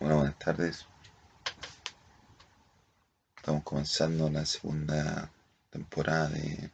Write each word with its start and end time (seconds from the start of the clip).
Bueno, 0.00 0.16
buenas 0.16 0.38
tardes. 0.38 0.86
Estamos 3.36 3.62
comenzando 3.64 4.30
la 4.30 4.46
segunda 4.46 5.30
temporada 5.68 6.30
de, 6.30 6.70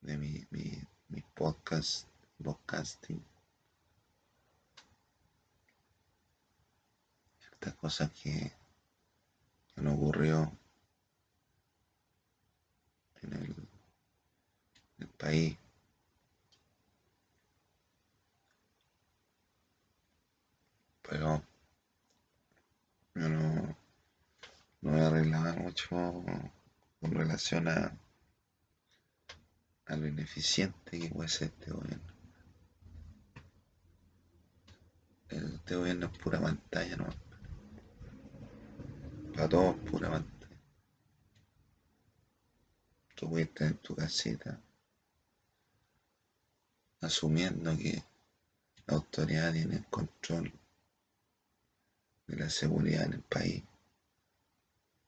de 0.00 0.18
mi, 0.18 0.44
mi, 0.50 1.20
podcast, 1.36 2.08
podcasting. 2.42 3.24
Esta 7.52 7.70
cosa 7.76 8.10
que, 8.12 8.50
que 9.72 9.82
nos 9.82 9.94
ocurrió 9.94 10.50
en 13.22 13.68
el 14.98 15.06
país. 15.10 15.61
Pero 21.12 21.44
yo 23.14 23.28
no, 23.28 23.76
no 24.80 24.90
me 24.92 25.00
arreglaba 25.02 25.52
mucho 25.52 25.90
con 25.90 27.10
relación 27.10 27.68
a, 27.68 27.94
a 29.88 29.96
lo 29.96 30.06
ineficiente 30.06 30.98
que 30.98 31.10
puede 31.10 31.28
ser 31.28 31.48
este 31.48 31.70
gobierno. 31.70 32.14
Este 35.28 35.76
gobierno 35.76 36.06
es 36.06 36.18
pura 36.18 36.40
pantalla, 36.40 36.96
¿no? 36.96 37.08
Para 39.34 39.50
todos 39.50 39.76
pura 39.90 40.08
pantalla. 40.08 40.56
Tú 43.16 43.28
puedes 43.28 43.48
estar 43.48 43.68
en 43.68 43.76
tu 43.76 43.94
casita 43.94 44.58
asumiendo 47.02 47.76
que 47.76 48.02
la 48.86 48.94
autoridad 48.94 49.52
tiene 49.52 49.76
el 49.76 49.84
control 49.88 50.61
de 52.32 52.38
la 52.38 52.48
seguridad 52.48 53.04
en 53.04 53.12
el 53.12 53.22
país, 53.22 53.62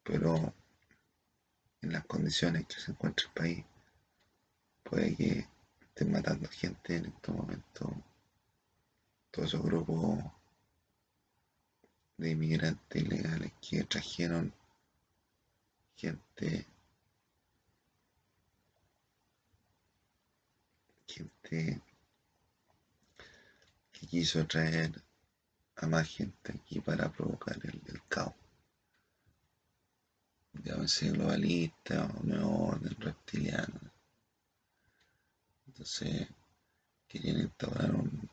pero 0.03 0.53
en 1.81 1.93
las 1.93 2.05
condiciones 2.05 2.67
que 2.67 2.79
se 2.79 2.91
encuentra 2.91 3.27
el 3.27 3.33
país, 3.33 3.65
puede 4.83 5.17
que 5.17 5.49
estén 5.81 6.13
matando 6.13 6.47
gente 6.51 6.97
en 6.97 7.07
estos 7.07 7.35
momentos, 7.35 7.91
todos 9.31 9.49
esos 9.49 9.63
grupos 9.63 10.23
de 12.19 12.31
inmigrantes 12.31 13.03
ilegales 13.03 13.53
que 13.67 13.85
trajeron 13.85 14.53
gente, 15.97 16.67
gente 21.07 21.81
que 23.93 24.07
quiso 24.07 24.47
traer 24.47 25.03
más 25.87 26.09
gente 26.09 26.53
aquí 26.53 26.81
para 26.81 27.11
provocar 27.11 27.57
el, 27.63 27.81
el 27.87 28.03
caos. 28.09 28.35
Llámese 30.63 31.11
globalista 31.11 32.07
o 32.07 32.23
nuevo 32.23 32.69
orden 32.69 32.97
reptiliano. 33.01 33.81
Entonces, 35.67 36.29
querían 37.09 37.41
instaurar 37.41 37.95
un 37.95 38.31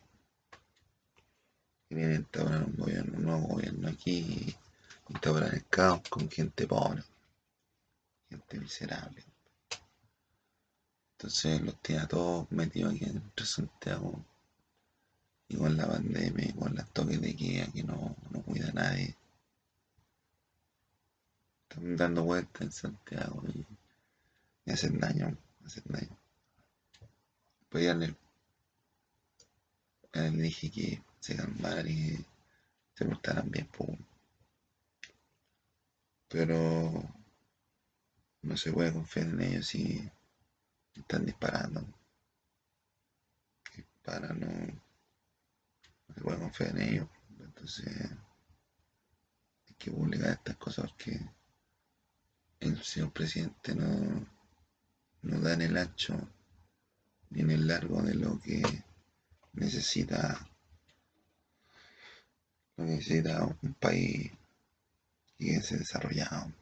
querían 1.89 2.13
instaurar 2.13 2.63
un 2.63 2.75
gobierno, 2.77 3.17
un 3.17 3.23
nuevo 3.23 3.47
gobierno 3.47 3.89
aquí, 3.89 4.55
instaurar 5.09 5.53
el 5.53 5.65
caos 5.67 6.01
con 6.09 6.29
gente 6.29 6.65
pobre, 6.65 7.03
gente 8.29 8.59
miserable. 8.59 9.25
Entonces 11.13 11.61
los 11.61 11.79
tiene 11.81 12.01
a 12.03 12.07
todos 12.07 12.49
metidos 12.51 12.93
aquí 12.93 13.05
dentro 13.05 13.31
de 13.35 13.45
Santiago 13.45 14.25
y 15.51 15.57
con 15.57 15.75
la 15.75 15.85
pandemia 15.85 16.45
y 16.47 16.53
con 16.53 16.73
las 16.75 16.89
toques 16.91 17.19
de 17.19 17.35
queda 17.35 17.67
que 17.73 17.83
no, 17.83 18.15
no 18.29 18.41
cuida 18.41 18.69
a 18.69 18.73
nadie. 18.73 19.15
Están 21.69 21.97
dando 21.97 22.23
vueltas 22.23 22.61
en 22.61 22.71
Santiago 22.71 23.43
y, 23.53 23.65
y 24.65 24.71
hacen 24.71 24.97
daño, 24.97 25.37
hacen 25.65 25.83
daño. 25.87 26.17
Pues 27.69 27.83
ya 27.83 27.93
le, 27.95 28.15
le 30.13 30.31
dije 30.31 30.71
que 30.71 31.03
se 31.19 31.35
calmaran 31.35 31.87
y 31.87 32.15
se 32.93 33.05
portaran 33.05 33.51
bien, 33.51 33.67
pues. 33.77 33.99
Pero 36.29 37.03
no 38.41 38.55
se 38.55 38.71
puede 38.71 38.93
confiar 38.93 39.27
en 39.27 39.41
ellos 39.41 39.67
si 39.67 40.09
están 40.95 41.25
disparando. 41.25 41.85
Para 44.03 44.29
no, 44.29 44.47
no 44.47 44.90
se 46.21 46.23
puede 46.23 46.39
confiar 46.39 46.69
en 46.77 46.81
ellos. 46.81 47.07
Entonces 47.39 47.87
hay 49.67 49.75
que 49.77 49.91
publicar 49.91 50.33
estas 50.33 50.57
cosas 50.57 50.91
porque 50.91 51.19
el 52.59 52.83
señor 52.83 53.11
presidente 53.11 53.73
no, 53.73 54.27
no 55.23 55.39
da 55.39 55.53
en 55.53 55.61
el 55.61 55.77
ancho 55.77 56.15
ni 57.31 57.41
en 57.41 57.51
el 57.51 57.67
largo 57.67 58.03
de 58.03 58.13
lo 58.13 58.39
que 58.39 58.61
necesita 59.53 60.47
lo 62.77 62.85
que 62.85 62.91
necesita 62.91 63.43
un 63.43 63.73
país 63.73 64.31
que 65.37 65.61
se 65.61 65.77
desarrollado. 65.77 66.53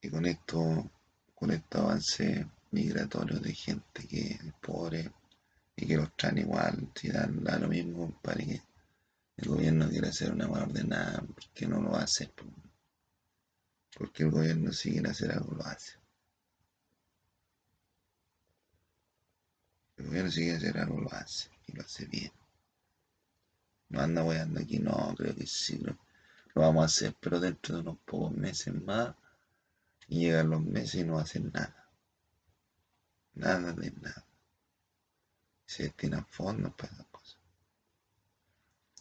Y 0.00 0.10
con 0.10 0.26
esto, 0.26 0.88
con 1.34 1.50
estos 1.50 1.80
avances 1.80 2.46
migratorios 2.70 3.42
de 3.42 3.52
gente 3.52 4.06
que 4.06 4.20
es 4.32 4.52
pobre 4.60 5.10
y 5.80 5.86
que 5.86 5.96
los 5.96 6.12
traen 6.16 6.38
igual, 6.38 6.90
si 6.96 7.08
dan, 7.08 7.44
da 7.44 7.56
lo 7.56 7.68
mismo, 7.68 8.10
para 8.20 8.44
que 8.44 8.60
el 9.36 9.48
gobierno 9.48 9.88
quiere 9.88 10.08
hacer 10.08 10.32
una 10.32 10.48
más 10.48 10.62
ordenada, 10.62 11.22
porque 11.22 11.68
no 11.68 11.80
lo 11.80 11.94
hace, 11.94 12.26
po. 12.26 12.44
porque 13.96 14.24
el 14.24 14.32
gobierno 14.32 14.72
si 14.72 14.90
quiere 14.90 15.10
hacer 15.10 15.30
algo 15.30 15.54
lo 15.54 15.64
hace. 15.64 15.92
El 19.96 20.06
gobierno 20.06 20.30
si 20.32 20.40
quiere 20.40 20.56
hacer 20.56 20.78
algo 20.78 21.00
lo 21.00 21.12
hace, 21.12 21.48
y 21.68 21.72
lo 21.72 21.82
hace 21.82 22.06
bien. 22.06 22.32
No 23.90 24.00
anda 24.00 24.24
weando 24.24 24.58
aquí, 24.60 24.80
no, 24.80 25.14
creo 25.16 25.34
que 25.36 25.46
sí, 25.46 25.78
lo, 25.78 25.96
lo 26.54 26.62
vamos 26.62 26.82
a 26.82 26.86
hacer, 26.86 27.14
pero 27.20 27.38
dentro 27.38 27.76
de 27.76 27.82
unos 27.82 27.98
pocos 28.04 28.32
meses 28.32 28.74
más, 28.74 29.14
y 30.08 30.22
llegan 30.22 30.50
los 30.50 30.60
meses 30.60 31.02
y 31.02 31.04
no 31.04 31.20
hacen 31.20 31.52
nada. 31.52 31.88
Nada 33.34 33.72
de 33.72 33.92
nada. 33.92 34.27
Se 35.68 35.82
destinan 35.82 36.24
fondos 36.24 36.72
para 36.72 36.94
esas 36.94 37.06
cosas. 37.08 37.36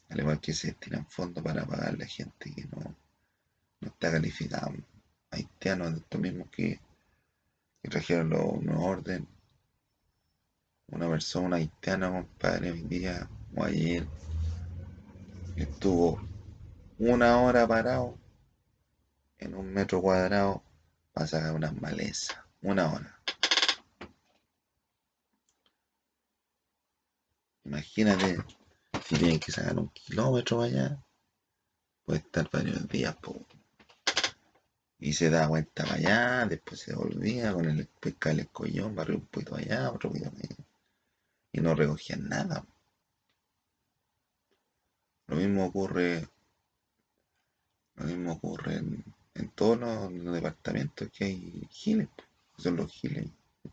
Al 0.10 0.20
igual 0.20 0.42
que 0.42 0.54
se 0.54 0.68
destinan 0.68 1.06
fondos 1.08 1.42
para 1.42 1.66
pagarle 1.66 2.04
a 2.04 2.08
gente 2.08 2.54
que 2.54 2.66
no, 2.66 2.94
no 3.80 3.88
está 3.88 4.12
calificada. 4.12 4.74
Haitianos 5.32 5.94
de 5.94 6.00
estos 6.00 6.20
mismos 6.20 6.50
que, 6.50 6.82
que 7.82 7.90
trajeron 7.90 8.30
los 8.32 8.78
orden. 8.78 9.26
Una 10.88 11.10
persona 11.10 11.56
haitiana, 11.56 12.12
compadre, 12.12 12.72
hoy 12.72 12.82
día 12.82 13.30
o 13.56 13.64
ayer 13.64 14.06
estuvo 15.56 16.22
una 17.00 17.40
hora 17.40 17.66
parado 17.66 18.18
en 19.38 19.56
un 19.56 19.74
metro 19.74 20.02
cuadrado 20.02 20.62
para 21.14 21.28
sacar 21.28 21.54
unas 21.54 21.74
malezas. 21.82 22.38
Una 22.62 22.92
hora. 22.92 23.17
Imagínate 27.68 28.38
si 29.04 29.18
tienen 29.18 29.42
que 29.42 29.52
sacar 29.52 29.78
un 29.78 29.90
kilómetro 29.90 30.62
allá, 30.62 31.04
puede 32.06 32.20
estar 32.20 32.50
varios 32.50 32.88
días. 32.88 33.14
Po. 33.18 33.46
Y 35.00 35.12
se 35.12 35.30
da 35.30 35.48
vuelta 35.48 35.84
para 35.84 35.96
allá, 35.96 36.46
después 36.46 36.80
se 36.80 36.96
volvía 36.96 37.52
con 37.52 37.66
el 37.66 37.86
pesca 37.88 38.30
del 38.30 38.40
escollón, 38.40 38.96
barrio 38.96 39.18
un 39.18 39.26
poquito 39.26 39.56
allá, 39.56 39.92
otro 39.92 40.10
poquito 40.10 40.30
allá. 40.30 40.56
Y 41.52 41.60
no 41.60 41.76
recogían 41.76 42.30
nada. 42.30 42.66
Lo 45.28 45.36
mismo 45.36 45.66
ocurre, 45.66 46.26
lo 47.96 48.06
mismo 48.06 48.32
ocurre 48.32 48.78
en, 48.78 49.50
todos 49.56 49.78
los, 49.78 50.34
departamentos 50.34 51.10
que 51.12 51.26
hay 51.26 51.68
giles, 51.70 52.08
son 52.58 52.78
los 52.78 52.92
giles, 52.94 53.28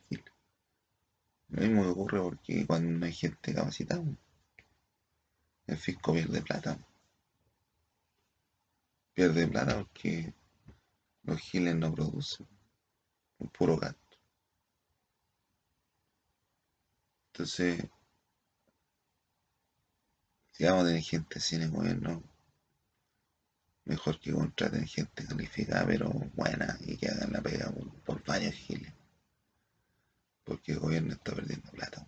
giles. 0.08 0.33
Lo 1.54 1.62
mismo 1.62 1.84
que 1.84 1.88
ocurre 1.90 2.20
porque 2.20 2.66
cuando 2.66 2.98
no 2.98 3.06
hay 3.06 3.12
gente 3.12 3.54
capacitada, 3.54 4.02
el 5.68 5.78
fisco 5.78 6.12
pierde 6.12 6.42
plata. 6.42 6.76
Pierde 9.14 9.46
plata 9.46 9.78
porque 9.78 10.34
los 11.22 11.38
giles 11.40 11.76
no 11.76 11.94
producen, 11.94 12.48
un 13.38 13.48
puro 13.50 13.76
gasto. 13.76 14.18
Entonces, 17.32 17.84
si 20.50 20.64
vamos 20.64 20.82
a 20.82 20.86
tener 20.88 21.02
gente 21.02 21.38
en 21.52 21.62
el 21.62 21.70
gobierno, 21.70 22.22
mejor 23.84 24.18
que 24.18 24.32
contraten 24.32 24.88
gente 24.88 25.24
calificada 25.24 25.86
pero 25.86 26.10
buena 26.34 26.76
y 26.80 26.96
que 26.96 27.06
hagan 27.06 27.32
la 27.32 27.40
pega 27.40 27.70
por, 27.70 27.94
por 28.02 28.24
varios 28.24 28.54
giles. 28.54 28.92
Porque 30.44 30.72
el 30.72 30.78
gobierno 30.78 31.14
está 31.14 31.34
perdiendo 31.34 31.70
plata. 31.70 32.06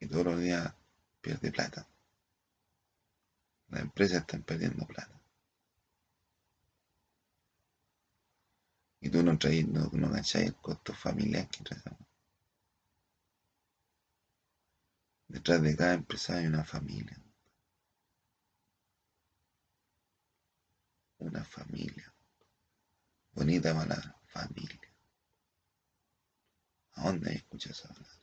Y 0.00 0.06
todos 0.06 0.24
los 0.24 0.40
días 0.40 0.74
pierde 1.20 1.52
plata. 1.52 1.86
Las 3.68 3.82
empresas 3.82 4.20
están 4.20 4.42
perdiendo 4.42 4.86
plata. 4.86 5.20
Y 9.00 9.10
tú 9.10 9.22
no 9.22 9.36
traes, 9.36 9.66
no, 9.66 9.90
no 9.92 10.14
el 10.16 10.54
costo 10.56 10.94
familiar 10.94 11.48
que 11.48 11.64
traes. 11.64 11.82
Detrás 15.26 15.62
de 15.62 15.76
cada 15.76 15.94
empresa 15.94 16.36
hay 16.36 16.46
una 16.46 16.62
familia. 16.62 17.16
Una 21.18 21.44
familia. 21.44 22.12
Bonita 23.32 23.74
palabra, 23.74 23.82
familia. 23.82 24.18
¿A 24.18 24.21
dónde 27.04 27.30
escuchado 27.34 27.72
esa 27.72 27.88
palabra? 27.88 28.22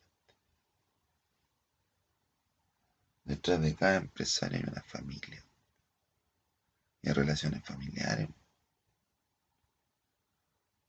Detrás 3.24 3.62
de 3.62 3.76
cada 3.76 3.98
empresario 3.98 4.58
hay 4.58 4.64
una 4.68 4.82
familia. 4.84 5.46
Y 7.02 7.10
hay 7.10 7.14
relaciones 7.14 7.64
familiares. 7.64 8.28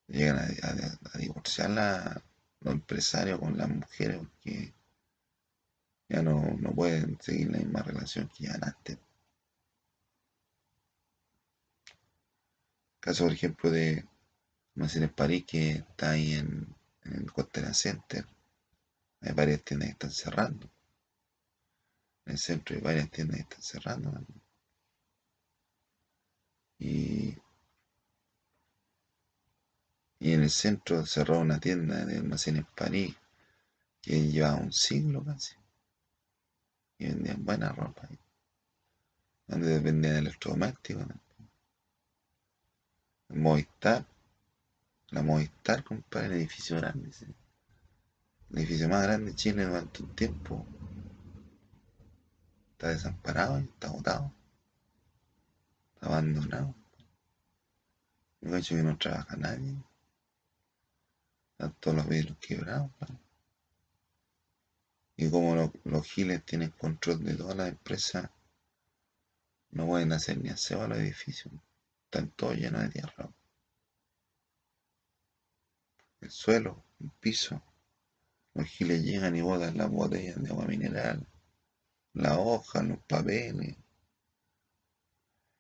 Llegan 0.09 0.39
a, 0.39 1.19
divorciar 1.19 2.23
los 2.61 2.75
empresarios 2.75 3.39
con 3.39 3.57
las 3.57 3.69
mujeres 3.69 4.19
porque 4.19 4.75
ya 6.09 6.23
no, 6.23 6.57
pueden 6.75 7.21
seguir 7.21 7.51
la 7.53 7.59
misma 7.59 7.83
relación 7.83 8.29
que 8.29 8.45
ya 8.45 8.55
antes. 8.61 8.99
Caso, 13.01 13.25
por 13.25 13.33
ejemplo, 13.33 13.71
de 13.71 14.05
en 14.77 15.09
París, 15.11 15.45
que 15.47 15.71
está 15.71 16.11
ahí 16.11 16.35
en, 16.35 16.75
en 17.05 17.15
el 17.15 17.33
Costera 17.33 17.75
Center. 17.75 18.25
Hay 19.21 19.33
varias 19.33 19.63
tiendas 19.63 19.89
que 19.89 19.93
están 19.93 20.11
cerrando 20.13 20.71
en 22.31 22.33
el 22.33 22.39
centro 22.39 22.77
hay 22.77 22.83
varias 22.83 23.11
tiendas 23.11 23.37
que 23.37 23.43
están 23.43 23.63
cerrando 23.63 24.25
Y, 26.79 27.37
y 30.19 30.33
en 30.33 30.43
el 30.43 30.51
centro 30.51 31.05
cerró 31.05 31.41
una 31.41 31.61
tienda 31.61 32.07
de 32.07 32.19
almacenes 32.19 32.65
París 32.75 33.15
que 34.01 34.29
llevaba 34.29 34.57
un 34.57 34.73
siglo 34.73 35.23
casi. 35.23 35.55
Y 36.99 37.09
vendían 37.09 37.45
buena 37.45 37.73
ropa. 37.73 38.09
Donde 39.47 39.79
vendían 39.81 40.17
electrodomésticos. 40.17 41.07
Movistar. 43.29 44.07
La 45.11 45.23
Movistar, 45.23 45.83
compadre, 45.85 46.27
el 46.27 46.33
edificio 46.35 46.77
grande. 46.77 47.11
El 48.51 48.59
edificio 48.59 48.89
más 48.89 49.03
grande 49.03 49.33
de 49.33 49.37
Chile 49.37 49.65
durante 49.65 50.03
un 50.03 50.15
tiempo 50.15 50.67
Está 52.81 52.93
desamparado, 52.93 53.59
está 53.59 53.89
agotado. 53.89 54.33
Está 55.93 56.07
abandonado. 56.07 56.75
Yo 58.41 58.57
hecho 58.57 58.75
que 58.75 58.83
no 58.83 58.97
trabaja 58.97 59.37
nadie. 59.37 59.77
Están 61.53 61.75
todos 61.79 61.99
los 61.99 62.09
vidrios 62.09 62.39
quebrados. 62.39 62.91
Y 65.19 65.31
como 65.31 65.71
los 65.85 66.07
giles 66.07 66.43
tienen 66.47 66.71
control 66.71 67.23
de 67.23 67.35
todas 67.35 67.55
las 67.55 67.69
empresas, 67.69 68.31
no 69.73 69.87
pueden 69.87 70.13
hacer 70.13 70.39
ni 70.39 70.49
aseo 70.49 70.81
a 70.81 70.89
los 70.89 71.01
edificios. 71.01 71.53
Están 72.07 72.31
todos 72.31 72.57
llenos 72.57 72.81
de 72.81 72.89
tierra. 72.89 73.29
El 76.21 76.31
suelo, 76.31 76.85
el 77.01 77.11
piso. 77.21 77.63
Los 78.55 78.67
giles 78.67 79.03
llegan 79.03 79.37
y 79.37 79.41
botan 79.41 79.77
las 79.77 79.91
botellas 79.91 80.43
de 80.43 80.51
agua 80.51 80.67
mineral 80.67 81.27
la 82.15 82.39
hoja, 82.39 82.83
los 82.83 82.99
papeles. 83.01 83.77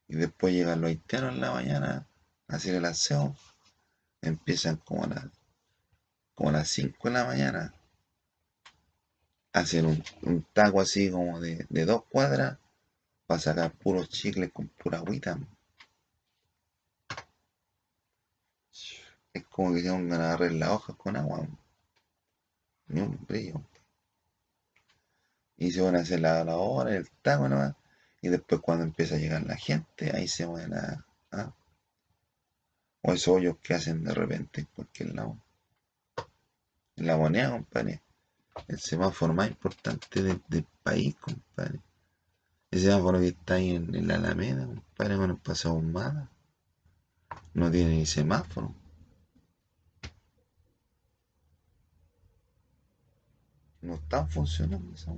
Y 0.09 0.17
después 0.17 0.53
llegan 0.53 0.81
los 0.81 0.89
haitianos 0.91 1.35
en 1.35 1.41
la 1.41 1.53
mañana 1.53 2.09
a 2.49 2.57
hacer 2.57 2.75
el 2.75 2.85
aseo. 2.85 3.37
Empiezan 4.23 4.77
como 4.77 5.05
a, 5.05 5.09
las, 5.09 5.27
como 6.35 6.51
a 6.51 6.53
las 6.53 6.69
5 6.69 7.09
de 7.09 7.15
la 7.15 7.25
mañana 7.25 7.75
a 9.53 9.61
hacer 9.61 9.85
un, 9.87 10.03
taco 10.53 10.81
así 10.81 11.11
como 11.11 11.41
de, 11.41 11.67
dos 11.85 12.05
cuadras 12.07 12.59
para 13.27 13.41
sacar 13.41 13.73
puros 13.73 14.09
chicles 14.09 14.53
con 14.53 14.69
pura 14.69 14.99
agüita. 14.99 15.39
Es 19.33 19.45
como 19.47 19.75
que 19.75 19.83
se 19.83 19.91
van 19.91 20.13
a 20.13 20.17
agarrar 20.17 20.53
las 20.53 20.71
hojas 20.71 20.97
con 20.97 21.17
agua. 21.17 21.47
Ni 22.89 23.01
un 23.01 23.19
brillo 23.27 23.63
y 25.61 25.71
se 25.71 25.83
van 25.83 25.95
a 25.95 26.01
hacer 26.01 26.21
la, 26.21 26.43
la 26.43 26.57
hora, 26.57 26.97
el 26.97 27.09
taco 27.23 27.47
nomás, 27.47 27.75
y 28.23 28.29
después 28.29 28.63
cuando 28.63 28.83
empieza 28.83 29.15
a 29.15 29.19
llegar 29.19 29.43
la 29.43 29.57
gente, 29.57 30.11
ahí 30.17 30.27
se 30.27 30.47
van 30.47 30.73
a... 30.73 31.07
¿ah? 31.31 31.55
O 33.03 33.13
esos 33.13 33.37
hoyos 33.37 33.59
que 33.63 33.75
hacen 33.75 34.03
de 34.03 34.15
repente 34.15 34.63
en 34.63 34.69
cualquier 34.75 35.15
lado. 35.15 35.37
En 36.97 37.07
la 37.07 37.17
moneda, 37.19 37.51
compadre. 37.51 38.01
El 38.69 38.81
semáforo 38.81 39.35
más 39.35 39.49
importante 39.49 40.23
del, 40.23 40.67
país, 40.83 41.15
compadre. 41.17 41.81
El 42.71 42.81
semáforo 42.81 43.21
que 43.21 43.29
está 43.29 43.55
ahí 43.55 43.75
en, 43.75 44.09
la 44.09 44.15
Alameda, 44.15 44.65
compadre, 44.65 45.17
con 45.17 45.31
el 45.31 45.37
pasado 45.37 45.75
humada. 45.75 46.31
No 47.53 47.71
tiene 47.71 47.97
ni 47.97 48.07
semáforo. 48.07 48.75
No 53.83 53.95
están 53.95 54.29
funcionando 54.29 54.95
esa 54.95 55.13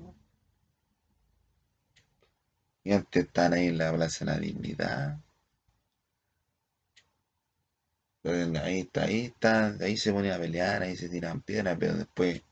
y 2.84 2.92
antes 2.92 3.26
están 3.26 3.52
ahí 3.52 3.68
en 3.68 3.78
la 3.78 3.92
Plaza 3.92 4.24
de 4.24 4.30
la 4.32 4.38
Dignidad. 4.38 5.18
ahí 8.24 8.80
está, 8.80 9.04
ahí 9.04 9.26
está, 9.26 9.76
ahí 9.80 9.96
se 9.96 10.12
ponía 10.12 10.36
a 10.36 10.38
pelear, 10.38 10.82
ahí 10.82 10.96
se 10.96 11.08
tiran 11.08 11.40
piedras, 11.42 11.76
pero 11.78 11.94
después 11.94 12.42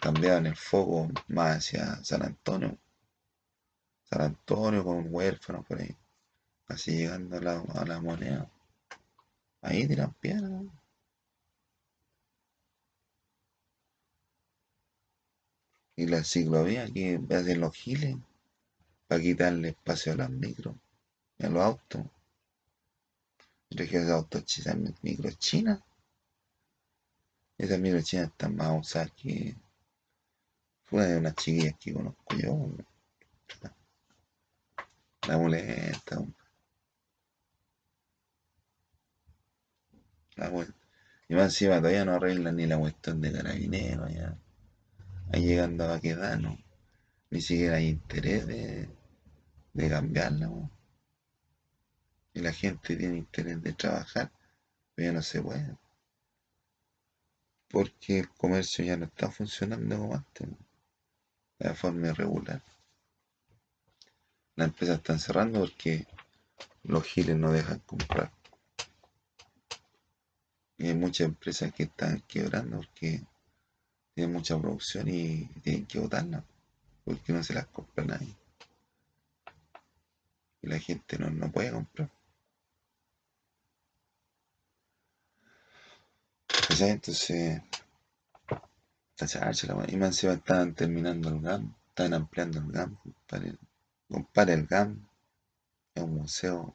cambiaban 0.00 0.46
el 0.46 0.56
foco 0.56 1.08
más 1.28 1.58
hacia 1.58 2.02
San 2.04 2.22
Antonio. 2.22 2.78
San 4.04 4.22
Antonio 4.22 4.84
con 4.84 4.96
un 4.98 5.08
huérfano 5.10 5.62
por 5.62 5.80
ahí. 5.80 5.96
Así 6.68 6.96
llegando 6.96 7.36
a 7.36 7.84
la, 7.84 8.00
moneda. 8.00 8.48
Ahí 9.62 9.86
tiran 9.86 10.12
piedras. 10.14 10.62
Y 15.96 16.06
la 16.06 16.22
ciclovía 16.22 16.86
que 16.92 17.20
hacen 17.30 17.60
los 17.60 17.74
giles 17.74 18.16
para 19.08 19.20
quitarle 19.20 19.70
espacio 19.70 20.12
a 20.12 20.16
las 20.16 20.30
micros 20.30 20.76
a 21.44 21.48
los 21.48 21.62
autos. 21.62 22.02
Yo 23.70 23.88
que 23.88 23.96
esos 23.96 24.10
autos 24.10 24.58
esas 24.58 24.76
micros 25.02 25.38
chinas. 25.38 25.80
Esas 27.58 27.78
micros 27.78 28.04
chinas 28.04 28.28
están 28.28 28.56
más 28.56 28.80
usadas 28.80 29.10
que 29.12 29.56
fue 30.84 31.06
de 31.06 31.18
unas 31.18 31.34
chiquillas 31.34 31.74
que 31.78 31.92
conozco 31.92 32.36
yo. 32.36 32.70
La 35.28 35.38
muleta. 35.38 36.18
Y 41.28 41.34
más 41.34 41.44
encima 41.44 41.78
todavía 41.78 42.04
no 42.04 42.12
arreglan 42.14 42.56
ni 42.56 42.66
la 42.66 42.78
cuestión 42.78 43.20
de 43.20 43.32
carabineros 43.32 44.12
ya. 44.12 44.38
Llegando 45.32 45.84
a 45.84 45.88
Baquedano. 45.88 46.58
Ni 47.30 47.40
siquiera 47.40 47.76
hay 47.76 47.88
interés 47.88 48.46
de, 48.46 48.88
de 49.72 49.88
cambiarla. 49.88 50.50
Y 52.32 52.40
la 52.40 52.52
gente 52.52 52.96
tiene 52.96 53.18
interés 53.18 53.62
de 53.62 53.72
trabajar, 53.72 54.30
pero 54.94 55.08
ya 55.08 55.12
no 55.12 55.22
se 55.22 55.42
puede. 55.42 55.76
Porque 57.68 58.20
el 58.20 58.28
comercio 58.30 58.84
ya 58.84 58.96
no 58.96 59.06
está 59.06 59.30
funcionando 59.30 59.98
como 59.98 60.14
antes, 60.14 60.48
de 61.58 61.74
forma 61.74 62.08
irregular. 62.08 62.62
Las 64.54 64.68
empresas 64.68 64.98
están 64.98 65.18
cerrando 65.18 65.60
porque 65.60 66.06
los 66.84 67.04
giles 67.04 67.36
no 67.36 67.52
dejan 67.52 67.80
comprar. 67.80 68.32
Y 70.78 70.88
hay 70.88 70.94
muchas 70.94 71.26
empresas 71.26 71.72
que 71.74 71.84
están 71.84 72.22
quebrando 72.28 72.78
porque 72.78 73.22
tienen 74.16 74.32
mucha 74.32 74.58
producción 74.58 75.06
y 75.08 75.44
tienen 75.62 75.84
que 75.86 76.00
botarla 76.00 76.42
porque 77.04 77.34
no 77.34 77.44
se 77.44 77.52
las 77.52 77.66
compra 77.66 78.02
nadie 78.04 78.34
y 80.62 80.68
la 80.68 80.78
gente 80.78 81.18
no, 81.18 81.28
no 81.30 81.52
puede 81.52 81.70
comprar. 81.70 82.10
Entonces, 86.78 87.62
y 89.88 89.96
más 89.96 90.24
estaban 90.24 90.74
terminando 90.74 91.28
el 91.28 91.40
GAM, 91.40 91.74
estaban 91.88 92.14
ampliando 92.14 92.58
el 92.58 92.72
GAM, 92.72 92.98
compadre. 94.08 94.54
el 94.54 94.66
GAM 94.66 95.08
es 95.94 96.02
un 96.02 96.14
museo 96.14 96.74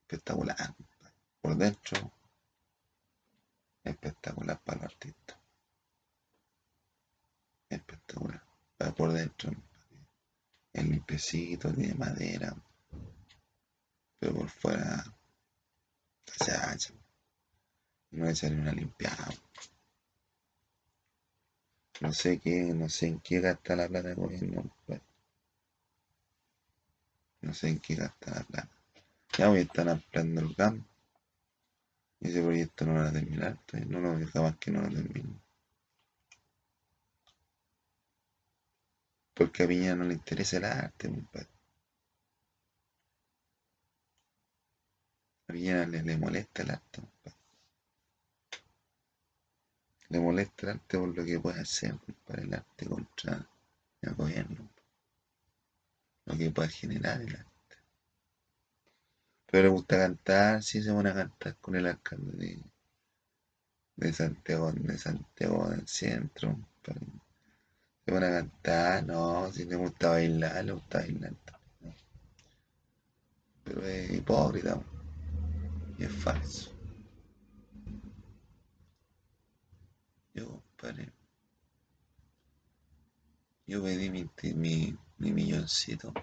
espectacular. 0.00 0.74
Por 1.40 1.56
dentro, 1.56 2.12
espectacular 3.84 4.60
para 4.64 4.82
los 4.82 4.92
artistas. 4.92 5.37
Espectacular. 7.68 8.42
Por 8.96 9.10
adentro. 9.10 9.52
Es 10.72 10.84
limpiecito, 10.84 11.72
tiene 11.72 11.94
madera. 11.94 12.54
Pero 14.18 14.34
por 14.34 14.48
fuera 14.48 15.04
se 16.26 16.52
hacha. 16.52 16.92
No 18.10 18.24
le 18.24 18.30
echarle 18.30 18.60
una 18.60 18.72
limpiada. 18.72 19.28
No 22.00 22.12
sé 22.12 22.38
qué, 22.38 22.62
no 22.74 22.88
sé 22.88 23.08
en 23.08 23.20
qué 23.20 23.40
gasta 23.40 23.74
la 23.76 23.88
plata 23.88 24.08
del 24.08 24.16
gobierno. 24.16 24.70
No 27.40 27.54
sé 27.54 27.68
en 27.68 27.80
qué 27.80 27.96
gasta 27.96 28.30
la 28.30 28.44
plata. 28.44 28.68
Ya 29.36 29.50
hoy 29.50 29.60
están 29.60 29.88
ampliando 29.88 30.40
el 30.40 30.54
campo. 30.56 30.84
Ese 32.20 32.42
proyecto 32.42 32.86
no 32.86 32.94
va 32.94 33.08
a 33.08 33.12
terminar. 33.12 33.58
No 33.86 34.00
lo 34.00 34.42
más 34.42 34.56
que 34.56 34.70
no 34.70 34.82
lo 34.82 34.88
termine. 34.88 35.47
Porque 39.38 39.62
a 39.62 39.68
Piñera 39.68 39.94
no 39.94 40.04
le 40.04 40.14
interesa 40.14 40.56
el 40.56 40.64
arte, 40.64 41.08
compadre. 41.08 41.46
A 45.46 45.52
Piñera 45.52 45.86
le, 45.86 46.16
molesta 46.16 46.62
el 46.64 46.70
arte, 46.70 47.00
compadre. 47.00 47.38
Le 50.08 50.18
molesta 50.18 50.66
el 50.66 50.72
arte 50.72 50.98
por 50.98 51.16
lo 51.16 51.24
que 51.24 51.38
puede 51.38 51.60
hacer, 51.60 51.94
para 52.26 52.42
el 52.42 52.52
arte 52.52 52.86
contra 52.86 53.48
el 54.02 54.14
gobierno. 54.14 54.68
Lo 56.24 56.36
que 56.36 56.50
puede 56.50 56.70
generar 56.70 57.20
el 57.20 57.36
arte. 57.36 57.76
Pero 59.46 59.62
le 59.62 59.68
gusta 59.68 59.98
cantar, 59.98 60.64
si 60.64 60.82
se 60.82 60.92
pone 60.92 61.10
a 61.10 61.14
cantar 61.14 61.56
con 61.58 61.76
el 61.76 61.86
alcalde 61.86 62.32
de, 62.36 62.62
de 63.94 64.12
Santiago, 64.12 64.72
de 64.72 64.98
Santiago 64.98 65.70
del 65.70 65.86
Centro. 65.86 66.58
Se 68.08 68.14
van 68.14 68.24
a 68.24 68.30
cantar, 68.30 69.04
no, 69.04 69.52
si 69.52 69.66
le 69.66 69.76
gusta 69.76 70.08
bailar, 70.08 70.64
le 70.64 70.72
gusta 70.72 71.00
bailar. 71.00 71.34
Pero 73.62 73.86
es 73.86 74.10
hipócrita 74.12 74.82
y 75.98 76.04
es 76.04 76.12
falso. 76.12 76.70
Yo, 80.32 80.46
compadre, 80.48 81.12
yo 83.66 83.82
pedí 83.82 84.08
mi, 84.08 84.26
mi, 84.54 84.96
mi 85.18 85.30
milloncito. 85.30 86.14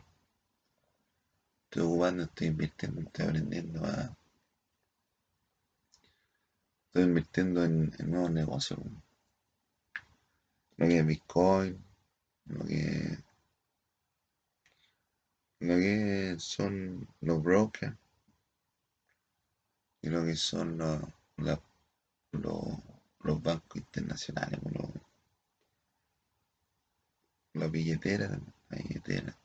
Estoy 1.65 1.83
ocupando, 1.83 2.23
estoy 2.23 2.47
invirtiendo, 2.47 3.01
estoy 3.01 3.25
aprendiendo 3.27 3.85
a. 3.85 4.17
Estoy 6.87 7.03
invirtiendo 7.03 7.63
en, 7.63 7.93
en 7.99 8.09
nuevos 8.09 8.31
negocios 8.31 8.79
lo 10.77 10.87
que 10.87 10.99
es 10.99 11.05
Bitcoin, 11.05 11.83
lo 12.45 12.65
que, 12.65 13.17
lo 15.59 15.75
que 15.75 16.35
son 16.37 17.07
los 17.21 17.41
brokers 17.41 17.95
y 20.01 20.09
lo 20.09 20.25
que 20.25 20.35
son 20.35 20.77
los, 20.77 21.01
los, 21.37 21.59
bancos 23.41 23.77
internacionales, 23.77 24.59
los, 24.63 24.89
la 27.53 27.67
billetera, 27.67 28.37
la 28.69 28.77
billetera, 28.77 29.35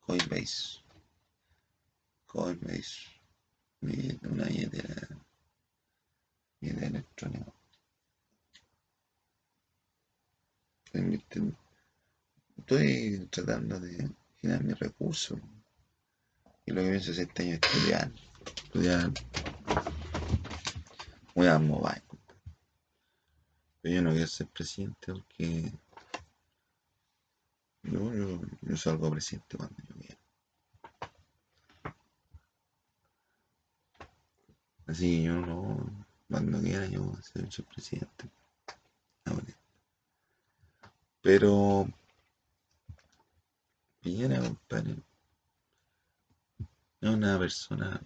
Coinbase, 0.00 0.82
Coinbase, 2.26 3.08
una 3.80 4.44
billetera, 4.44 5.08
billetera 6.60 6.86
electrónica. 6.86 7.55
Estoy 12.56 13.28
tratando 13.30 13.78
de 13.78 14.10
generar 14.40 14.64
mis 14.64 14.78
recursos. 14.78 15.38
Y 16.64 16.72
lo 16.72 16.82
que 16.82 16.88
pienso 16.88 17.12
es 17.12 17.18
este 17.18 17.42
año 17.42 17.54
estudiar. 17.54 18.12
Estudiar. 18.64 19.12
Voy 21.34 21.46
a 21.46 21.58
mobile. 21.58 22.02
Pero 23.82 23.94
yo 23.94 24.02
no 24.02 24.10
quiero 24.10 24.26
ser 24.26 24.46
presidente 24.48 25.12
porque 25.12 25.72
yo, 27.82 28.40
yo, 28.62 28.76
salgo 28.76 29.10
presidente 29.10 29.56
cuando 29.56 29.76
yo 29.88 29.94
quiera. 29.94 30.18
Así 34.86 35.22
yo 35.22 35.34
no, 35.34 36.06
cuando 36.28 36.60
quiera 36.60 36.86
yo 36.86 37.04
voy 37.04 37.16
a 37.16 37.22
ser 37.22 37.64
presidente. 37.66 38.30
Pero 41.26 41.88
Piñera, 44.00 44.38
compadre, 44.40 45.02
es 47.00 47.10
una 47.10 47.36
persona 47.36 48.00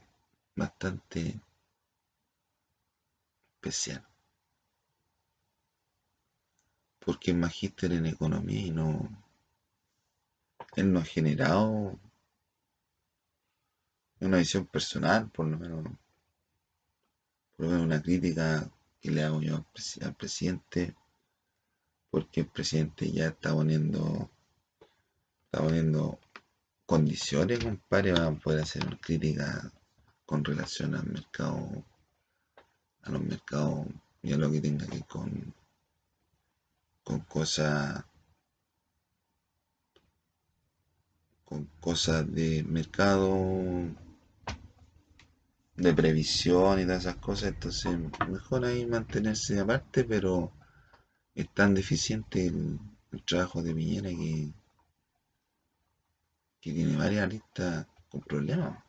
bastante 0.57 1.39
especial. 3.57 4.03
Porque 6.99 7.33
es 7.33 7.37
magíster 7.37 7.93
en 7.93 8.07
economía 8.07 8.62
y 8.62 8.71
no. 8.71 9.07
Él 10.77 10.91
no 10.91 11.00
ha 11.00 11.05
generado 11.05 11.99
una 14.21 14.39
visión 14.39 14.65
personal, 14.65 15.29
por 15.31 15.47
lo 15.47 15.59
menos. 15.59 15.85
Por 17.55 17.67
lo 17.67 17.73
menos 17.73 17.85
una 17.85 18.00
crítica 18.00 18.71
que 18.99 19.11
le 19.11 19.23
hago 19.25 19.43
yo 19.43 19.67
al 20.00 20.15
presidente 20.15 20.95
porque 22.11 22.40
el 22.40 22.47
presidente 22.47 23.11
ya 23.11 23.29
está 23.29 23.52
poniendo, 23.52 24.31
está 25.45 25.64
poniendo 25.64 26.19
condiciones, 26.87 27.61
compadre, 27.61 28.12
van 28.12 28.37
a 28.37 28.38
poder 28.38 28.62
hacer 28.62 28.99
críticas 29.00 29.71
con 30.26 30.45
relación 30.45 30.95
al 30.95 31.07
mercado, 31.07 31.85
a 33.02 33.11
los 33.11 33.23
mercados 33.23 33.87
y 34.23 34.33
a 34.33 34.37
lo 34.37 34.50
que 34.50 34.61
tenga 34.61 34.87
que 34.87 35.02
con, 35.02 35.55
con 37.05 37.21
cosas 37.21 38.05
con 41.45 41.64
cosas 41.81 42.33
de 42.33 42.62
mercado 42.62 43.61
de 45.76 45.95
previsión 45.95 46.79
y 46.79 46.85
todas 46.85 47.00
esas 47.00 47.17
cosas. 47.17 47.49
Entonces 47.49 47.99
mejor 48.29 48.64
ahí 48.64 48.87
mantenerse 48.87 49.59
aparte 49.59 50.05
pero 50.05 50.52
es 51.35 51.53
tan 51.55 51.75
deficiente 51.75 52.47
el, 52.47 52.79
trabajo 53.27 53.63
de 53.63 53.75
Piñera 53.75 54.11
que, 54.11 54.53
que 56.61 56.73
tiene 56.73 56.97
varias 56.97 57.29
listas 57.29 57.87
con 58.09 58.21
problemas. 58.21 58.85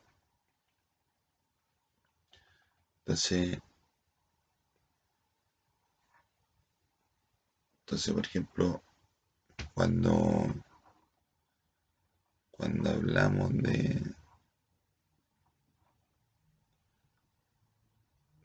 Entonces, 3.00 3.58
entonces, 7.80 8.14
por 8.14 8.24
ejemplo, 8.24 8.82
cuando 9.74 10.46
cuando 12.52 12.90
hablamos 12.90 13.52
de 13.54 14.14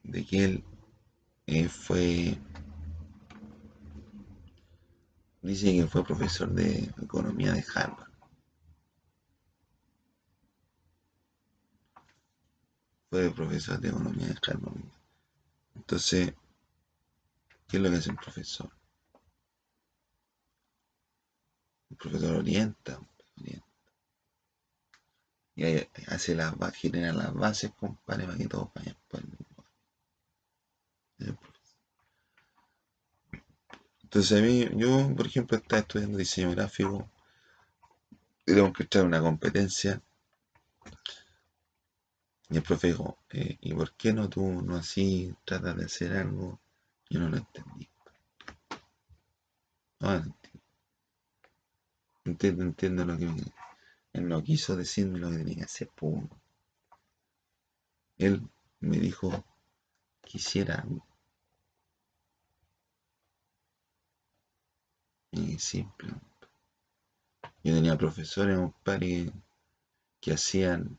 de 0.03 0.25
que 0.25 0.43
él 0.43 0.63
eh, 1.45 1.69
fue 1.69 2.37
Dice 5.47 5.71
que 5.71 5.87
fue 5.87 6.03
profesor 6.03 6.49
de 6.51 6.93
economía 7.01 7.53
de 7.53 7.63
Harvard. 7.73 8.11
Fue 13.09 13.31
profesor 13.31 13.79
de 13.79 13.87
economía 13.87 14.27
de 14.27 14.35
Harvard. 14.45 14.75
Entonces, 15.73 16.33
¿qué 17.69 17.77
es 17.77 17.81
lo 17.81 17.89
que 17.89 17.95
hace 17.95 18.09
un 18.09 18.17
profesor? 18.17 18.69
El 21.91 21.95
profesor 21.95 22.35
orienta, 22.35 22.99
Y 25.55 25.63
ahí 25.63 25.89
hace 26.07 26.35
las 26.35 26.55
genera 26.75 27.13
las 27.13 27.33
bases, 27.33 27.71
compadre, 27.79 28.25
para 28.25 28.37
que 28.37 28.47
todos 28.49 28.69
vayan 28.73 28.97
por 29.07 29.21
el. 31.19 31.37
Entonces 34.07 34.39
a 34.39 34.41
mí, 34.41 34.69
yo 34.77 35.13
por 35.17 35.27
ejemplo 35.27 35.57
estaba 35.57 35.81
estudiando 35.81 36.17
diseño 36.17 36.51
gráfico, 36.51 37.09
tengo 38.45 38.71
que 38.71 38.83
entrar 38.83 39.03
una 39.03 39.19
competencia, 39.19 40.01
y 42.49 42.55
el 42.55 42.63
profe 42.63 42.87
dijo, 42.87 43.17
eh, 43.31 43.57
¿y 43.59 43.73
por 43.73 43.91
qué 43.95 44.13
no 44.13 44.29
tú 44.29 44.61
no 44.61 44.77
así 44.77 45.35
tratas 45.43 45.75
de 45.75 45.83
hacer 45.83 46.13
algo? 46.13 46.57
Yo 47.09 47.19
no 47.19 47.27
lo 47.27 47.35
entendí. 47.35 47.89
No, 49.99 50.19
no 50.19 50.35
entiendo. 52.23 52.63
Entiendo, 52.63 53.03
lo 53.03 53.17
que 53.17 53.25
él 54.13 54.27
no 54.29 54.41
quiso 54.41 54.77
decirme 54.77 55.19
lo 55.19 55.31
que 55.31 55.39
tenía 55.39 55.55
que 55.55 55.63
hacer. 55.63 55.89
Él 58.17 58.41
me 58.79 58.99
dijo, 58.99 59.43
quisiera 60.21 60.85
y 65.31 65.57
simple. 65.59 66.09
Yo 67.63 67.73
tenía 67.73 67.97
profesores, 67.97 68.57
compadre, 68.57 69.31
que 70.19 70.33
hacían 70.33 70.97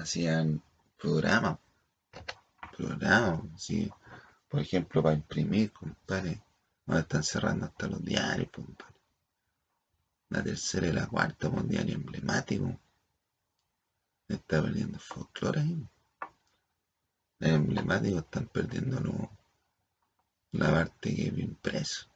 hacían 0.00 0.62
programas, 0.98 1.58
programas, 2.76 3.40
sí. 3.56 3.90
Por 4.48 4.60
ejemplo, 4.60 5.02
para 5.02 5.14
imprimir, 5.14 5.72
compadre, 5.72 6.42
nos 6.86 7.00
están 7.00 7.22
cerrando 7.22 7.66
hasta 7.66 7.86
los 7.86 8.02
diarios. 8.04 8.48
La 10.30 10.42
tercera 10.42 10.88
y 10.88 10.92
la 10.92 11.06
cuarta, 11.06 11.48
un 11.48 11.68
diario 11.68 11.94
emblemático. 11.94 12.78
Está 14.28 14.62
perdiendo 14.62 14.98
folclore 14.98 15.60
ahí. 15.60 15.88
Los 17.40 17.52
emblemáticos 17.52 18.22
están 18.22 18.48
perdiendo 18.48 19.00
la 20.52 20.70
parte 20.70 21.14
que 21.14 21.28
es 21.28 21.38
impreso 21.38 22.06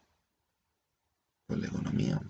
por 1.47 1.57
la 1.59 1.67
economía. 1.67 2.21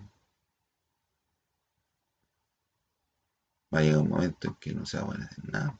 Va 3.73 3.79
a 3.79 3.81
llegar 3.81 3.99
un 3.99 4.09
momento 4.09 4.47
en 4.47 4.55
que 4.55 4.73
no 4.73 4.85
se 4.85 4.97
va 4.97 5.03
a 5.03 5.05
poder 5.07 5.23
hacer 5.23 5.49
nada. 5.51 5.79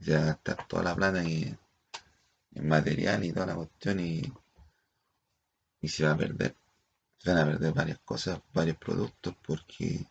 Se 0.00 0.14
va 0.16 0.22
a 0.22 0.26
gastar 0.26 0.66
toda 0.66 0.82
la 0.82 0.96
plata 0.96 1.22
en, 1.22 1.56
material 2.54 3.24
y 3.24 3.32
toda 3.32 3.46
la 3.46 3.54
cuestión 3.54 4.00
y, 4.00 4.20
y 5.80 5.88
se 5.88 6.04
va 6.04 6.12
a 6.12 6.16
perder. 6.16 6.56
Se 7.18 7.30
van 7.30 7.38
a 7.38 7.44
perder 7.44 7.72
varias 7.72 8.00
cosas, 8.00 8.40
varios 8.52 8.78
productos 8.78 9.36
porque 9.46 10.04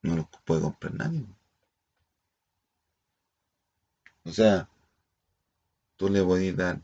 no 0.00 0.16
los 0.16 0.26
puede 0.46 0.62
comprar 0.62 0.94
nadie. 0.94 1.26
O 4.28 4.32
sea, 4.32 4.68
tú 5.96 6.10
le 6.10 6.22
podías 6.22 6.54
dar 6.54 6.82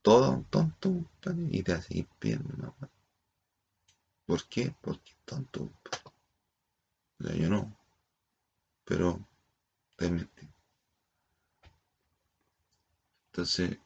todo 0.00 0.24
a 0.24 0.30
un 0.30 0.44
tonto 0.44 1.04
y 1.50 1.62
te 1.62 1.72
vas 1.72 1.82
a 1.82 1.88
seguir 1.88 2.06
pidiendo 2.18 2.48
una 2.54 2.72
¿Por 4.24 4.48
qué? 4.48 4.74
Porque 4.80 5.12
tonto. 5.26 5.70
O 7.20 7.24
sea, 7.24 7.36
yo 7.36 7.50
no. 7.50 7.76
Pero 8.86 9.20
te 9.96 10.10
mentí. 10.10 10.48
Entonces, 13.26 13.78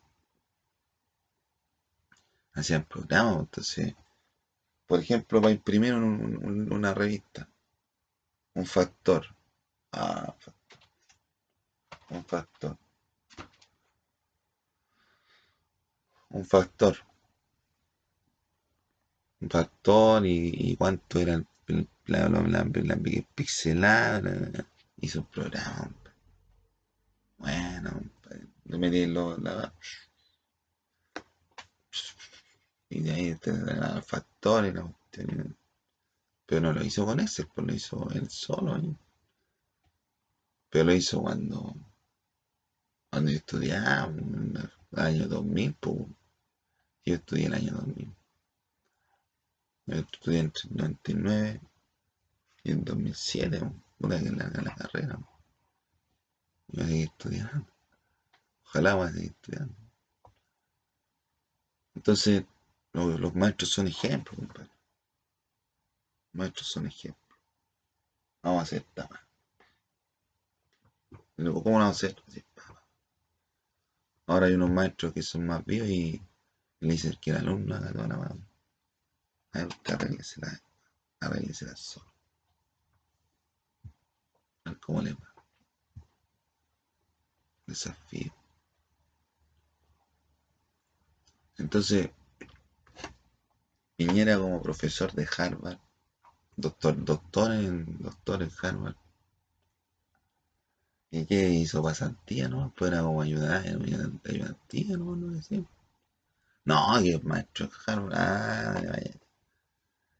hacían 2.54 2.84
programas. 2.84 3.40
Entonces, 3.40 3.94
por 4.86 5.00
ejemplo, 5.00 5.40
para 5.40 5.52
imprimir 5.52 5.94
una 5.94 6.94
revista, 6.94 7.48
un 8.54 8.66
factor. 8.66 9.26
Un 12.10 12.25
factor. 12.25 12.76
Un 16.30 16.44
factor. 16.44 16.96
Un 19.40 19.50
factor 19.50 20.26
y, 20.26 20.76
cuánto 20.76 21.18
era 21.18 21.42
la, 22.06 22.28
la, 22.28 22.40
la, 22.42 22.64
la 22.64 22.96
pixelada. 23.34 24.66
Hizo 24.98 25.20
un 25.20 25.26
programa. 25.26 25.94
Bueno, 27.38 28.00
le 28.64 28.78
metí 28.78 29.06
lo, 29.06 29.36
la, 29.38 29.72
y 32.88 33.00
de 33.00 33.12
ahí 33.12 33.36
el 33.44 34.02
factor 34.02 34.64
y 34.66 34.72
la 34.72 34.88
Pero 36.46 36.60
no 36.60 36.72
lo 36.72 36.84
hizo 36.84 37.04
con 37.04 37.20
ese, 37.20 37.46
pues 37.46 37.66
lo 37.66 37.75
hizo 37.75 38.08
él 38.14 38.30
solo. 38.30 38.76
¿eh? 38.76 38.96
Pero 40.70 40.84
lo 40.84 40.94
hizo 40.94 41.20
cuando, 41.20 41.75
cuando 43.16 43.30
yo 43.30 43.38
estudiaba, 43.38 44.12
año 44.92 45.26
2000, 45.26 45.73
pues. 45.80 45.96
Yo 47.06 47.14
estudié 47.14 47.46
el 47.46 47.54
año 47.54 47.73
2000. 47.73 48.14
Yo 49.86 49.95
estudié 49.95 50.40
entre 50.40 50.69
el 50.69 50.76
99 50.76 51.60
y 52.64 52.73
el 52.73 52.84
2007, 52.84 53.62
una 54.00 54.19
que 54.19 54.30
la, 54.32 54.49
la 54.49 54.75
carrera. 54.75 55.19
Yo 56.69 56.84
seguí 56.84 57.04
estudiando. 57.04 57.67
Ojalá 58.67 58.97
voy 58.97 59.08
a 59.08 59.12
seguir 59.12 59.30
estudiando. 59.30 59.75
Entonces, 61.95 62.45
los, 62.93 63.34
maestros 63.34 63.71
son 63.71 63.86
ejemplos, 63.86 64.36
compadre. 64.36 64.71
Maestros 66.34 66.67
son 66.69 66.86
ejemplos. 66.86 67.38
Vamos 68.43 68.58
a 68.58 68.62
hacer 68.64 68.82
esta 68.82 69.08
Luego, 71.38 71.62
¿cómo 71.62 71.78
vamos 71.78 72.02
a 72.02 72.06
hacer? 72.06 72.17
Ahora 74.26 74.47
hay 74.47 74.54
unos 74.54 74.71
maestros 74.71 75.12
que 75.12 75.23
son 75.23 75.47
más 75.47 75.65
vivos 75.65 75.89
y 75.89 76.21
le 76.80 76.93
dicen 76.93 77.17
que 77.21 77.30
el 77.30 77.36
alumno 77.39 77.76
haga 77.76 77.93
toda 77.93 78.08
la 78.08 78.17
mano. 78.17 78.47
A 79.52 79.58
ver, 79.60 79.69
arréglesela, 79.84 80.60
la 81.21 81.76
solo. 81.76 82.12
A 84.65 84.71
ver 84.71 84.80
cómo 84.80 85.00
le 85.02 85.12
va. 85.12 85.34
Desafío. 87.67 88.32
Entonces, 91.58 92.10
Piñera 93.97 94.36
como 94.36 94.60
profesor 94.60 95.10
de 95.12 95.26
Harvard, 95.39 95.78
doctor, 96.54 97.02
doctor 97.02 97.52
en, 97.52 97.97
doctor 97.99 98.43
en 98.43 98.50
Harvard. 98.60 98.97
¿Y 101.10 101.25
qué 101.26 101.49
hizo? 101.50 101.82
Pasantía, 101.82 102.49
¿no? 102.49 102.73
Pues 102.76 102.92
era 102.92 103.02
como 103.02 103.23
ayudar, 103.23 103.64
ayudantía, 103.66 104.97
¿no? 104.97 105.16
No 105.16 105.28
decía. 105.34 105.64
No, 106.64 107.00
que 107.02 107.14
es 107.14 107.25
maestro 107.25 107.71
Harvard. 107.86 108.12
Ah, 108.14 108.82
vaya. 108.88 109.14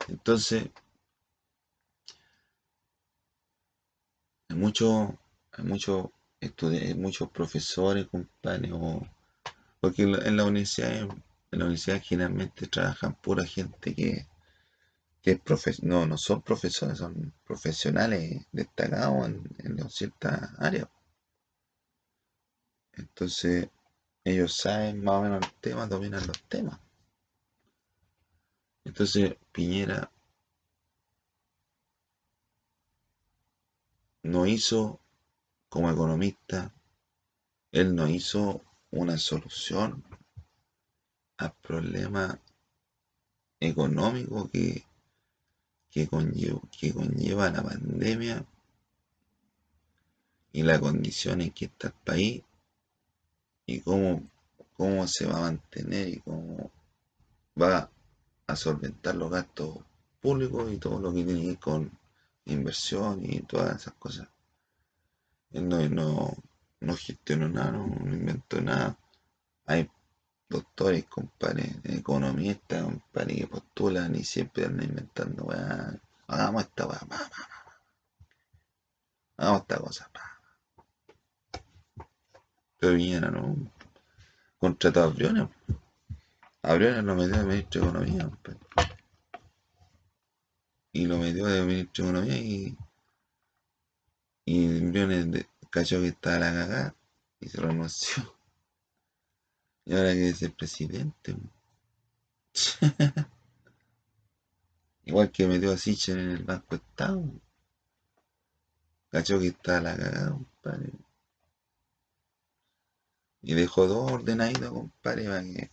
Entonces, 0.09 0.70
hay 4.49 4.57
muchos, 4.57 5.11
hay 5.53 5.64
muchos 5.64 6.09
estudiantes, 6.40 6.96
muchos 6.96 7.31
profesores, 7.31 8.07
compadres, 8.09 8.72
porque 9.81 10.03
en 10.03 10.37
la 10.37 10.44
universidad 10.44 11.09
en 11.53 11.61
la 11.61 11.66
universidad 11.66 12.03
generalmente 12.03 12.66
trabajan 12.66 13.14
pura 13.14 13.44
gente 13.44 13.94
que, 13.94 14.27
que 15.27 15.33
es 15.33 15.83
no, 15.83 16.07
no 16.07 16.17
son 16.17 16.41
profesores, 16.41 16.99
son 16.99 17.35
profesionales 17.45 18.47
destacados 18.53 19.27
en, 19.27 19.43
en 19.59 19.91
ciertas 19.91 20.53
áreas. 20.61 20.89
Entonces, 22.93 23.69
ellos 24.23 24.57
saben 24.57 25.03
más 25.03 25.17
o 25.17 25.23
menos 25.23 25.45
el 25.45 25.53
tema, 25.61 25.89
dominan 25.89 26.25
los 26.29 26.41
temas. 26.45 26.79
Entonces, 28.85 29.37
Piñera 29.51 30.12
no 34.23 34.47
hizo, 34.47 35.01
como 35.69 35.91
economista, 35.91 36.73
él 37.73 37.97
no 37.97 38.07
hizo 38.07 38.62
una 38.93 39.19
solución 39.19 40.05
al 41.39 41.53
problema 41.62 42.41
económico 43.59 44.49
que, 44.49 44.86
que, 45.96 46.92
conlleva, 46.92 47.50
la 47.50 47.62
pandemia 47.62 48.44
y 50.52 50.62
la 50.62 50.78
condición 50.78 51.40
en 51.40 51.50
que 51.52 51.66
está 51.66 51.88
el 51.88 51.94
país 52.04 52.42
y 53.64 53.80
cómo, 53.80 54.22
cómo 54.76 55.06
se 55.09 55.24
va 55.24 55.38
a 55.38 55.42
mantener 55.42 56.09
y 56.09 56.20
cómo 56.20 56.70
va 57.61 57.90
a 58.46 58.56
solventar 58.56 59.14
los 59.14 59.30
gastos 59.30 59.78
públicos 60.20 60.70
y 60.70 60.76
todo 60.76 61.00
lo 61.00 61.14
que 61.14 61.24
tiene 61.24 61.40
que 61.40 61.46
ver 61.46 61.59
con 61.59 61.98
inversión 62.44 63.24
y 63.24 63.40
todas 63.40 63.80
esas 63.80 63.94
cosas. 63.94 64.28
Él 65.52 65.66
no, 65.66 65.88
no, 65.88 66.37
no 66.80 66.96
gestionó 66.96 67.48
nada, 67.48 67.72
no, 67.72 67.87
no 67.87 68.14
inventó 68.14 68.61
nada. 68.61 68.98
Hay 69.64 69.88
doctores, 70.48 71.04
compadre, 71.06 71.76
economistas, 71.85 72.85
compadre, 72.85 73.37
que 73.37 73.46
postulan 73.46 74.14
y 74.14 74.24
siempre 74.24 74.66
andan 74.66 74.88
inventando, 74.88 75.44
weá. 75.44 76.00
Hagamos 76.28 76.64
esta 76.64 76.87
weá, 76.87 77.00
Hagamos 79.37 79.61
esta 79.62 79.76
cosa, 79.78 80.11
Pero 82.78 82.94
vinieron, 82.94 83.35
¿no? 83.35 83.72
Contrató 84.59 85.02
a 85.02 85.06
Briones. 85.09 85.48
A 86.62 86.74
Briones 86.74 87.04
lo 87.04 87.14
metió 87.14 87.37
de 87.38 87.44
ministro 87.44 87.80
de 87.80 87.88
Economía. 87.88 88.30
Y 90.92 91.06
lo 91.06 91.18
metió 91.18 91.46
de 91.46 91.62
ministro 91.62 92.04
de 92.04 92.11
Economía 92.11 92.38
y. 92.38 92.76
Y 94.44 94.80
Briones 94.90 95.46
cachó 95.70 96.00
que 96.00 96.09
estaba 96.09 96.38
la 96.38 96.52
cagada 96.52 96.94
y 97.40 97.48
se 97.48 97.61
renunció. 97.61 98.36
Y 99.87 99.94
ahora 99.94 100.12
que 100.12 100.29
es 100.31 100.42
el 100.42 100.53
presidente. 100.53 101.37
Igual 105.05 105.31
que 105.31 105.46
metió 105.46 105.72
a 105.72 105.77
Sichel 105.77 106.18
en 106.18 106.31
el 106.31 106.44
Banco 106.44 106.75
Estado. 106.75 107.22
Cachó 109.11 109.38
que 109.38 109.46
está 109.49 109.81
la 109.81 109.96
cagada, 109.96 110.33
compadre. 110.33 110.92
Y 113.42 113.55
dejó 113.55 113.87
dos 113.87 114.11
ordenaditos, 114.11 114.70
compadre, 114.70 115.27
para 115.27 115.42
que, 115.44 115.70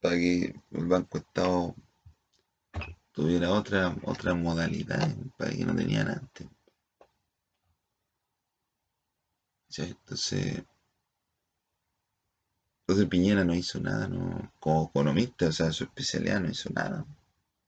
para 0.00 0.14
que 0.14 0.54
el 0.70 0.86
Banco 0.86 1.18
Estado 1.18 1.74
tuviera 3.10 3.50
otra, 3.50 3.96
otra 4.04 4.34
modalidad, 4.34 5.12
para 5.36 5.50
que 5.50 5.64
no 5.64 5.74
tenían 5.74 6.08
antes. 6.08 6.46
Entonces, 9.76 10.64
entonces 12.82 13.08
Piñera 13.08 13.44
no 13.44 13.54
hizo 13.54 13.80
nada, 13.80 14.08
no, 14.08 14.52
como 14.58 14.88
economista, 14.88 15.46
o 15.46 15.52
sea, 15.52 15.70
su 15.70 15.84
especialidad 15.84 16.40
no 16.40 16.50
hizo 16.50 16.68
nada. 16.70 17.06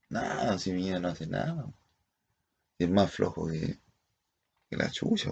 Nada, 0.08 0.58
si 0.58 0.72
Piñera 0.72 0.98
no 0.98 1.08
hace 1.08 1.26
nada. 1.26 1.66
Es 2.78 2.90
más 2.90 3.12
flojo 3.12 3.46
que, 3.46 3.78
que 4.68 4.76
la 4.76 4.90
chucha. 4.90 5.30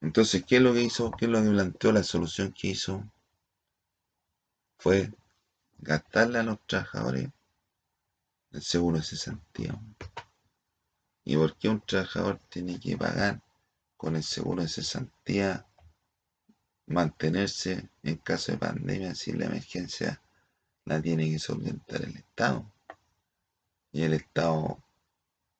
Entonces, 0.00 0.44
¿qué 0.44 0.56
es 0.56 0.62
lo 0.62 0.74
que 0.74 0.82
hizo? 0.82 1.12
¿Qué 1.12 1.26
es 1.26 1.30
lo 1.30 1.42
que 1.42 1.50
planteó? 1.50 1.92
La 1.92 2.02
solución 2.02 2.52
que 2.52 2.68
hizo 2.68 3.04
fue 4.78 5.12
gastarle 5.78 6.40
a 6.40 6.42
los 6.42 6.58
trabajadores 6.66 7.28
el 8.52 8.62
seguro 8.62 8.96
de 8.96 9.04
cesantía. 9.04 9.80
¿Y 11.24 11.36
por 11.36 11.56
qué 11.56 11.68
un 11.68 11.80
trabajador 11.80 12.40
tiene 12.48 12.80
que 12.80 12.96
pagar 12.96 13.40
con 13.96 14.16
el 14.16 14.24
seguro 14.24 14.62
de 14.62 14.68
cesantía 14.68 15.66
mantenerse 16.90 17.88
en 18.02 18.16
caso 18.16 18.52
de 18.52 18.58
pandemia 18.58 19.14
si 19.14 19.32
la 19.32 19.46
emergencia 19.46 20.20
la 20.84 21.00
tiene 21.00 21.30
que 21.30 21.38
solventar 21.38 22.02
el 22.02 22.16
Estado? 22.16 22.70
Y 23.92 24.02
el 24.02 24.14
Estado 24.14 24.78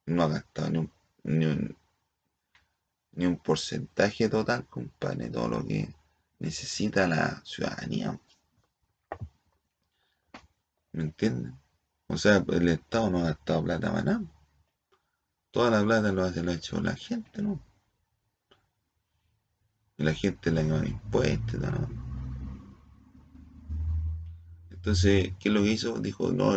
no 0.06 0.22
ha 0.24 0.28
gastado 0.28 0.70
ni 0.70 0.78
un, 0.78 0.92
ni 1.22 1.46
un, 1.46 1.76
ni 3.12 3.26
un 3.26 3.36
porcentaje 3.36 4.28
total, 4.28 4.66
compadre, 4.66 5.30
todo 5.30 5.48
lo 5.48 5.66
que 5.66 5.88
necesita 6.40 7.06
la 7.06 7.40
ciudadanía. 7.44 8.18
¿Me 10.92 11.04
entienden? 11.04 11.56
O 12.08 12.16
sea, 12.18 12.44
el 12.48 12.68
Estado 12.68 13.08
no 13.08 13.18
ha 13.20 13.30
gastado 13.30 13.62
plata 13.62 13.92
para 13.92 14.02
nada. 14.02 14.22
Toda 15.52 15.70
la 15.70 15.84
plata 15.84 16.10
lo, 16.10 16.24
hace, 16.24 16.42
lo 16.42 16.50
ha 16.50 16.54
hecho 16.54 16.80
la 16.80 16.96
gente, 16.96 17.40
¿no? 17.40 17.60
Y 20.00 20.02
la 20.02 20.14
gente 20.14 20.50
le 20.50 20.62
ha 20.62 20.86
impuestos. 20.86 21.60
Entonces, 24.70 25.34
¿qué 25.38 25.50
es 25.50 25.54
lo 25.54 25.62
que 25.62 25.72
hizo? 25.72 26.00
Dijo, 26.00 26.32
no, 26.32 26.56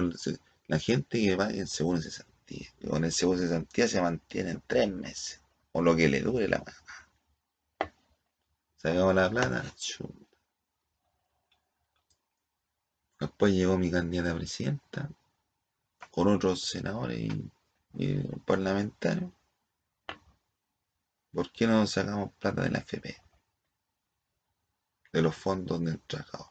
la 0.67 0.79
gente 0.79 1.19
que 1.19 1.35
va 1.35 1.49
en 1.49 1.67
seguro 1.67 2.01
cesantía. 2.01 2.69
Con 2.89 3.03
el 3.03 3.11
seguro 3.11 3.39
cesantía 3.39 3.89
se 3.89 4.01
mantiene 4.01 4.51
en 4.51 4.63
tres 4.65 4.89
meses. 4.89 5.41
O 5.73 5.81
lo 5.81 5.93
que 5.93 6.07
le 6.07 6.21
dure 6.21 6.47
la 6.47 6.59
mano. 6.59 7.91
Sacamos 8.77 9.13
la 9.13 9.29
plata, 9.29 9.65
Después 13.19 13.53
llegó 13.53 13.77
mi 13.77 13.91
candidata 13.91 14.31
a 14.31 14.35
presidenta 14.35 15.09
con 16.11 16.29
otros 16.29 16.61
senadores 16.61 17.29
y, 17.93 18.17
parlamentarios. 18.45 19.31
¿Por 21.33 21.51
qué 21.51 21.67
no 21.67 21.85
sacamos 21.87 22.31
plata 22.39 22.61
de 22.61 22.69
la 22.69 22.79
FP? 22.79 23.22
De 25.13 25.21
los 25.21 25.35
fondos 25.35 25.79
del 25.85 26.01
trabajador. 26.01 26.49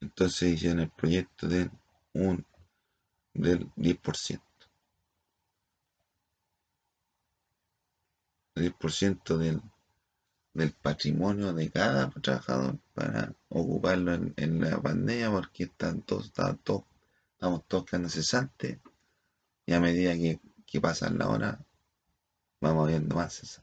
Entonces 0.00 0.54
hicieron 0.54 0.80
el 0.80 0.90
proyecto 0.90 1.48
de 1.48 1.70
un 2.12 2.44
del 3.32 3.72
10%. 3.74 4.42
10% 8.54 9.38
del, 9.38 9.62
del 10.54 10.72
patrimonio 10.72 11.52
de 11.52 11.70
cada 11.70 12.10
trabajador 12.10 12.78
para 12.94 13.34
ocuparlo 13.48 14.12
en, 14.14 14.60
la 14.60 14.80
pandemia 14.80 15.30
porque 15.30 15.64
están 15.64 16.02
todos, 16.02 16.26
estamos 16.26 17.64
todos 17.66 17.84
quedando 17.86 18.08
cesantes 18.08 18.78
y 19.66 19.72
a 19.72 19.80
medida 19.80 20.14
que, 20.14 20.40
que 20.66 20.80
pasan 20.80 21.18
la 21.18 21.28
hora 21.28 21.64
vamos 22.60 22.88
viendo 22.88 23.16
más 23.16 23.34
cesantes. 23.34 23.61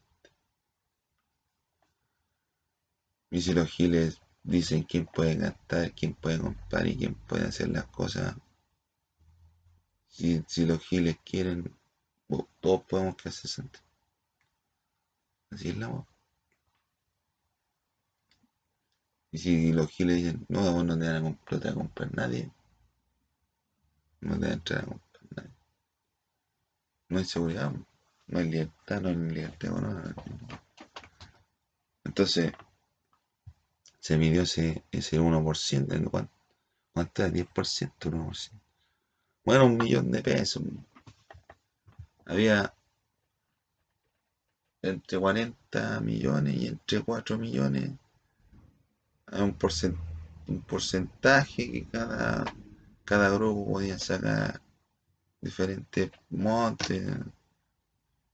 Y 3.31 3.41
si 3.41 3.53
los 3.53 3.69
giles 3.69 4.21
dicen 4.43 4.83
quién 4.83 5.05
puede 5.05 5.35
gastar, 5.35 5.91
quién 5.93 6.13
puede 6.13 6.39
comprar 6.39 6.87
y 6.87 6.97
quién 6.97 7.15
puede 7.15 7.47
hacer 7.47 7.69
las 7.69 7.85
cosas, 7.85 8.35
si, 10.07 10.43
si 10.47 10.65
los 10.65 10.79
giles 10.79 11.17
quieren, 11.23 11.75
todos 12.59 12.83
podemos 12.83 13.15
quedar 13.15 13.33
cesantes. 13.33 13.81
Así 15.51 15.69
es 15.69 15.77
la 15.77 15.87
voz. 15.87 16.05
Y 19.31 19.37
si 19.37 19.71
los 19.71 19.89
giles 19.89 20.17
dicen, 20.17 20.45
no, 20.49 20.71
vos 20.71 20.83
no 20.83 20.97
te 20.97 21.05
van 21.05 21.15
a 21.17 21.21
comprar, 21.21 21.73
comprar 21.73 22.15
nadie, 22.15 22.51
no 24.21 24.33
te 24.33 24.39
van 24.39 24.49
a 24.49 24.53
entrar 24.53 24.79
a 24.79 24.85
comprar 24.87 25.23
nadie. 25.35 25.51
No 27.09 27.19
hay 27.19 27.25
seguridad, 27.25 27.71
no 28.27 28.39
hay 28.39 28.49
libertad, 28.49 29.01
no 29.01 29.09
hay 29.09 29.15
libertad. 29.15 29.69
Entonces, 32.03 32.51
se 33.99 34.17
midió 34.17 34.43
ese, 34.43 34.83
ese 34.91 35.19
1%, 35.19 36.09
¿cuánto, 36.09 36.31
cuánto 36.93 37.23
era? 37.23 37.33
10%, 37.33 37.91
1%. 37.99 38.51
Bueno, 39.45 39.65
un 39.65 39.77
millón 39.77 40.11
de 40.11 40.21
pesos. 40.21 40.63
Había 42.25 42.73
entre 44.81 45.19
40 45.19 45.99
millones 46.01 46.55
y 46.55 46.67
entre 46.67 47.01
4 47.01 47.37
millones 47.37 47.91
un, 49.31 49.55
un 50.47 50.61
porcentaje 50.61 51.71
que 51.71 51.85
cada, 51.85 52.45
cada 53.05 53.29
grupo 53.29 53.73
podía 53.73 53.99
sacar 53.99 54.61
diferentes 55.41 56.11
montes 56.29 57.07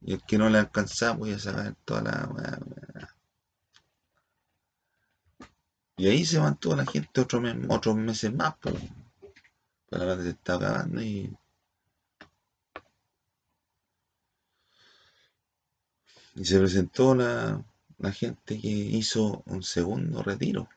y 0.02 0.14
el 0.14 0.24
que 0.24 0.38
no 0.38 0.50
le 0.50 0.60
alcanzaba 0.60 1.20
podía 1.20 1.40
sacar 1.40 1.76
toda 1.86 2.02
la 2.02 2.60
y 5.98 6.08
ahí 6.08 6.26
se 6.26 6.40
mantuvo 6.40 6.76
la 6.76 6.86
gente 6.86 7.22
otro 7.22 7.42
otros 7.70 7.96
meses 7.96 8.34
más 8.34 8.56
pues 8.60 8.76
la 9.90 10.00
verdad 10.00 10.24
se 10.24 10.30
estaba 10.30 10.68
acabando 10.68 11.02
y 11.02 11.36
y 16.36 16.44
se 16.44 16.60
presentó 16.60 17.16
la, 17.16 17.64
la 17.98 18.12
gente 18.12 18.60
que 18.60 18.68
hizo 18.68 19.42
un 19.46 19.64
segundo 19.64 20.22
retiro. 20.22 20.68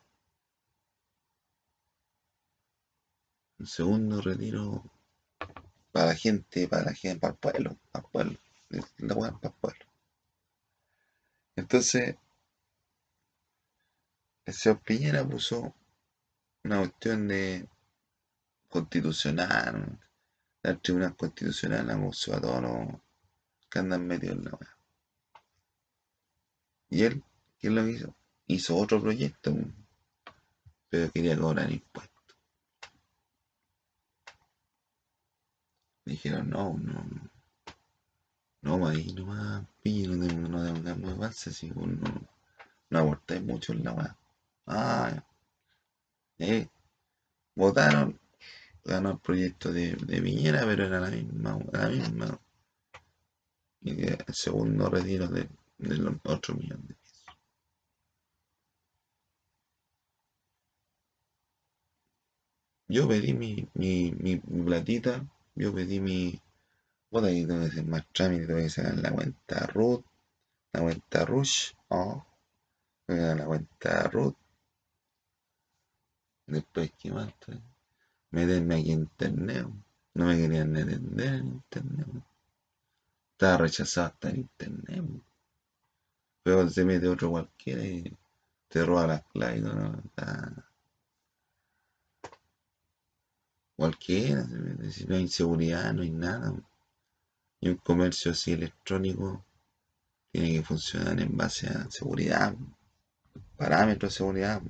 Un 3.59 3.67
segundo 3.67 4.21
retiro 4.21 4.83
para 5.91 6.07
la 6.07 6.15
gente, 6.15 6.67
para 6.69 6.85
la 6.85 6.93
gente, 6.93 7.19
para 7.19 7.33
el 7.33 7.39
pueblo, 7.39 7.77
para 7.91 8.05
el 8.05 8.11
pueblo, 8.11 8.37
la 8.99 9.15
para 9.15 9.53
el 9.53 9.59
pueblo. 9.59 9.85
Entonces, 11.57 12.15
el 14.49 14.55
señor 14.55 14.81
Piñera 14.81 15.27
puso 15.27 15.75
una 16.63 16.79
cuestión 16.79 17.27
de 17.27 17.69
constitucional, 18.67 19.99
la 20.63 20.75
tribunal 20.77 21.15
constitucional 21.15 21.89
acusó 21.91 22.35
a 22.35 22.41
todos 22.41 22.61
los 22.63 23.01
que 23.69 23.79
andan 23.79 24.07
metidos 24.07 24.37
en 24.37 24.45
la 24.45 24.51
weá. 24.51 24.77
Y 26.89 27.03
él, 27.03 27.23
¿qué 27.59 27.67
es 27.67 27.73
lo 27.73 27.87
hizo? 27.87 28.15
Hizo 28.47 28.75
otro 28.75 28.99
proyecto, 28.99 29.55
pero 30.89 31.11
quería 31.11 31.37
cobrar 31.37 31.71
impuestos. 31.71 32.09
dijeron, 36.05 36.49
no, 36.49 36.75
no, 36.75 37.05
no, 38.63 38.87
ahí 38.87 39.13
nomás, 39.13 39.63
pillo, 39.83 40.15
no, 40.15 40.25
no, 40.25 40.73
no, 40.73 40.95
no 40.95 41.15
balsa, 41.17 41.51
si 41.51 41.69
no, 41.69 41.85
no 42.89 42.97
abortáis 42.97 43.43
mucho 43.43 43.73
en 43.73 43.83
la 43.83 43.93
weá. 43.93 44.18
Ah, 44.69 45.21
eh, 46.39 46.67
votaron, 47.55 48.19
ganó 48.85 49.11
el 49.11 49.19
proyecto 49.19 49.71
de, 49.73 49.93
de 49.95 50.21
pero 50.67 50.85
era 50.85 50.99
la 51.01 51.09
misma, 51.09 51.59
la 51.73 51.89
misma. 51.89 52.41
El 53.83 54.23
segundo 54.33 54.89
retiro 54.89 55.27
de, 55.27 55.49
de 55.79 55.97
los 55.97 56.15
otros 56.23 56.57
millones 56.57 56.87
de 56.87 56.93
pesos. 56.95 57.25
Yo 62.89 63.07
pedí 63.07 63.33
mi, 63.33 63.51
mi, 63.73 63.91
mi 64.23 64.33
platita 64.65 65.25
yo 65.55 65.73
pedí 65.73 66.01
mi. 66.01 66.41
Bueno, 67.11 67.27
ahí 67.27 67.45
tengo 67.47 67.61
que 67.61 67.67
hacer 67.67 67.85
más 67.85 68.05
trámite, 68.13 68.47
tengo 68.47 68.59
que 68.61 68.69
sacar 68.69 68.97
la 68.99 69.11
cuenta 69.11 69.67
root, 69.67 70.05
la 70.73 70.81
cuenta 70.81 71.25
rush, 71.25 71.73
oh, 71.89 72.25
la 73.07 73.45
cuenta 73.45 74.09
root. 74.09 74.35
Después, 76.49 76.91
¿qué 76.97 77.11
más? 77.11 77.31
Meterme 78.31 78.75
aquí 78.75 78.91
en 78.91 79.01
internet. 79.01 79.67
No 80.15 80.25
me 80.25 80.37
querían 80.37 80.75
entender 80.75 81.33
en 81.35 81.47
internet. 81.47 82.07
Estaba 83.33 83.57
rechazado 83.57 84.07
hasta 84.07 84.29
en 84.29 84.37
internet. 84.37 85.03
Pero 86.43 86.69
se 86.69 86.85
mete 86.85 87.07
otro 87.07 87.29
cualquiera 87.31 87.83
y 87.85 88.17
te 88.67 88.83
roba 88.83 89.07
las 89.07 89.23
claves, 89.25 89.61
¿no? 89.61 90.03
Cualquiera, 93.75 94.45
si 94.91 95.05
no 95.05 95.15
hay 95.15 95.21
inseguridad, 95.21 95.93
no 95.93 96.01
hay 96.01 96.11
nada. 96.11 96.53
Y 97.61 97.69
un 97.69 97.75
comercio 97.75 98.31
así 98.31 98.53
electrónico 98.53 99.45
tiene 100.31 100.53
que 100.53 100.63
funcionar 100.63 101.19
en 101.19 101.37
base 101.37 101.67
a 101.67 101.89
seguridad, 101.89 102.55
parámetros 103.57 104.13
de 104.13 104.17
seguridad, 104.17 104.61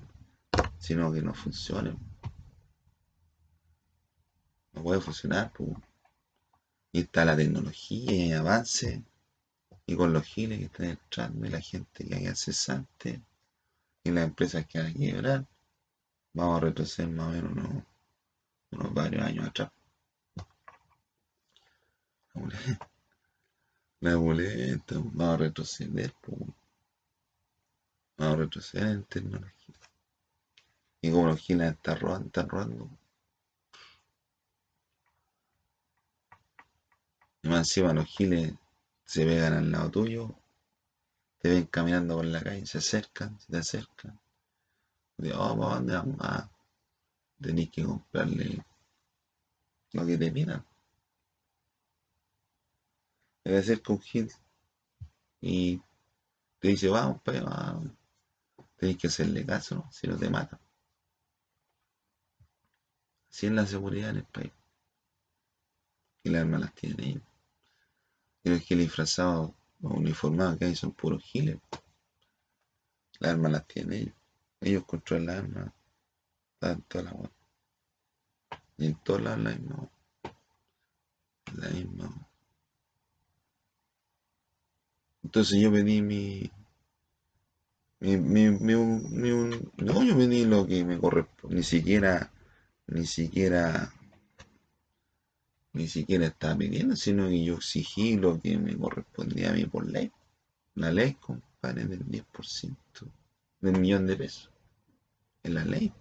sino 0.79 1.11
que 1.11 1.21
no 1.21 1.33
funcione. 1.33 1.95
No 4.73 4.83
puede 4.83 5.01
funcionar. 5.01 5.51
Pues. 5.53 5.69
Y 6.91 7.01
está 7.01 7.23
la 7.25 7.35
tecnología 7.35 8.11
y 8.11 8.31
avance, 8.33 9.03
y 9.85 9.95
con 9.95 10.11
los 10.11 10.23
giles 10.23 10.57
que 10.59 10.65
están 10.65 10.85
entrando, 10.87 11.45
y 11.45 11.49
la 11.49 11.61
gente 11.61 12.03
que 12.03 12.15
hay 12.15 12.35
cesante, 12.35 13.21
y 14.03 14.11
las 14.11 14.23
empresas 14.25 14.65
que 14.65 14.79
hay 14.79 14.93
que 14.93 15.11
quebrar, 15.11 15.45
vamos 16.33 16.57
a 16.57 16.65
retroceder 16.65 17.11
más 17.11 17.27
o 17.27 17.31
menos 17.31 17.83
unos, 18.71 18.93
varios 18.93 19.23
años 19.23 19.47
atrás. 19.47 19.71
La 23.99 24.15
boleta, 24.15 24.95
vamos 24.95 25.33
a 25.35 25.37
retroceder, 25.37 26.13
vamos 28.17 28.33
a 28.33 28.35
retroceder 28.35 28.87
en 28.87 29.03
tecnología. 29.03 29.58
Y 31.01 31.11
como 31.11 31.27
los 31.27 31.39
giles 31.39 31.71
están 31.71 31.99
robando, 31.99 32.27
están 32.27 32.49
robando. 32.49 32.89
Y 37.41 37.47
más 37.47 37.59
encima 37.59 37.93
los 37.93 38.05
giles 38.05 38.53
se 39.05 39.25
pegan 39.25 39.53
al 39.53 39.71
lado 39.71 39.89
tuyo, 39.89 40.35
te 41.39 41.49
ven 41.49 41.65
caminando 41.67 42.17
por 42.17 42.25
la 42.25 42.41
calle, 42.41 42.65
se 42.65 42.79
acercan, 42.79 43.39
se 43.39 43.51
te 43.51 43.57
acercan. 43.57 44.19
De, 45.17 45.33
oh, 45.33 45.57
¿para 45.57 45.75
dónde 45.75 45.93
vamos? 45.93 46.17
Ah, 46.19 46.49
tenéis 47.41 47.71
que 47.71 47.83
comprarle 47.83 48.63
lo 49.93 50.05
que 50.05 50.17
te 50.17 50.31
pidan. 50.31 50.65
Te 53.43 53.57
acerca 53.57 53.93
un 53.93 54.01
gil 54.01 54.31
y 55.41 55.81
te 56.59 56.67
dice, 56.67 56.89
vamos, 56.89 57.21
pues, 57.23 57.43
vamos. 57.43 57.91
Que 58.77 59.07
hacerle 59.07 59.45
caso, 59.45 59.85
si 59.91 60.07
no 60.07 60.17
te 60.17 60.29
matan. 60.29 60.59
Así 63.29 63.47
es 63.47 63.51
la 63.51 63.65
seguridad 63.65 64.09
en 64.09 64.17
el 64.17 64.23
país. 64.23 64.51
Y 66.23 66.29
las 66.29 66.41
armas 66.41 66.61
las 66.61 66.73
tienen 66.73 67.05
ellos. 67.05 67.23
Y 68.43 68.49
los 68.49 68.59
giles 68.61 68.87
disfrazados 68.87 69.51
o 69.81 69.87
uniformados 69.89 70.57
que 70.57 70.65
hay 70.65 70.75
son 70.75 70.91
puros 70.91 71.23
giles. 71.23 71.57
Las 73.19 73.31
armas 73.31 73.51
las 73.51 73.67
tienen 73.67 73.93
ellos. 73.93 74.15
Ellos 74.61 74.85
controlan 74.85 75.25
las 75.25 75.37
armas. 75.37 75.73
Dan 76.59 76.81
toda 76.83 77.03
la 77.05 77.11
web. 77.13 77.31
Y 78.77 78.87
en 78.87 78.95
todos 79.03 79.21
lados 79.21 79.39
la 81.55 81.69
misma. 81.69 82.29
Entonces 85.23 85.59
yo 85.61 85.71
pedí 85.71 86.01
mi. 86.01 86.51
Mi, 88.01 88.15
mi, 88.15 88.49
mi, 88.49 88.75
mi, 88.75 89.29
no, 89.77 90.03
yo 90.03 90.15
pedí 90.17 90.45
lo 90.45 90.65
que 90.65 90.85
me 90.85 90.97
corresponde. 90.97 91.57
Ni 91.57 91.63
siquiera. 91.63 92.31
Ni 92.91 93.05
siquiera 93.05 93.93
ni 95.73 95.87
siquiera 95.87 96.25
estaba 96.25 96.57
pidiendo, 96.57 96.95
sino 96.95 97.29
que 97.29 97.43
yo 97.43 97.55
exigí 97.55 98.17
lo 98.17 98.39
que 98.39 98.57
me 98.57 98.75
correspondía 98.75 99.51
a 99.51 99.53
mí 99.53 99.65
por 99.65 99.85
ley. 99.85 100.11
La 100.75 100.91
ley, 100.91 101.13
compadre, 101.13 101.85
del 101.85 102.05
10% 102.05 103.11
del 103.61 103.79
millón 103.79 104.07
de 104.07 104.15
pesos. 104.15 104.51
Es 105.43 105.51
la 105.51 105.63
ley. 105.65 105.93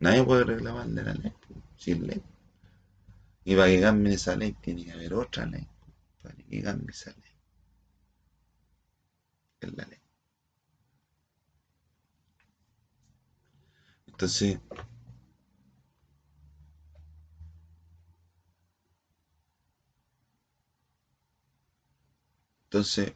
Nadie 0.00 0.24
puede 0.24 0.44
reclamar 0.44 0.86
de 0.88 1.02
la 1.02 1.14
ley, 1.14 1.32
sin 1.76 2.06
ley. 2.06 2.22
Y 3.44 3.56
para 3.56 3.68
que 3.68 3.80
cambie 3.80 4.14
esa 4.14 4.36
ley 4.36 4.52
tiene 4.52 4.84
que 4.84 4.92
haber 4.92 5.14
otra 5.14 5.46
ley, 5.46 5.66
para 6.22 6.34
que 6.34 6.62
cambie 6.62 6.90
esa 6.90 7.10
ley. 7.12 7.32
Es 9.60 9.76
la 9.76 9.84
ley. 9.86 9.98
Entonces, 14.06 14.58
Entonces, 22.78 23.12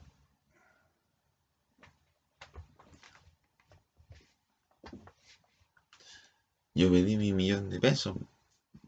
yo 6.74 6.90
pedí 6.90 7.16
mi 7.16 7.32
millón 7.32 7.70
de 7.70 7.78
pesos, 7.78 8.16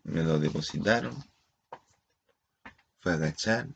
me 0.02 0.24
lo 0.24 0.40
depositaron, 0.40 1.14
fue 2.98 3.12
a 3.12 3.14
agachar, 3.14 3.68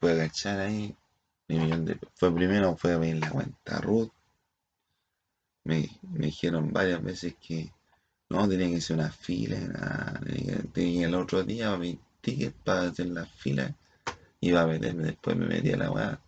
fue 0.00 0.10
a 0.10 0.14
agachar 0.14 0.58
ahí, 0.58 0.96
mi 1.46 1.60
millón 1.60 1.84
de 1.84 1.94
pesos. 1.94 2.14
Fue 2.16 2.34
primero, 2.34 2.76
fue 2.76 2.94
a 2.94 2.98
pedir 2.98 3.18
la 3.18 3.30
cuenta 3.30 3.80
Ruth. 3.80 4.10
Me, 5.62 5.88
dijeron 6.02 6.72
varias 6.72 7.00
veces 7.00 7.36
que 7.40 7.72
no, 8.28 8.48
tenía 8.48 8.70
que 8.70 8.80
ser 8.80 8.96
una 8.96 9.12
fila, 9.12 10.20
que 10.74 11.04
el 11.04 11.14
otro 11.14 11.44
día 11.44 11.76
mi 11.76 11.96
ticket 12.20 12.54
para 12.54 12.82
hacer 12.82 13.06
la 13.06 13.26
fila. 13.26 13.74
Iba 14.40 14.62
a 14.62 14.66
meterme, 14.66 15.04
después 15.04 15.36
me 15.36 15.46
metí 15.46 15.72
a 15.72 15.76
la 15.76 15.90
weá. 15.90 16.20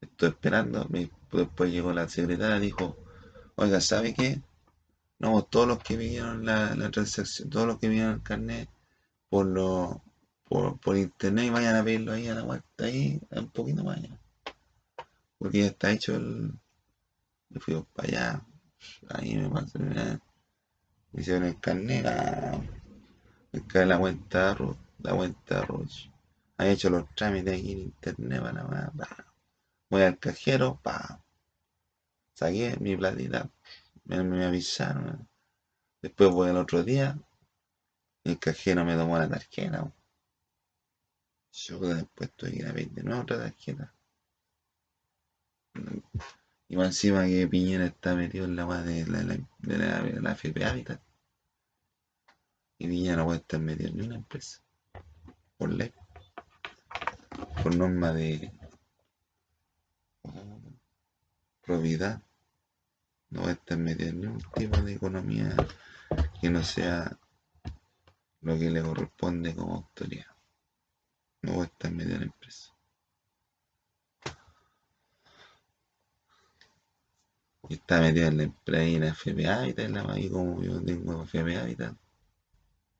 Estoy 0.00 0.30
esperando. 0.30 0.86
después 1.32 1.72
llegó 1.72 1.92
la 1.92 2.08
secretaria 2.08 2.58
y 2.58 2.60
dijo, 2.60 2.96
oiga, 3.56 3.80
¿sabe 3.80 4.14
qué? 4.14 4.40
No, 5.18 5.42
todos 5.42 5.66
los 5.66 5.78
que 5.82 5.96
vieron 5.96 6.46
la, 6.46 6.74
transacción, 6.90 7.50
todos 7.50 7.66
los 7.66 7.78
que 7.78 7.88
vieron 7.88 8.14
el 8.14 8.22
carnet 8.22 8.68
por 9.28 9.46
lo, 9.46 10.02
por, 10.48 10.96
internet 10.96 11.46
y 11.46 11.50
vayan 11.50 11.76
a 11.76 11.82
verlo 11.82 12.12
ahí 12.12 12.28
a 12.28 12.34
la 12.34 12.42
vuelta 12.42 12.84
ahí, 12.84 13.20
un 13.30 13.50
poquito 13.50 13.84
más 13.84 13.98
allá. 13.98 14.18
Porque 15.38 15.58
ya 15.60 15.66
está 15.66 15.90
hecho 15.90 16.16
el. 16.16 16.52
Fui 17.60 17.84
para 17.94 18.08
allá. 18.08 18.42
Ahí 19.08 19.36
me 19.36 19.48
pasó 19.50 19.78
hicieron 21.14 21.44
el 21.44 21.58
carnet, 21.58 22.04
la, 22.04 22.60
el, 23.52 23.88
la 23.88 23.98
cuenta 23.98 24.56
la 24.98 25.14
cuenta 25.14 25.62
Ruth. 25.62 26.10
Han 26.58 26.66
hecho 26.68 26.90
los 26.90 27.14
trámites 27.14 27.54
aquí 27.58 27.72
en 27.72 27.78
internet, 27.78 28.42
para 28.42 28.64
nada 28.64 28.92
Voy 29.90 30.02
al 30.02 30.18
cajero, 30.18 30.80
pa. 30.82 31.22
Saqué 32.34 32.76
mi 32.80 32.96
platita, 32.96 33.50
me, 34.04 34.22
me 34.22 34.44
avisaron. 34.44 35.28
Después 36.02 36.30
voy 36.30 36.50
al 36.50 36.56
otro 36.58 36.82
día, 36.82 37.18
el 38.24 38.38
cajero 38.38 38.84
me 38.84 38.96
tomó 38.96 39.18
la 39.18 39.28
tarjeta. 39.28 39.92
Yo 41.52 41.80
después 41.80 42.32
tuve 42.36 42.52
que 42.52 42.56
ir 42.58 42.66
a 42.66 42.72
de 42.72 43.02
nuevo 43.02 43.22
otra 43.22 43.38
tarjeta. 43.38 43.94
Y 46.68 46.76
más 46.76 46.88
encima 46.88 47.26
que 47.26 47.48
Piñera 47.48 47.86
está 47.86 48.14
metido 48.14 48.44
en 48.44 48.56
la 48.56 48.62
agua 48.62 48.82
de 48.82 49.06
la, 49.06 49.22
de 49.22 49.78
la, 49.78 50.34
de 50.34 50.64
Habitat. 50.64 51.00
Y 52.78 52.86
Piñera 52.86 53.16
no 53.16 53.24
puede 53.26 53.38
estar 53.38 53.60
metido 53.60 53.88
en 53.90 53.96
ninguna 53.96 54.16
empresa. 54.16 54.62
Por 55.58 55.74
ley. 55.74 55.92
Por 57.62 57.74
norma 57.74 58.12
de 58.12 58.52
probidad. 61.62 62.22
No 63.30 63.40
puede 63.40 63.54
estar 63.54 63.76
metido 63.76 64.10
en 64.10 64.20
ningún 64.20 64.42
tipo 64.54 64.76
de 64.80 64.92
economía 64.94 65.50
que 66.40 66.48
no 66.48 66.62
sea 66.62 67.18
lo 68.40 68.58
que 68.58 68.70
le 68.70 68.82
corresponde 68.82 69.54
como 69.54 69.74
autoridad. 69.74 70.34
No 71.42 71.54
puede 71.54 71.66
estar 71.66 71.90
metido 71.90 72.16
en 72.16 72.22
empresa. 72.22 72.72
Y 77.68 77.74
está 77.74 78.00
metido 78.00 78.28
en 78.28 78.36
la 78.36 78.42
empresa 78.44 78.84
y 78.84 78.94
en 78.94 79.00
la 79.00 79.14
FBA 79.14 79.68
y 79.68 79.74
tal, 79.74 80.18
y 80.20 80.30
como 80.30 80.62
yo 80.62 80.80
tengo 80.82 81.26
y 81.34 81.74
tal. 81.74 81.98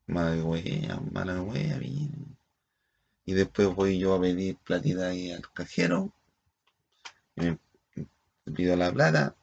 Mala 0.09 0.42
wea, 0.44 1.01
mala 1.12 1.42
wea, 1.42 1.79
bien. 1.79 2.38
Y 3.28 3.34
después 3.34 3.68
voy 3.74 3.98
yo 3.98 4.14
a 4.14 4.20
pedir 4.22 4.56
platita 4.56 5.08
ahí 5.08 5.30
al 5.30 5.52
cajero. 5.52 6.14
Y 7.36 7.42
me, 7.42 7.58
pido 8.56 8.74
la 8.74 8.90
plata. 8.90 9.36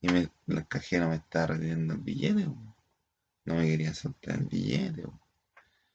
Y 0.00 0.06
el 0.06 0.68
cajero 0.68 1.08
me 1.08 1.16
está 1.16 1.48
reteniendo 1.48 1.94
el 1.94 2.00
billete. 2.00 2.46
No 3.44 3.56
me 3.56 3.66
quería 3.66 3.92
soltar 3.92 4.36
el 4.36 4.44
billete. 4.44 5.02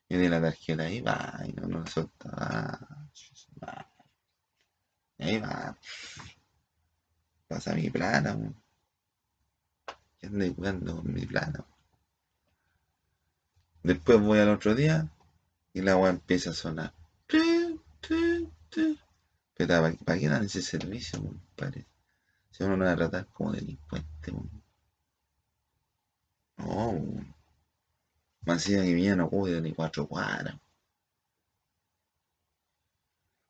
Y 0.10 0.18
de 0.18 0.28
la 0.28 0.42
tarjeta 0.42 0.84
ahí 0.84 1.00
va, 1.00 1.42
y 1.48 1.54
no, 1.54 1.80
lo 1.80 1.88
soltaba. 1.88 3.08
Y 5.18 5.24
ahí 5.24 5.40
va. 5.40 5.78
Pasa 7.48 7.74
mi 7.74 7.90
plata. 7.90 8.38
¿Qué 10.20 10.28
ando 10.28 10.54
jugando 10.56 10.96
con 10.98 11.14
mi 11.14 11.26
plata? 11.26 11.64
Después 13.82 14.20
voy 14.20 14.40
al 14.40 14.50
otro 14.50 14.76
día 14.76 15.10
y 15.72 15.80
la 15.80 15.94
agua 15.94 16.10
empieza 16.10 16.50
a 16.50 16.54
sonar. 16.54 16.99
Pero 18.02 19.96
¿para, 20.06 20.20
qué 20.20 20.30
dan 20.30 20.44
ese 20.44 20.62
servicio, 20.62 21.22
compadre? 21.22 21.86
Si 22.52 22.64
uno 22.64 22.78
no 22.78 22.86
va 22.86 22.94
a 22.94 22.96
tratar 22.96 23.28
como 23.28 23.52
delincuente. 23.52 24.32
No. 26.58 27.02
Más 28.42 28.66
que 28.66 28.78
mía 28.96 29.16
no 29.16 29.30
cuida 29.30 29.62
ni 29.62 29.74
cuatro 29.74 30.08
cuadras. 30.08 30.56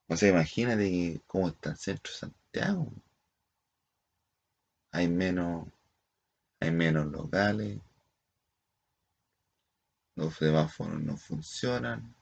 O 0.07 0.17
sea, 0.17 0.29
imagínate 0.29 1.21
cómo 1.27 1.49
está 1.49 1.69
el 1.71 1.77
centro 1.77 2.11
de 2.11 2.19
Santiago. 2.19 2.91
Hay 4.91 5.07
menos, 5.07 5.67
hay 6.59 6.71
menos 6.71 7.05
locales, 7.05 7.79
los 10.15 10.35
semáforos 10.35 11.01
no 11.01 11.15
funcionan, 11.15 12.13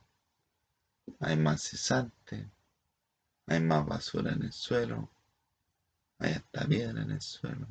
hay 1.20 1.38
más 1.38 1.62
cesantes, 1.62 2.46
hay 3.46 3.60
más 3.62 3.86
basura 3.86 4.34
en 4.34 4.44
el 4.44 4.52
suelo, 4.52 5.10
hay 6.20 6.34
hasta 6.34 6.66
piedra 6.68 7.02
en 7.02 7.12
el 7.12 7.22
suelo. 7.22 7.68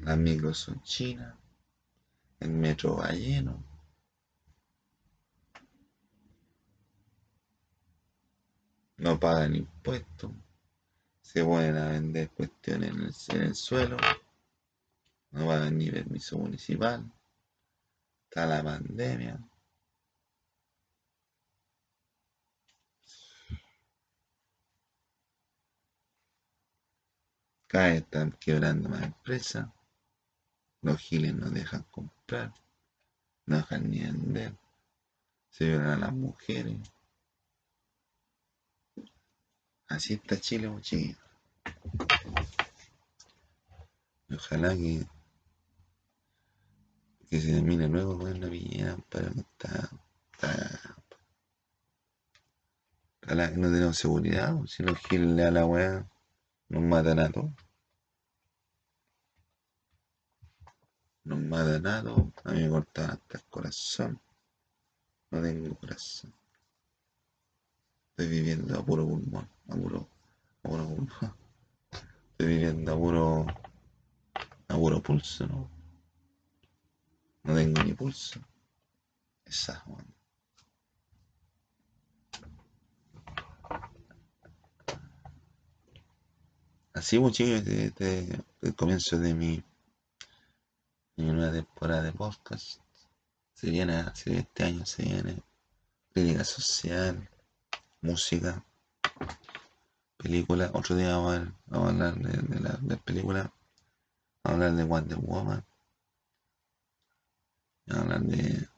Las 0.00 0.18
micros 0.18 0.58
son 0.58 0.82
chinas, 0.82 1.34
el 2.40 2.50
metro 2.50 2.96
va 2.96 3.12
lleno. 3.12 3.62
No 8.96 9.18
pagan 9.18 9.56
impuestos, 9.56 10.30
se 11.20 11.44
ponen 11.44 11.76
a 11.76 11.88
vender 11.88 12.30
cuestiones 12.30 12.90
en 12.90 13.00
el, 13.00 13.40
en 13.40 13.46
el 13.48 13.54
suelo, 13.54 13.96
no 15.32 15.46
pagan 15.46 15.78
ni 15.78 15.90
permiso 15.90 16.38
municipal, 16.38 17.04
está 18.24 18.46
la 18.46 18.62
pandemia. 18.62 19.40
Vez 27.72 28.02
están 28.02 28.32
quebrando 28.32 28.88
más 28.88 29.02
empresas, 29.02 29.66
los 30.82 30.98
giles 31.00 31.34
no 31.34 31.50
dejan 31.50 31.82
comprar, 31.90 32.52
no 33.46 33.56
dejan 33.56 33.90
ni 33.90 34.00
vender, 34.00 34.54
se 35.50 35.66
violan 35.68 35.88
a 35.90 35.96
las 35.96 36.12
mujeres. 36.12 36.78
Así 39.88 40.14
está 40.14 40.38
Chile, 40.38 40.70
chiquillos. 40.82 41.18
Y 44.28 44.34
Ojalá 44.34 44.74
que, 44.74 45.06
que 47.28 47.40
se 47.40 47.52
termine 47.52 47.88
luego 47.88 48.18
con 48.18 48.40
la 48.40 48.48
piñera, 48.50 48.96
para 49.10 49.30
que 49.30 49.40
está, 49.40 49.90
está- 50.32 50.96
Ojalá 53.22 53.50
que 53.50 53.56
no 53.56 53.70
tenemos 53.72 53.96
seguridad, 53.96 54.56
pues, 54.56 54.72
si 54.72 54.82
los 54.82 54.98
giles 54.98 55.30
le 55.30 55.42
da 55.44 55.50
la 55.50 55.64
weá, 55.66 56.06
nos 56.72 56.82
todos. 57.32 57.52
Nos 61.24 61.38
matan 61.38 61.86
a 62.44 62.52
mí 62.52 62.62
me 62.62 62.78
hasta 62.78 63.38
el 63.38 63.44
corazón. 63.50 64.20
No 65.30 65.42
tengo 65.42 65.76
corazón. 65.76 66.32
Estoy 68.10 68.28
viviendo 68.28 68.78
a 68.78 68.84
puro 68.84 69.06
pulmón, 69.06 69.48
a 69.68 69.74
puro, 69.74 70.08
a 70.62 70.68
puro 70.68 70.84
pulmón. 70.88 71.36
Estoy 72.32 72.46
viviendo 72.46 72.92
a 72.92 72.96
puro, 72.96 73.46
a 74.68 74.74
puro 74.74 75.02
pulso, 75.02 75.46
¿no? 75.46 75.70
Tengo 77.54 77.82
ni 77.82 77.92
pulso. 77.92 78.40
Esa, 79.44 79.82
weón. 79.86 80.21
Así, 86.94 87.18
pues, 87.18 87.32
chicos, 87.32 87.64
desde 87.64 88.44
el 88.60 88.74
comienzo 88.74 89.18
de 89.18 89.34
mi, 89.34 89.62
mi 91.16 91.24
nueva 91.24 91.52
temporada 91.52 92.02
de 92.02 92.12
podcast, 92.12 92.80
se 93.54 93.70
viene, 93.70 94.04
este 94.26 94.64
año, 94.64 94.84
se 94.84 95.02
viene 95.02 95.42
crítica 96.12 96.44
social, 96.44 97.30
música, 98.02 98.62
película. 100.18 100.70
Otro 100.74 100.94
día 100.94 101.16
vamos 101.16 101.48
a, 101.70 101.88
hablar 101.88 102.14
de, 102.16 102.42
de 102.42 102.60
la 102.60 102.78
de 102.82 102.96
película, 102.98 103.50
vamos 104.44 104.44
a 104.44 104.52
hablar 104.52 104.72
de 104.74 104.84
Wonder 104.84 105.18
Woman, 105.18 105.64
vamos 107.86 107.96
a 107.96 108.00
hablar 108.02 108.20
de, 108.20 108.68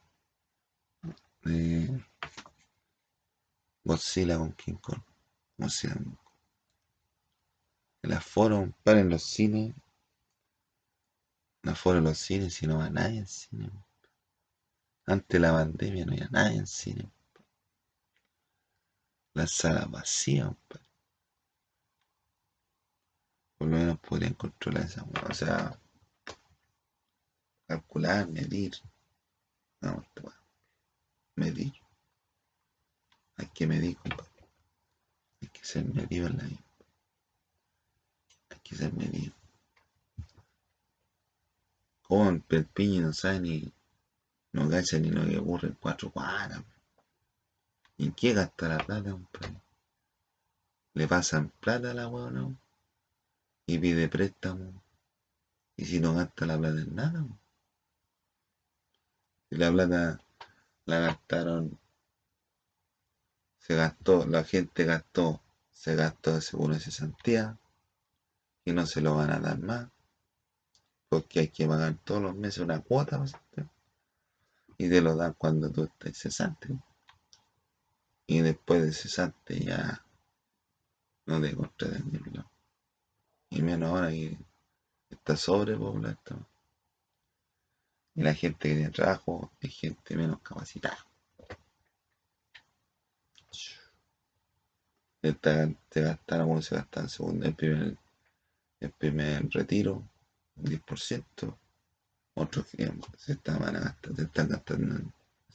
de 1.43 2.05
Godzilla 3.83 4.37
con 4.37 4.53
King 4.53 4.75
Kong. 4.75 5.01
Godzilla. 5.57 5.95
El 8.05 8.13
aforo, 8.13 8.71
para 8.83 8.99
en 8.99 9.09
los 9.09 9.23
cines. 9.23 9.73
El 11.63 11.71
aforo 11.71 11.97
en 11.97 12.03
los 12.03 12.19
cines, 12.19 12.53
si 12.53 12.67
no 12.67 12.77
va 12.77 12.87
nadie 12.87 13.21
al 13.21 13.27
cine. 13.27 13.71
Antes 15.07 15.27
de 15.27 15.39
la 15.39 15.51
pandemia 15.51 16.05
no 16.05 16.11
había 16.11 16.29
nadie 16.29 16.57
en 16.57 16.67
cine. 16.67 17.11
Las 19.33 19.53
salas 19.53 19.89
vacías, 19.89 20.45
compadre. 20.45 20.85
Por 23.57 23.69
lo 23.69 23.75
menos 23.75 23.99
podrían 24.01 24.35
controlar 24.35 24.83
esa. 24.83 25.03
O 25.27 25.33
sea, 25.33 25.79
calcular, 27.67 28.27
medir. 28.27 28.75
No. 29.81 30.05
Medir. 31.35 31.73
Hay 33.37 33.47
que 33.47 33.65
medir, 33.65 33.97
compadre. 33.97 34.29
Hay 35.41 35.47
que 35.47 35.65
ser 35.65 35.85
medido 35.85 36.27
en 36.27 36.37
la 36.37 36.43
vida. 36.43 36.64
Que 38.65 38.75
ser 38.75 38.91
medido. 38.93 39.33
Como 42.01 42.29
el 42.31 42.41
Perpiño 42.41 43.01
no 43.03 43.13
sabe 43.13 43.39
ni, 43.39 43.73
no 44.53 44.69
cacha 44.69 44.97
ni 44.97 45.09
lo 45.11 45.23
que 45.25 45.37
ocurre 45.37 45.67
en 45.67 45.75
cuatro 45.75 46.11
cuadras. 46.11 46.63
¿Y 47.97 48.07
en 48.07 48.13
qué 48.13 48.33
gasta 48.33 48.67
la 48.67 48.79
plata, 48.79 49.11
compadre? 49.11 49.61
Le 50.95 51.07
pasan 51.07 51.49
plata 51.61 51.91
a 51.91 51.93
la 51.93 52.09
¿no? 52.09 52.57
Y 53.67 53.77
pide 53.77 54.09
préstamo. 54.09 54.81
Y 55.77 55.85
si 55.85 55.99
no 55.99 56.15
gasta 56.15 56.47
la 56.47 56.57
plata 56.57 56.81
en 56.81 56.95
nada. 56.95 57.23
po. 57.23 57.37
Si 59.49 59.57
la 59.57 59.71
plata 59.71 60.19
la 60.85 60.99
gastaron, 60.99 61.77
se 63.59 63.75
gastó, 63.75 64.25
la 64.25 64.43
gente 64.43 64.85
gastó, 64.85 65.41
se 65.71 65.95
gastó 65.95 66.35
de 66.35 66.41
seguro 66.41 66.73
de 66.73 66.79
cesantía, 66.79 67.57
y 68.65 68.73
no 68.73 68.85
se 68.85 68.99
lo 68.99 69.15
van 69.15 69.31
a 69.31 69.39
dar 69.39 69.59
más, 69.59 69.87
porque 71.07 71.41
hay 71.41 71.47
que 71.49 71.67
pagar 71.67 71.95
todos 72.03 72.21
los 72.21 72.35
meses 72.35 72.59
una 72.59 72.81
cuota, 72.81 73.23
y 74.77 74.89
te 74.89 75.01
lo 75.01 75.15
dan 75.15 75.33
cuando 75.33 75.71
tú 75.71 75.83
estés 75.83 76.17
cesante. 76.17 76.69
Y 78.27 78.41
después 78.41 78.81
de 78.81 78.91
cesante 78.91 79.59
ya 79.59 80.03
no 81.27 81.39
te 81.39 81.55
contratan. 81.55 82.45
Y 83.49 83.61
menos 83.61 83.89
ahora 83.89 84.09
que 84.09 84.37
está 85.09 85.37
sobrepoblado 85.37 86.13
esto. 86.13 86.47
Y 88.15 88.23
la 88.23 88.33
gente 88.33 88.69
que 88.69 88.75
tiene 88.75 88.89
trabajo 88.89 89.51
es 89.61 89.73
gente 89.77 90.15
menos 90.15 90.41
capacitada. 90.41 90.97
Te, 95.21 96.01
gastaron 96.01 96.47
como 96.47 96.61
se 96.61 96.75
gasta 96.75 97.01
el 97.01 97.09
segundo, 97.09 97.47
el 97.47 97.55
primer, 97.55 97.97
el 98.85 98.91
primer 98.91 99.49
retiro, 99.49 100.07
un 100.55 100.63
10%. 100.65 101.57
Otros 102.35 102.65
que 102.67 102.91
se 103.17 103.33
estaban 103.33 103.75
a 103.75 103.79
gastar, 103.79 104.15
se 104.15 104.23
están 104.23 104.49
gastando 104.49 104.95
el 104.95 105.05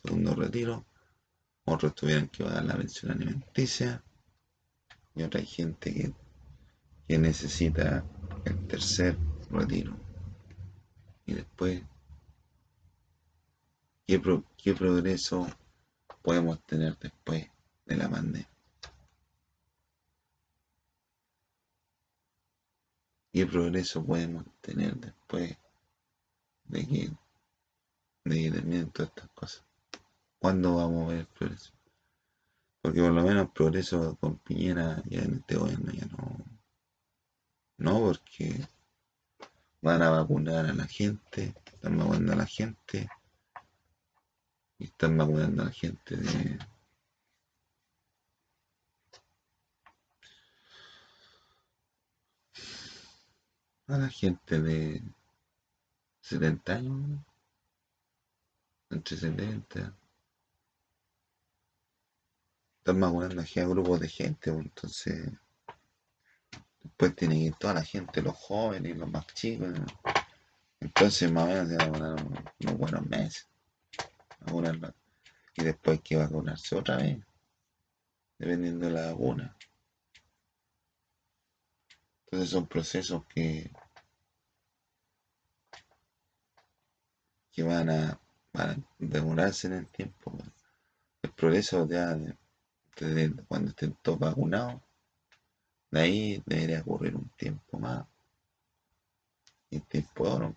segundo 0.02 0.34
retiro. 0.34 0.86
Otros 1.64 1.94
tuvieron 1.94 2.28
que 2.28 2.44
pagar 2.44 2.64
la 2.64 2.76
pensión 2.76 3.12
alimenticia. 3.12 4.02
Y 5.14 5.22
otra 5.22 5.40
hay 5.40 5.46
gente 5.46 5.92
que, 5.92 6.12
que 7.06 7.18
necesita 7.18 8.04
el 8.44 8.66
tercer 8.66 9.16
retiro. 9.50 9.96
Y 11.26 11.34
después, 11.34 11.82
¿qué, 14.06 14.18
pro- 14.18 14.44
qué 14.56 14.74
progreso 14.74 15.46
podemos 16.22 16.62
tener 16.64 16.98
después 16.98 17.46
de 17.86 17.96
la 17.96 18.08
pandemia? 18.08 18.48
¿Qué 23.32 23.46
progreso 23.46 24.04
podemos 24.04 24.44
tener 24.60 24.96
después 24.96 25.56
de 26.64 26.86
que, 26.86 27.10
de 28.24 28.42
que 28.42 28.50
terminen 28.50 28.90
todas 28.90 29.10
estas 29.10 29.30
cosas? 29.30 29.64
¿Cuándo 30.40 30.76
vamos 30.76 31.04
a 31.04 31.08
ver 31.12 31.20
el 31.20 31.26
progreso? 31.26 31.72
Porque 32.82 33.00
por 33.00 33.12
lo 33.12 33.22
menos 33.22 33.42
el 33.44 33.50
progreso 33.50 34.16
con 34.16 34.38
Piñera 34.38 35.02
ya 35.06 35.20
en 35.20 35.34
este 35.34 35.56
gobierno 35.56 35.92
ya 35.92 36.06
no. 36.06 36.44
No, 37.78 38.00
porque 38.00 38.66
van 39.80 40.02
a 40.02 40.10
vacunar 40.10 40.66
a 40.66 40.72
la 40.72 40.86
gente, 40.86 41.54
están 41.66 41.98
vacunando 41.98 42.32
a 42.32 42.36
la 42.36 42.46
gente 42.46 43.08
y 44.78 44.84
están 44.84 45.16
vacunando 45.16 45.62
a 45.62 45.66
la 45.66 45.72
gente 45.72 46.16
de, 46.16 46.58
a 53.92 53.98
la 53.98 54.08
gente 54.08 54.60
de 54.60 55.02
70 56.20 56.72
años, 56.74 57.20
entre 58.90 59.16
70. 59.16 59.94
Están 62.78 63.00
vacunando 63.00 63.42
a 63.42 63.64
grupos 63.66 64.00
de 64.00 64.08
gente, 64.08 64.52
pues, 64.52 64.64
entonces 64.64 65.30
después 66.82 67.14
tiene 67.14 67.34
que 67.34 67.40
ir 67.42 67.54
toda 67.54 67.74
la 67.74 67.84
gente, 67.84 68.22
los 68.22 68.36
jóvenes, 68.36 68.96
los 68.96 69.10
más 69.10 69.26
chicos. 69.28 69.68
Entonces 70.80 71.30
más 71.30 71.44
o 71.44 71.46
menos 71.48 71.68
se 71.68 71.76
van 71.76 72.02
a 72.02 72.14
vacunar 72.14 72.46
unos 72.60 72.78
buenos 72.78 73.06
meses. 73.06 73.48
Y 75.56 75.64
después 75.64 75.98
hay 75.98 76.02
que 76.02 76.16
vacunarse 76.16 76.74
otra 76.74 76.96
vez, 76.96 77.18
dependiendo 78.38 78.86
de 78.86 78.92
la 78.92 79.12
vacuna. 79.12 79.56
Entonces 82.32 82.50
son 82.50 82.66
procesos 82.66 83.24
que, 83.26 83.68
que 87.50 87.62
van 87.64 87.90
a, 87.90 88.20
demorarse 88.98 89.66
en 89.66 89.72
el 89.72 89.86
tiempo. 89.88 90.38
El 91.22 91.32
progreso 91.32 91.88
ya 91.88 92.16
desde 92.96 93.34
cuando 93.48 93.70
estén 93.70 93.94
todos 94.00 94.20
vacunados, 94.20 94.80
de 95.90 96.00
ahí 96.00 96.42
debería 96.46 96.82
ocurrir 96.82 97.16
un 97.16 97.28
tiempo 97.30 97.80
más. 97.80 98.06
Y 99.70 99.76
el 99.76 99.82
tiempo 99.82 100.28
de. 100.28 100.56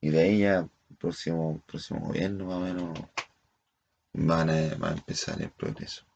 Y 0.00 0.08
de 0.08 0.20
ahí 0.22 0.38
ya 0.40 0.60
el 0.60 0.96
próximo, 0.96 1.62
próximo 1.66 2.00
gobierno 2.06 2.46
más 2.46 2.56
o 2.56 2.60
menos 2.60 2.98
van 4.14 4.48
a, 4.48 4.74
va 4.76 4.88
a 4.88 4.92
empezar 4.92 5.40
el 5.42 5.50
progreso 5.50 6.06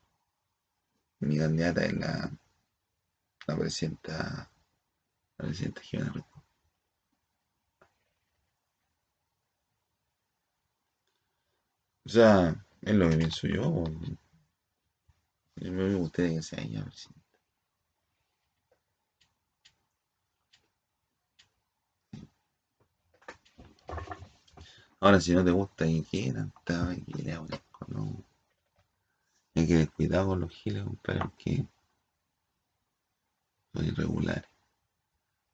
mi 1.20 1.38
candidata 1.38 1.84
es 1.84 1.92
la, 1.94 2.30
la 3.46 3.56
presidenta, 3.56 4.50
la 5.38 5.44
presidenta 5.46 5.80
Jimena 5.82 6.12
Rico. 6.12 6.42
O 12.04 12.08
sea, 12.08 12.54
es 12.82 12.94
lo 12.94 13.10
que 13.10 13.16
pienso 13.16 13.46
yo. 13.48 13.84
Yo 15.56 15.72
me 15.72 15.94
gustaría 15.94 16.36
que 16.36 16.42
sea 16.42 16.62
ella. 16.62 16.86
Ahora, 25.00 25.20
si 25.20 25.32
no 25.32 25.44
te 25.44 25.50
gusta 25.50 25.86
que 25.86 26.04
quieran, 26.04 26.52
que 26.64 27.22
le 27.22 27.32
no. 27.88 28.25
Que 29.66 29.88
cuidado 29.88 30.28
con 30.28 30.40
los 30.42 30.52
giles, 30.52 30.84
compadre, 30.84 31.20
porque 31.22 31.66
son 33.74 33.84
irregulares, 33.84 34.44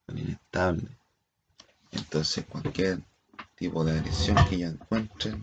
son 0.06 0.18
inestables. 0.18 0.90
Entonces, 1.92 2.44
cualquier 2.44 3.02
tipo 3.54 3.82
de 3.82 3.92
agresión 3.92 4.36
que 4.50 4.56
ellos 4.56 4.74
encuentren 4.74 5.42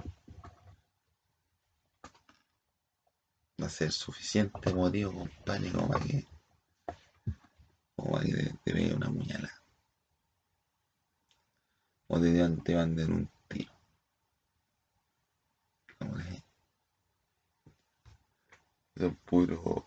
va 3.60 3.66
a 3.66 3.70
ser 3.72 3.92
suficiente 3.92 4.72
motivo, 4.72 5.14
compadre, 5.14 5.72
como 5.72 5.88
para 5.88 6.06
que, 6.06 6.28
como 7.96 8.12
para 8.12 8.26
que 8.26 8.54
te, 8.64 8.74
vea 8.74 8.96
una 8.96 9.10
muñala. 9.10 9.50
O 12.08 12.20
te, 12.20 12.50
te 12.64 12.76
manden 12.76 13.14
un 13.14 13.30
tiro. 13.48 13.72
Como 15.98 16.18
son 19.00 19.16
puros 19.26 19.84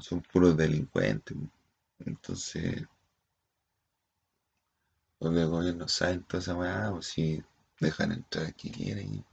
son 0.00 0.22
puros 0.22 0.56
delincuentes 0.56 1.36
entonces 1.98 2.86
los 5.20 5.34
del 5.34 5.48
gobierno 5.48 5.86
saben 5.86 6.22
toda 6.22 6.42
esa 6.42 6.56
weá 6.56 6.90
pues 6.90 7.06
si 7.08 7.44
dejan 7.78 8.12
entrar 8.12 8.46
a 8.46 8.52
quien 8.52 8.72
quieren 8.72 9.24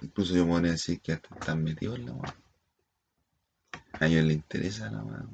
incluso 0.00 0.34
yo 0.34 0.46
podría 0.46 0.72
decir 0.72 1.00
que 1.02 1.12
hasta 1.12 1.34
están 1.34 1.62
metidos 1.62 1.98
en 1.98 2.06
la 2.06 2.12
weá. 2.14 2.34
A 4.00 4.06
ellos 4.06 4.24
les 4.24 4.36
interesa 4.36 4.90
la 4.90 5.02
weá 5.02 5.26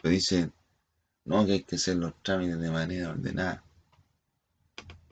pero 0.00 0.12
dicen 0.12 0.52
no 1.24 1.44
que 1.44 1.52
hay 1.52 1.64
que 1.64 1.74
hacer 1.74 1.96
los 1.96 2.14
trámites 2.22 2.60
de 2.60 2.70
manera 2.70 3.10
ordenada 3.10 3.65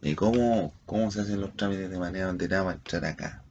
¿Y 0.04 0.14
cómo, 0.14 0.74
cómo 0.84 1.10
se 1.10 1.22
hacen 1.22 1.40
los 1.40 1.56
trámites 1.56 1.88
de 1.88 1.98
manera 1.98 2.28
ordenada 2.28 2.64
para 2.64 2.76
entrar 2.76 3.04
acá? 3.06 3.42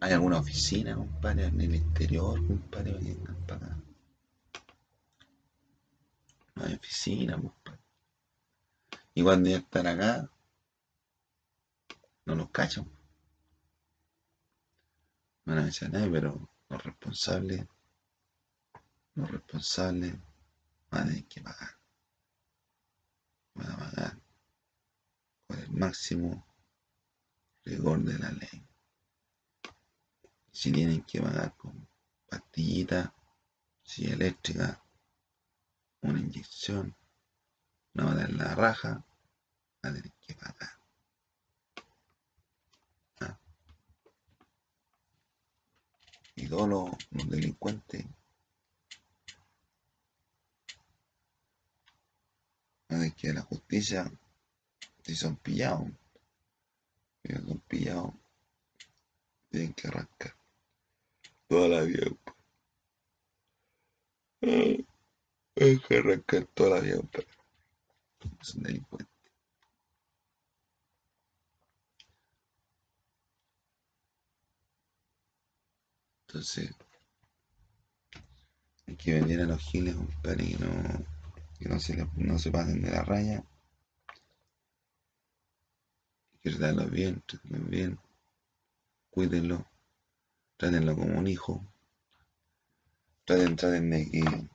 ¿Hay 0.00 0.12
alguna 0.12 0.38
oficina, 0.38 0.96
compadre, 0.96 1.44
en 1.44 1.60
el 1.60 1.74
exterior, 1.74 2.46
compadre, 2.46 2.98
para 3.46 3.66
acá? 3.66 3.76
No 6.54 6.64
hay 6.64 6.72
oficina, 6.72 7.34
compadre. 7.34 7.78
Y 9.14 9.22
cuando 9.22 9.50
ya 9.50 9.58
están 9.58 9.86
acá, 9.86 10.30
no 12.24 12.34
nos 12.34 12.48
cachan. 12.48 12.90
No 15.44 15.52
a 15.52 15.68
echar 15.68 15.92
nadie, 15.92 16.08
pero 16.10 16.48
los 16.70 16.82
responsables, 16.82 17.66
los 19.14 19.30
responsables 19.30 20.14
van 20.90 21.02
a 21.02 21.06
tener 21.08 21.24
que 21.26 21.42
pagar 21.42 21.81
van 23.54 23.70
a 23.70 23.76
pagar 23.76 24.18
por 25.46 25.58
el 25.58 25.70
máximo 25.70 26.44
rigor 27.64 28.02
de 28.02 28.18
la 28.18 28.30
ley. 28.32 28.66
Si 30.50 30.70
tienen 30.72 31.02
que 31.02 31.20
pagar 31.20 31.56
con 31.56 31.88
pastillita, 32.28 33.14
si 33.82 34.06
eléctrica, 34.06 34.82
una 36.02 36.20
inyección, 36.20 36.94
una 37.94 38.10
hora 38.10 38.24
en 38.24 38.36
la 38.38 38.54
raja, 38.54 39.04
van 39.82 39.92
a 39.92 39.96
tener 39.96 40.12
que 40.20 40.34
pagar. 40.34 40.70
¿Ah? 43.20 43.38
Y 46.36 46.48
todos 46.48 46.68
los 46.68 47.28
delincuentes 47.28 48.06
de 52.98 53.12
que 53.12 53.32
la 53.32 53.42
justicia, 53.42 54.10
si 55.02 55.14
son 55.14 55.36
pillados, 55.36 55.88
si 57.22 57.32
son 57.32 57.58
pillados, 57.68 58.12
tienen 59.50 59.74
que 59.74 59.88
arrancar 59.88 60.34
toda 61.48 61.68
la 61.68 61.82
vida. 61.82 62.10
Tienen 64.40 64.86
que 65.86 65.96
arrancar 65.96 66.46
toda 66.54 66.76
la 66.76 66.80
vida, 66.80 67.00
son 68.40 68.62
delincuentes. 68.62 69.12
Entonces, 76.26 76.74
hay 78.86 78.96
que 78.96 79.12
venir 79.12 79.42
a 79.42 79.44
los 79.44 79.60
giles, 79.60 79.94
y 79.94 80.54
no 80.54 81.11
que 81.62 81.68
no 81.68 81.78
se, 81.78 82.06
no 82.16 82.38
se 82.38 82.50
pasen 82.50 82.82
de 82.82 82.90
la 82.90 83.04
raya. 83.04 83.44
Que 86.42 86.50
bien, 86.90 87.22
tratenlo 87.24 87.68
bien, 87.68 87.98
cuídenlo, 89.10 89.64
trátenlo 90.56 90.96
como 90.96 91.16
un 91.16 91.28
hijo, 91.28 91.64
traten, 93.24 93.54
traten 93.54 93.90
de 93.90 94.10
que 94.10 94.48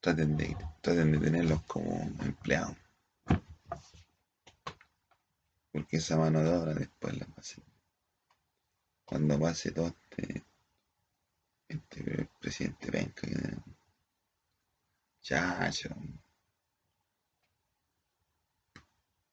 traten 0.00 0.36
de, 0.38 0.56
traten 0.80 1.12
de 1.12 1.18
tenerlos 1.18 1.62
como 1.64 2.00
empleados. 2.22 2.76
Porque 5.70 5.98
esa 5.98 6.16
mano 6.16 6.42
de 6.42 6.54
obra 6.54 6.74
después 6.74 7.18
la 7.18 7.26
pasen. 7.26 7.64
Cuando 9.04 9.38
pase 9.38 9.72
todo 9.72 9.88
este, 9.88 10.42
este 11.68 12.28
presidente 12.40 12.90
venga 12.90 13.62
Chacho. 15.22 15.90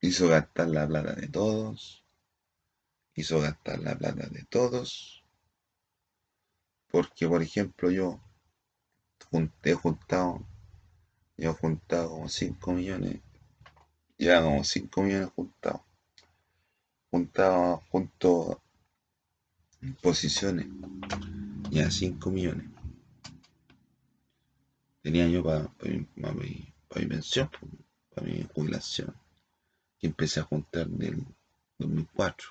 Hizo 0.02 0.28
gastar 0.30 0.68
la 0.70 0.88
plata 0.88 1.14
de 1.14 1.28
todos. 1.28 2.06
Hizo 3.16 3.42
gastar 3.42 3.80
la 3.80 3.98
plata 3.98 4.28
de 4.28 4.44
todos. 4.46 5.24
Porque, 6.92 7.28
por 7.28 7.42
ejemplo, 7.42 7.90
yo 7.90 8.22
he 9.64 9.74
juntado, 9.74 10.46
yo 11.38 11.52
he 11.52 11.54
juntado 11.54 12.10
como 12.12 12.30
5 12.30 12.74
millones, 12.74 13.22
ya 14.18 14.44
como 14.44 14.64
5 14.64 15.02
millones 15.04 15.32
juntados. 15.36 15.82
Juntado, 17.12 17.84
junto 17.90 18.62
posiciones, 20.02 20.68
ya 21.72 21.90
5 21.90 22.30
millones 22.30 22.79
tenía 25.10 25.28
yo 25.28 25.44
para 25.44 25.68
mi, 25.82 27.08
pensión, 27.08 27.50
para 28.14 28.28
mi 28.28 28.48
jubilación. 28.54 29.16
que 30.00 30.06
empecé 30.06 30.40
a 30.40 30.44
juntar 30.44 30.88
del 30.88 31.26
2004. 31.80 32.48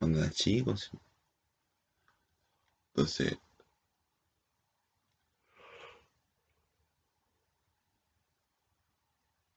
Cuando 0.00 0.18
era 0.18 0.30
chico, 0.30 0.76
sí. 0.76 0.90
Entonces, 2.88 3.38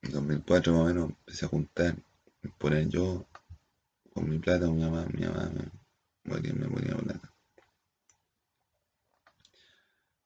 en 0.04 0.12
2004 0.12 0.74
más 0.74 0.82
o 0.82 0.86
menos 0.86 1.10
empecé 1.10 1.46
a 1.46 1.50
juntar, 1.50 1.96
ponía 2.60 2.84
yo 2.84 3.26
con 4.14 4.30
mi 4.30 4.38
plata, 4.38 4.68
mi 4.68 4.84
mamá, 4.84 5.08
mi 5.12 5.26
mamá 5.26 5.50
me 6.26 6.54
me 6.54 6.68
ponía 6.68 6.96
plata. 6.96 7.34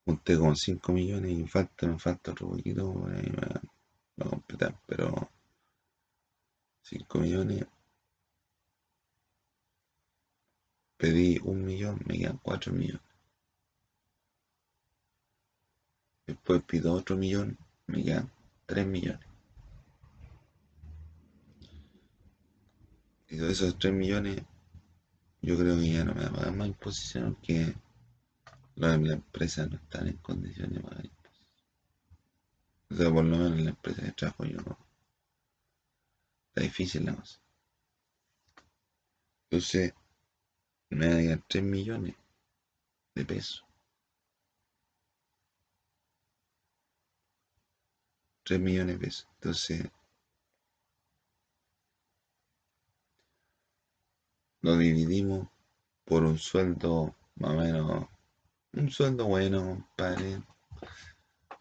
Junté 0.06 0.38
como 0.38 0.56
5 0.56 0.92
millones 0.92 1.32
y 1.32 1.48
falta, 1.48 1.88
me 1.88 1.98
falta 2.00 2.32
otro 2.32 2.50
poquito 2.50 2.94
para, 2.94 3.62
para 4.16 4.30
completar, 4.30 4.80
pero 4.86 5.30
5 6.82 7.20
millones 7.20 7.66
pedí 11.04 11.38
un 11.44 11.66
millón, 11.66 12.00
me 12.06 12.18
quedan 12.18 12.40
4 12.42 12.72
millones. 12.72 13.02
Después 16.26 16.64
pido 16.64 16.94
otro 16.94 17.18
millón, 17.18 17.58
me 17.88 18.04
quedan 18.04 18.32
3 18.66 18.88
millones. 18.88 19.28
Y 23.30 23.36
de 23.36 23.52
esos 23.52 23.78
3 23.78 23.94
millones, 23.94 24.42
yo 25.42 25.58
creo 25.58 25.76
que 25.76 25.92
ya 25.92 26.06
no 26.06 26.14
me 26.14 26.22
va 26.22 26.28
a 26.28 26.34
pagar 26.34 26.56
más 26.56 26.68
imposición 26.70 27.36
porque 27.36 27.74
los 28.76 28.92
de 28.92 29.08
la 29.08 29.14
empresa 29.14 29.66
no 29.66 29.78
están 29.78 30.08
en 30.08 30.18
condiciones 30.18 30.78
imposición. 30.78 31.12
O 32.90 32.96
sea, 32.96 33.12
por 33.12 33.26
lo 33.26 33.38
menos 33.38 33.58
en 33.58 33.66
la 33.66 33.70
empresa 33.72 34.02
de 34.02 34.12
trabajo 34.12 34.46
yo 34.46 34.58
no. 34.62 34.78
Está 36.50 36.62
difícil 36.62 37.06
la 37.06 37.16
cosa. 37.16 37.40
Entonces, 39.50 39.94
me 40.90 41.08
van 41.08 41.18
a 41.18 41.22
quedar 41.22 41.44
3 41.48 41.64
millones 41.64 42.16
de 43.16 43.26
pesos. 43.26 43.64
3 48.44 48.60
millones 48.60 49.00
de 49.00 49.06
pesos. 49.06 49.28
Entonces, 49.36 49.90
lo 54.62 54.78
dividimos 54.78 55.48
por 56.06 56.24
un 56.24 56.38
sueldo 56.38 57.16
más 57.36 57.52
o 57.52 57.58
menos, 57.58 58.08
un 58.74 58.90
sueldo 58.90 59.26
bueno, 59.26 59.64
compadre. 59.64 60.42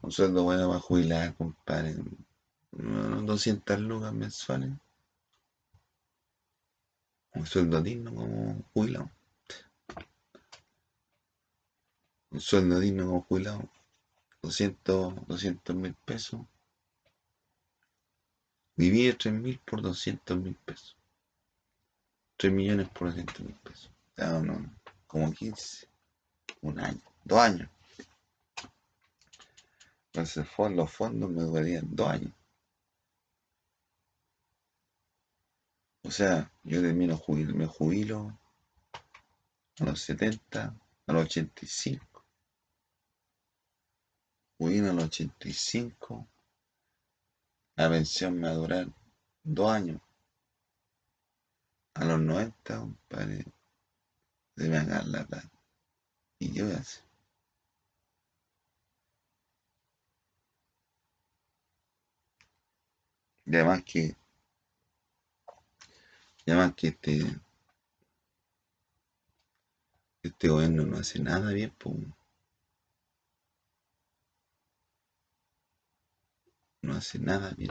Un 0.01 0.11
sueldo 0.11 0.45
bueno 0.45 0.69
para 0.69 0.81
jubilar, 0.81 1.35
compadre. 1.37 1.95
Unos 2.73 3.27
200 3.27 3.81
lucas 3.81 4.13
mensuales. 4.13 4.71
Un 7.35 7.47
sueldo 7.47 7.83
digno 7.83 8.15
como 8.15 8.63
jubilado. 8.73 9.11
Un 12.31 12.41
sueldo 12.41 12.81
digno 12.81 13.07
como 13.07 13.23
jubilado. 13.23 13.69
200, 14.43 15.27
200 15.29 15.77
mil 15.77 15.95
pesos. 15.95 16.41
Divide 18.75 19.13
3 19.15 19.35
mil 19.35 19.59
por 19.61 19.83
200 19.83 20.37
mil 20.39 20.57
pesos. 20.57 20.97
3 22.39 22.53
millones 22.53 22.89
por 22.89 23.09
200 23.09 23.41
mil 23.41 23.55
pesos. 23.57 23.91
Sea, 24.17 24.41
no, 24.41 24.75
como 25.07 25.33
15. 25.33 25.92
Un 26.63 26.81
año. 26.81 27.01
Dos 27.25 27.39
años. 27.39 27.69
Entonces 30.07 30.47
los 30.57 30.93
fondos 30.93 31.31
me 31.31 31.43
durarían 31.43 31.95
dos 31.95 32.09
años. 32.09 32.33
O 36.05 36.11
sea, 36.11 36.51
yo 36.65 36.83
termino 36.83 37.17
jubilo, 37.17 37.55
me 37.55 37.67
jubilo 37.67 38.39
a 39.79 39.85
los 39.85 40.03
70, 40.03 40.75
a 41.07 41.13
los 41.13 41.25
85. 41.25 42.25
Jubilo 44.59 44.91
a 44.91 44.93
los 44.95 45.05
85. 45.05 46.29
La 47.77 47.89
pensión 47.89 48.35
me 48.35 48.49
va 48.49 48.51
a 48.51 48.57
durar 48.57 48.87
dos 49.43 49.71
años. 49.71 50.01
A 51.95 52.05
los 52.05 52.21
90, 52.21 52.79
compadre, 52.79 53.45
se 54.57 54.69
me 54.69 54.85
la 54.85 55.03
plata. 55.03 55.52
¿Y 56.43 56.61
hacer? 56.61 57.05
Y 63.47 63.55
además 63.55 63.85
que, 63.85 64.17
y 66.45 66.51
además 66.51 66.75
que 66.75 66.89
este, 66.89 67.23
este 70.25 70.49
gobierno 70.49 70.85
no 70.85 70.99
hace 70.99 71.21
nada 71.21 71.53
bien, 71.53 71.73
pues. 71.79 71.95
No 76.83 76.95
hace 76.97 77.21
nada 77.21 77.53
bien. 77.57 77.71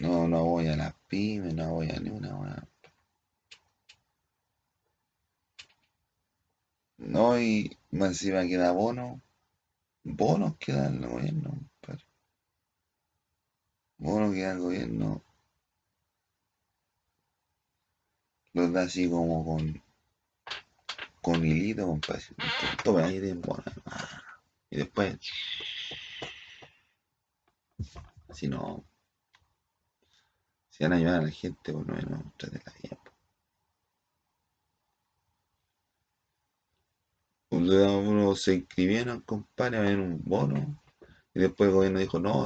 No, 0.00 0.26
no 0.26 0.44
voy 0.44 0.66
a 0.66 0.76
las 0.76 0.94
pymes, 1.08 1.54
no 1.54 1.74
voy 1.74 1.90
a 1.90 2.00
ni 2.00 2.10
una 2.10 2.34
weá. 2.34 2.68
No, 7.04 7.38
y 7.38 7.76
más 7.90 8.10
encima 8.10 8.46
queda 8.46 8.72
bono. 8.72 9.20
Bonos 10.04 10.56
que 10.56 10.72
da 10.72 10.88
el 10.88 11.06
gobierno, 11.06 11.50
compadre. 11.50 12.04
Bonos 13.98 14.34
que 14.34 14.42
da 14.42 14.52
el 14.52 14.58
gobierno. 14.60 15.22
Los 18.54 18.72
da 18.72 18.82
así 18.82 19.08
como 19.08 19.44
con. 19.44 19.82
Con 21.20 21.44
hilito, 21.44 21.86
compadre. 21.86 22.24
Toma 22.82 23.04
ahí 23.04 23.18
de 23.18 23.34
bono. 23.34 23.64
Y 24.70 24.78
después. 24.78 25.18
Si 28.32 28.48
no. 28.48 28.82
Si 30.70 30.82
van 30.82 30.94
a 30.94 30.96
ayudar 30.96 31.20
a 31.20 31.24
la 31.24 31.30
gente, 31.30 31.72
por 31.72 31.86
lo 31.86 31.94
menos 31.94 32.20
la 32.38 32.72
bien. 32.82 33.13
Uno 37.56 38.34
se 38.36 38.54
inscribieron, 38.54 39.20
compadre, 39.20 39.80
ver 39.80 39.98
un 39.98 40.22
bono. 40.24 40.82
Y 41.34 41.40
después 41.40 41.68
el 41.68 41.74
gobierno 41.74 41.98
dijo, 41.98 42.18
no, 42.18 42.44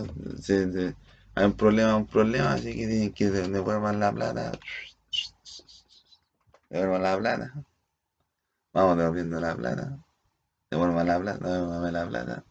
hay 1.35 1.45
un 1.45 1.53
problema, 1.55 1.97
un 1.97 2.07
problema, 2.07 2.53
así 2.53 2.75
que 2.75 2.87
tienen 2.87 3.13
que 3.13 3.31
devuelvan 3.31 4.01
la 4.01 4.13
plata. 4.13 4.53
Devuelvan 6.71 7.03
la 7.03 7.19
plata. 7.19 7.55
Vamos 8.73 8.99
devolviendo 8.99 9.41
la 9.41 9.57
plata. 9.57 9.99
Devuelvan 10.71 11.07
la 11.07 11.21
plata, 11.21 11.53
devuelvan 11.53 11.93
la 11.93 12.09
plata. 12.09 12.45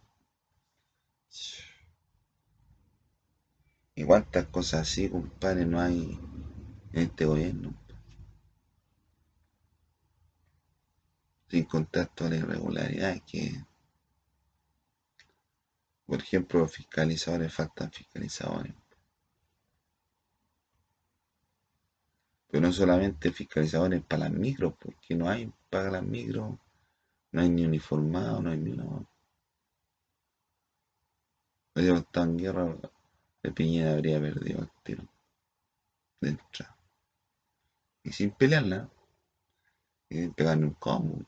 Y 3.96 4.04
cuántas 4.04 4.46
cosas 4.46 4.82
así, 4.82 5.10
compadre, 5.10 5.66
no 5.66 5.80
hay 5.80 6.20
en 6.94 7.02
este 7.02 7.26
gobierno. 7.26 7.74
Sin 11.48 11.66
contar 11.66 12.08
todas 12.14 12.34
las 12.34 12.42
irregularidades 12.42 13.24
que, 13.24 13.66
por 16.06 16.20
ejemplo, 16.20 16.68
fiscalizadores 16.68 17.54
faltan 17.54 17.92
fiscalizadores. 17.92 18.74
Pero 22.50 22.68
no 22.68 22.74
solamente 22.74 23.32
fiscalizadores 23.32 24.02
para 24.04 24.30
las 24.30 24.32
micros, 24.32 24.74
porque 24.80 25.16
no 25.16 25.30
hay 25.30 25.52
para 25.70 25.92
las 25.92 26.04
micros, 26.04 26.58
no 27.32 27.42
hay 27.42 27.50
ni 27.50 27.66
uniformado, 27.66 28.42
no 28.42 28.52
hay 28.52 28.58
ni 28.58 28.72
una. 28.72 29.06
Hoy 31.76 31.90
estado 31.90 32.26
en 32.26 32.38
guerra 32.38 32.76
de 33.44 33.52
Piñera 33.52 33.94
habría 33.94 34.20
perdido 34.20 34.62
el 34.62 34.72
tiro 34.84 35.08
de 36.22 36.30
entrada. 36.30 36.76
Y 38.04 38.12
sin 38.12 38.32
pelearla, 38.32 38.90
y 40.10 40.16
sin 40.16 40.34
pegarle 40.34 40.66
un 40.66 40.74
combo. 40.74 41.26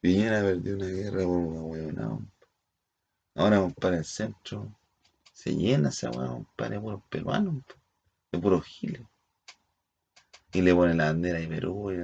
Piñera 0.00 0.42
perdió 0.42 0.74
una 0.76 0.86
guerra 0.86 1.22
por 1.24 1.36
una 1.38 1.62
huevona. 1.62 2.18
Ahora, 3.34 3.68
para 3.80 3.98
el 3.98 4.04
centro 4.04 4.74
se 5.32 5.54
llena 5.54 5.90
esa 5.90 6.10
hueá, 6.10 6.44
de 6.68 6.80
puros 6.80 7.02
peruanos, 7.08 7.62
de 8.32 8.38
puros 8.38 8.64
giles. 8.64 9.02
Y 10.52 10.62
le 10.62 10.74
pone 10.74 10.94
la 10.94 11.06
bandera 11.06 11.38
de 11.38 11.48
Perú. 11.48 11.92
Y 11.92 11.98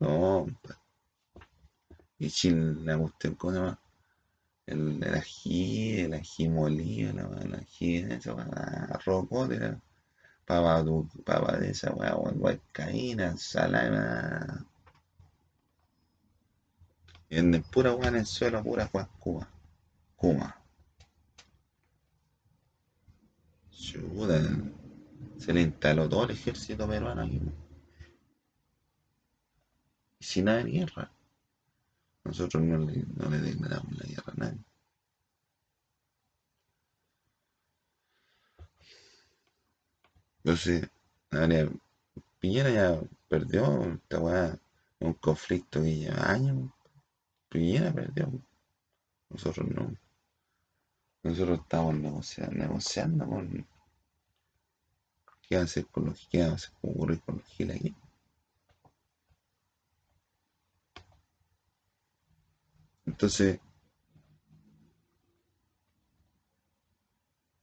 No, 0.00 0.46
Y 2.18 2.30
Chile, 2.30 2.74
la 2.84 2.96
cuestión, 2.96 3.34
¿cómo 3.34 3.52
se 3.52 3.58
llama? 3.58 3.78
el, 4.66 5.02
el 5.02 5.14
ají, 5.14 6.00
el 6.00 6.14
ají 6.14 6.48
molido, 6.48 7.10
el 7.40 7.54
ají, 7.54 7.96
esa 7.98 8.34
weá, 8.34 9.00
rocote, 9.04 9.78
papa, 10.46 10.84
papa 11.24 11.56
de 11.58 11.70
esa 11.70 11.92
weá, 11.92 12.16
huaycaína, 12.16 13.36
salada. 13.36 14.66
Venden 17.32 17.62
pura 17.62 17.94
weá 17.94 18.08
en 18.08 18.16
el 18.16 18.26
suelo, 18.26 18.62
pura 18.62 18.88
cuascuba. 18.88 19.48
Kuma. 20.16 20.54
Chuda, 23.70 24.38
se 25.38 25.54
le 25.54 25.62
instaló 25.62 26.10
todo 26.10 26.24
el 26.24 26.32
ejército 26.32 26.86
peruano 26.86 27.22
aquí. 27.22 27.40
Y 30.20 30.24
sin 30.24 30.50
haber 30.50 30.66
guerra. 30.66 31.10
Nosotros 32.24 32.62
no 32.62 32.76
le, 32.76 33.02
no 33.16 33.30
le 33.30 33.38
la 33.38 33.82
guerra 34.06 34.32
a 34.32 34.34
nadie. 34.36 34.64
Entonces, 40.44 40.86
Piñera 42.38 42.70
ya 42.70 43.00
perdió 43.26 43.84
esta 43.94 44.20
weá, 44.20 44.58
un 45.00 45.14
conflicto 45.14 45.80
que 45.80 45.96
lleva 45.96 46.30
años. 46.30 46.70
Piñera 47.52 47.92
perdió. 47.92 48.32
Nosotros 49.28 49.68
no. 49.68 49.94
Nosotros 51.22 51.60
estamos 51.60 51.94
negociando, 51.96 52.54
negociando 52.54 53.26
con. 53.26 53.68
¿Qué 55.42 55.56
va 55.56 55.60
a 55.60 55.64
hacer 55.64 55.86
con 55.88 56.06
los 56.06 56.26
qué 56.30 56.42
va 56.42 56.56
con 56.80 57.36
los 57.36 57.46
giles 57.48 57.76
aquí? 57.76 57.94
Entonces, 63.04 63.60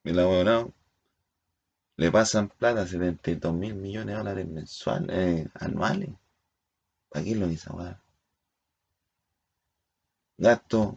el 0.03 0.19
abogado 0.19 0.71
le 1.97 2.11
pasan 2.11 2.49
plata, 2.49 2.85
72 2.85 3.53
mil 3.55 3.73
millones 3.73 4.13
de 4.13 4.17
dólares 4.19 4.47
mensuales, 4.47 5.09
eh, 5.09 5.49
anuales. 5.55 6.11
¿Para 7.09 7.25
qué 7.25 7.35
lo 7.35 7.47
dice, 7.47 7.71
weá? 7.71 7.99
Gasto, 10.41 10.95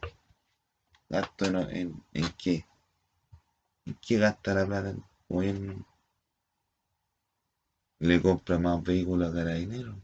gasto 1.08 1.46
en, 1.46 2.00
en, 2.12 2.32
qué? 2.38 2.64
¿En 3.84 3.98
qué 4.00 4.16
gasta 4.16 4.54
la 4.54 4.64
plata 4.64 4.90
el 4.90 5.02
gobierno? 5.28 5.84
Le 7.98 8.22
compra 8.22 8.60
más 8.60 8.80
vehículos 8.84 9.28
a 9.28 9.34
Carabineros. 9.34 9.96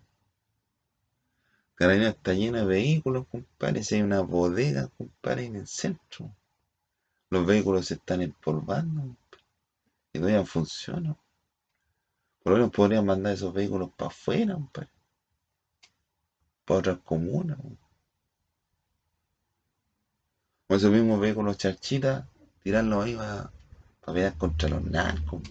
Carabineros 1.76 2.16
está 2.16 2.32
lleno 2.34 2.58
de 2.58 2.64
vehículos, 2.64 3.28
compadre. 3.28 3.84
Si 3.84 3.94
hay 3.94 4.02
una 4.02 4.22
bodega, 4.22 4.88
compadre, 4.98 5.46
en 5.46 5.54
el 5.54 5.68
centro. 5.68 6.34
Los 7.30 7.46
vehículos 7.46 7.86
se 7.86 7.94
están 7.94 8.22
empolvando, 8.22 9.16
y 10.12 10.18
todavía 10.18 10.44
funciona. 10.44 11.16
Por 12.42 12.54
lo 12.54 12.58
menos 12.58 12.72
podrían 12.72 13.06
mandar 13.06 13.34
esos 13.34 13.54
vehículos 13.54 13.92
para 13.96 14.08
afuera, 14.08 14.54
compadre. 14.54 14.90
Para 16.64 16.80
otras 16.80 16.98
comunas. 17.04 17.58
O 20.68 20.74
esos 20.76 20.92
mismos 20.92 21.18
vehículos 21.18 21.56
charchitas, 21.56 22.24
tirarlos 22.62 23.04
ahí 23.04 23.14
para, 23.16 23.50
para 24.00 24.12
pelear 24.12 24.36
contra 24.36 24.68
los 24.68 24.84
narcos, 24.84 25.42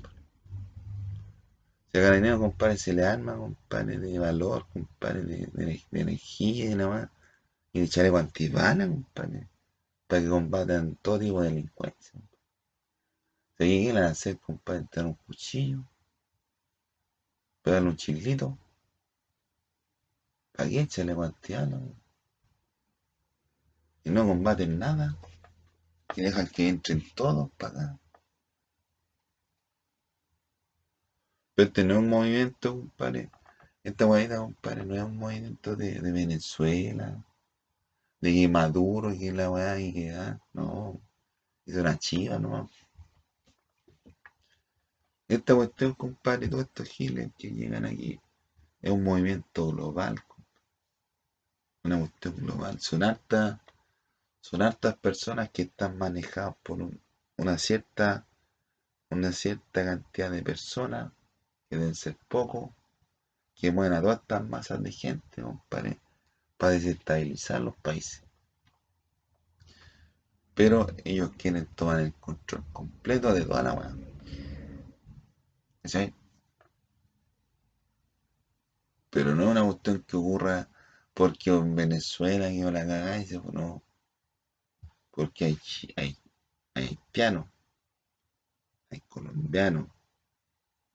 si 1.91 1.97
a 1.97 2.01
Carabinero, 2.01 2.39
compadre, 2.39 2.77
se 2.77 2.93
le 2.93 3.03
arma, 3.03 3.35
compadre, 3.35 3.97
de 3.97 4.19
valor, 4.19 4.67
compadre, 4.73 5.23
de, 5.23 5.47
de, 5.53 5.81
energía 5.91 6.65
y 6.65 6.75
nada 6.75 6.89
más, 6.89 7.09
y 7.73 7.79
de 7.79 7.87
chaleco 7.87 8.17
antibala, 8.17 8.87
compadre, 8.87 9.47
para 10.05 10.21
que 10.21 10.29
combatan 10.29 10.95
todo 11.01 11.19
tipo 11.19 11.41
de 11.41 11.49
delincuencia. 11.49 12.19
Si 13.57 13.65
¿qué 13.65 13.65
quieren 13.65 14.03
hacer, 14.03 14.37
compadre? 14.37 14.85
Tener 14.91 15.07
un 15.07 15.13
cuchillo, 15.15 15.83
pegarle 17.63 17.89
un 17.89 17.97
chilito, 17.97 18.57
¿para 20.51 20.69
qué 20.69 20.87
chaleco 20.87 21.23
antibala? 21.23 21.79
No 24.09 24.25
combaten 24.25 24.79
nada, 24.79 25.17
y 26.15 26.21
dejan 26.21 26.47
que 26.47 26.69
entren 26.69 27.03
todos 27.13 27.51
para 27.57 27.71
acá. 27.71 27.99
Pero 31.55 31.67
este 31.67 31.83
no 31.83 31.95
es 31.95 31.99
un 31.99 32.09
movimiento, 32.09 32.71
compadre. 32.73 33.29
Esta 33.83 34.05
guayita, 34.05 34.37
compadre, 34.37 34.85
no 34.85 34.95
es 34.95 35.03
un 35.03 35.17
movimiento 35.17 35.75
de, 35.75 35.99
Venezuela, 35.99 37.25
de 38.21 38.33
que 38.33 38.47
Maduro, 38.47 39.11
que 39.17 39.31
la 39.31 39.49
weá, 39.49 39.79
y 39.79 39.93
que, 39.93 40.11
ah, 40.11 40.39
no, 40.53 41.01
es 41.65 41.75
una 41.75 41.97
chiva 41.97 42.37
nomás. 42.39 42.69
Esta 45.27 45.55
cuestión, 45.55 45.93
compadre, 45.93 46.47
todos 46.47 46.65
estos 46.65 46.87
giles 46.87 47.31
que 47.37 47.49
llegan 47.49 47.85
aquí, 47.85 48.19
es 48.81 48.91
un 48.91 49.03
movimiento 49.03 49.67
global, 49.71 50.23
compadre. 50.27 50.61
una 51.83 51.99
cuestión 51.99 52.35
global. 52.35 52.79
Son 52.79 53.03
hartas, 53.03 53.59
son 54.41 54.61
hartas 54.61 54.95
personas 54.97 55.49
que 55.49 55.63
están 55.63 55.97
manejadas 55.97 56.55
por 56.63 56.79
una 57.37 57.57
cierta, 57.57 58.25
una 59.09 59.31
cierta 59.31 59.83
cantidad 59.85 60.31
de 60.31 60.43
personas 60.43 61.11
que 61.69 61.77
deben 61.77 61.95
ser 61.95 62.17
pocos, 62.27 62.71
que 63.55 63.71
mueven 63.71 63.97
a 63.97 64.01
todas 64.01 64.21
estas 64.21 64.47
masas 64.47 64.81
de 64.83 64.91
gente, 64.91 65.41
compadre, 65.41 65.99
para 66.57 66.73
desestabilizar 66.73 67.61
los 67.61 67.75
países. 67.77 68.23
Pero 70.55 70.87
ellos 71.05 71.31
quieren 71.37 71.67
tomar 71.75 71.99
el 71.99 72.13
control 72.13 72.63
completo 72.73 73.33
de 73.33 73.45
toda 73.45 73.63
la 73.63 73.73
weá. 73.73 73.95
Pero 79.09 79.35
no 79.35 79.43
es 79.43 79.49
una 79.49 79.63
cuestión 79.63 80.03
que 80.03 80.17
ocurra 80.17 80.69
porque 81.13 81.49
en 81.49 81.75
Venezuela 81.75 82.49
que 82.49 82.71
la 82.71 82.85
cagáis, 82.85 83.31
no. 83.51 83.83
Porque 85.17 85.45
hay, 85.45 85.59
hay, 85.95 86.15
haitianos, 86.75 87.47
hay 88.91 88.99
colombianos, 89.09 89.87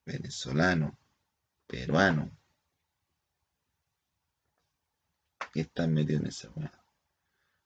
venezolano, 0.07 0.97
peruano, 1.67 2.31
que 5.53 5.63
están 5.63 5.93
metidos 5.93 6.21
en 6.21 6.29
esa 6.29 6.51
weá. 6.51 6.85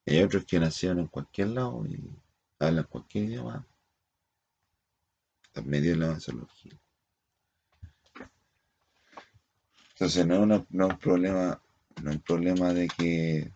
Hay 0.06 0.22
otros 0.22 0.46
que 0.46 0.58
nacieron 0.58 1.00
en 1.00 1.08
cualquier 1.08 1.48
lado 1.48 1.84
y 1.86 2.10
hablan 2.58 2.84
cualquier 2.84 3.24
idioma. 3.24 3.66
Están 5.44 5.68
metidos 5.68 5.92
en 5.92 6.00
la 6.00 6.06
avanzología. 6.06 6.80
Entonces 9.90 10.26
no 10.26 10.54
es, 10.54 10.64
un 10.70 10.98
problema, 10.98 11.62
no 12.02 12.10
es 12.12 12.20
problema 12.22 12.72
de 12.72 12.88
que 12.88 13.52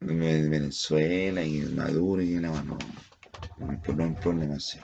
Venezuela 0.00 1.44
y 1.44 1.60
Maduro 1.62 2.22
y 2.22 2.34
nada, 2.34 2.62
no, 2.62 2.78
no, 3.58 3.66
no 3.66 3.72
es 3.72 3.88
un 3.88 4.14
problema 4.14 4.54
así. 4.54 4.78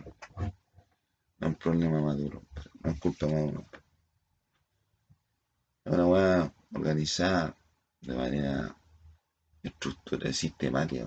No 1.39 1.49
es 1.49 1.53
un 1.53 1.55
problema 1.55 2.01
maduro, 2.01 2.43
no 2.83 2.91
es 2.91 3.01
culpa 3.01 3.27
maduro. 3.27 3.67
Es 5.85 5.93
una 5.93 6.07
hueá 6.07 6.55
organizada 6.75 7.57
de 8.03 8.15
manera 8.15 8.77
estructurada, 9.63 10.33
sistemática. 10.33 11.07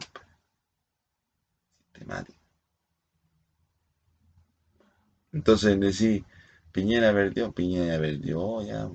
Sistemática. 1.78 2.40
Entonces 5.32 5.80
decir, 5.80 6.26
Piñera 6.72 7.14
perdió, 7.14 7.52
Piñera 7.52 8.00
perdió, 8.00 8.64
ya. 8.64 8.90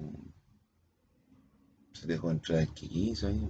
Se 1.92 2.06
dejó 2.08 2.30
entrar 2.30 2.60
el 2.60 2.74
que 2.74 2.88
quiso 2.88 3.28
ahí. 3.28 3.48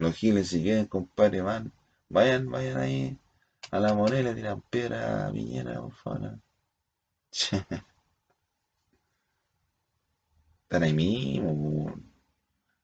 Los 0.00 0.16
giles 0.16 0.48
si 0.48 0.62
quieren, 0.62 0.86
compadre, 0.86 1.42
van. 1.42 1.72
Vayan, 2.08 2.50
vayan 2.50 2.78
ahí 2.78 3.18
a 3.70 3.78
la 3.80 3.94
Morelia 3.94 4.34
tiran 4.34 4.60
piedra 4.62 5.28
a 5.28 5.32
Piñera, 5.32 5.80
por 5.80 5.92
favor. 5.92 6.38
Están 10.62 10.82
ahí 10.84 10.94
mismo, 10.94 11.94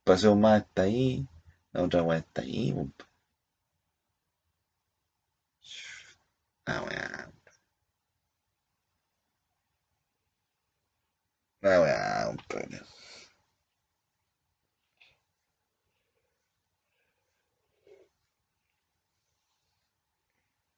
Paseo 0.04 0.36
más 0.36 0.62
está 0.62 0.82
ahí, 0.82 1.26
la 1.72 1.82
otra 1.84 2.02
weá 2.02 2.18
está 2.18 2.42
ahí, 2.42 2.74
Ah, 6.66 6.82
weá. 6.84 7.32
Ah, 11.62 11.80
weá, 11.80 12.26
compadre. 12.26 12.80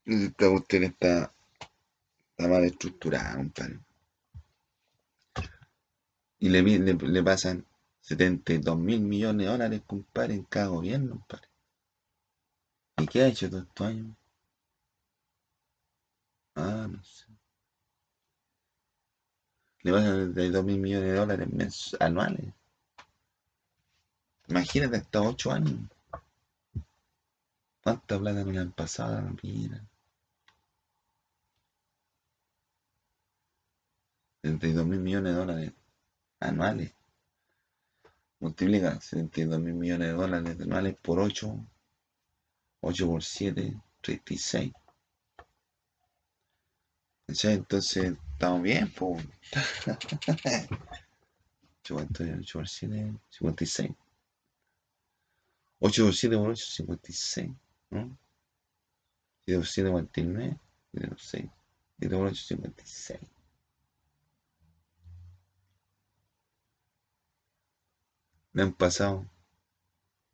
Esta 0.08 0.48
cuestión 0.48 0.84
está, 0.84 1.34
está 2.30 2.48
mal 2.48 2.64
estructurada, 2.64 3.36
compadre. 3.36 3.78
Y 6.38 6.48
le, 6.48 6.62
le, 6.62 7.22
pasan 7.22 7.66
72 8.00 8.78
mil 8.78 9.02
millones 9.02 9.44
de 9.44 9.52
dólares, 9.52 9.82
compadre, 9.86 10.32
en 10.32 10.44
cada 10.44 10.68
gobierno, 10.68 11.10
compadre. 11.10 11.48
¿Y 12.96 13.06
qué 13.06 13.20
ha 13.20 13.28
hecho 13.28 13.50
todos 13.50 13.64
estos 13.64 13.86
años? 13.86 14.16
Ah, 16.54 16.88
no 16.90 17.04
sé. 17.04 17.26
Le 19.82 19.92
pasan 19.92 20.28
72 20.28 20.64
mil 20.64 20.78
millones 20.78 21.08
de 21.10 21.16
dólares 21.16 21.96
anuales. 22.00 22.54
Imagínate 24.48 24.96
hasta 24.96 25.20
8 25.20 25.52
años. 25.52 25.80
¿Cuánta 27.82 28.18
plata 28.18 28.42
no 28.42 28.52
le 28.52 28.58
han 28.58 28.72
pasado 28.72 29.18
a 29.18 29.20
la 29.20 29.32
Piñera? 29.32 29.84
72 34.42 34.86
mil 34.86 35.00
millones 35.00 35.32
de 35.32 35.38
dólares 35.38 35.72
anuales. 36.40 36.92
Multiplica 38.40 39.00
72 39.00 39.60
mil 39.60 39.74
millones 39.74 40.08
de 40.08 40.14
dólares 40.14 40.60
anuales 40.60 40.96
por 41.02 41.18
8. 41.20 41.66
8 42.80 43.06
por 43.06 43.22
7, 43.22 43.80
36. 44.02 44.72
Entonces, 47.26 48.16
estamos 48.32 48.62
bien, 48.62 48.90
pues. 48.92 49.26
8 51.82 52.52
por 52.52 52.68
7, 52.68 53.14
56. 53.30 53.90
8 55.80 56.04
por 56.04 56.14
7 56.14 56.36
por 56.36 56.50
8, 56.50 56.64
56. 56.64 57.50
¿no? 57.90 58.18
7 59.46 59.58
por 59.58 59.66
7, 59.66 59.90
49. 59.90 60.60
7 60.92 61.08
por 61.08 61.20
6. 61.20 61.50
7 61.98 62.16
por 62.16 62.26
8, 62.26 62.34
56. 62.34 63.37
Me 68.58 68.64
han 68.64 68.72
pasado 68.72 69.24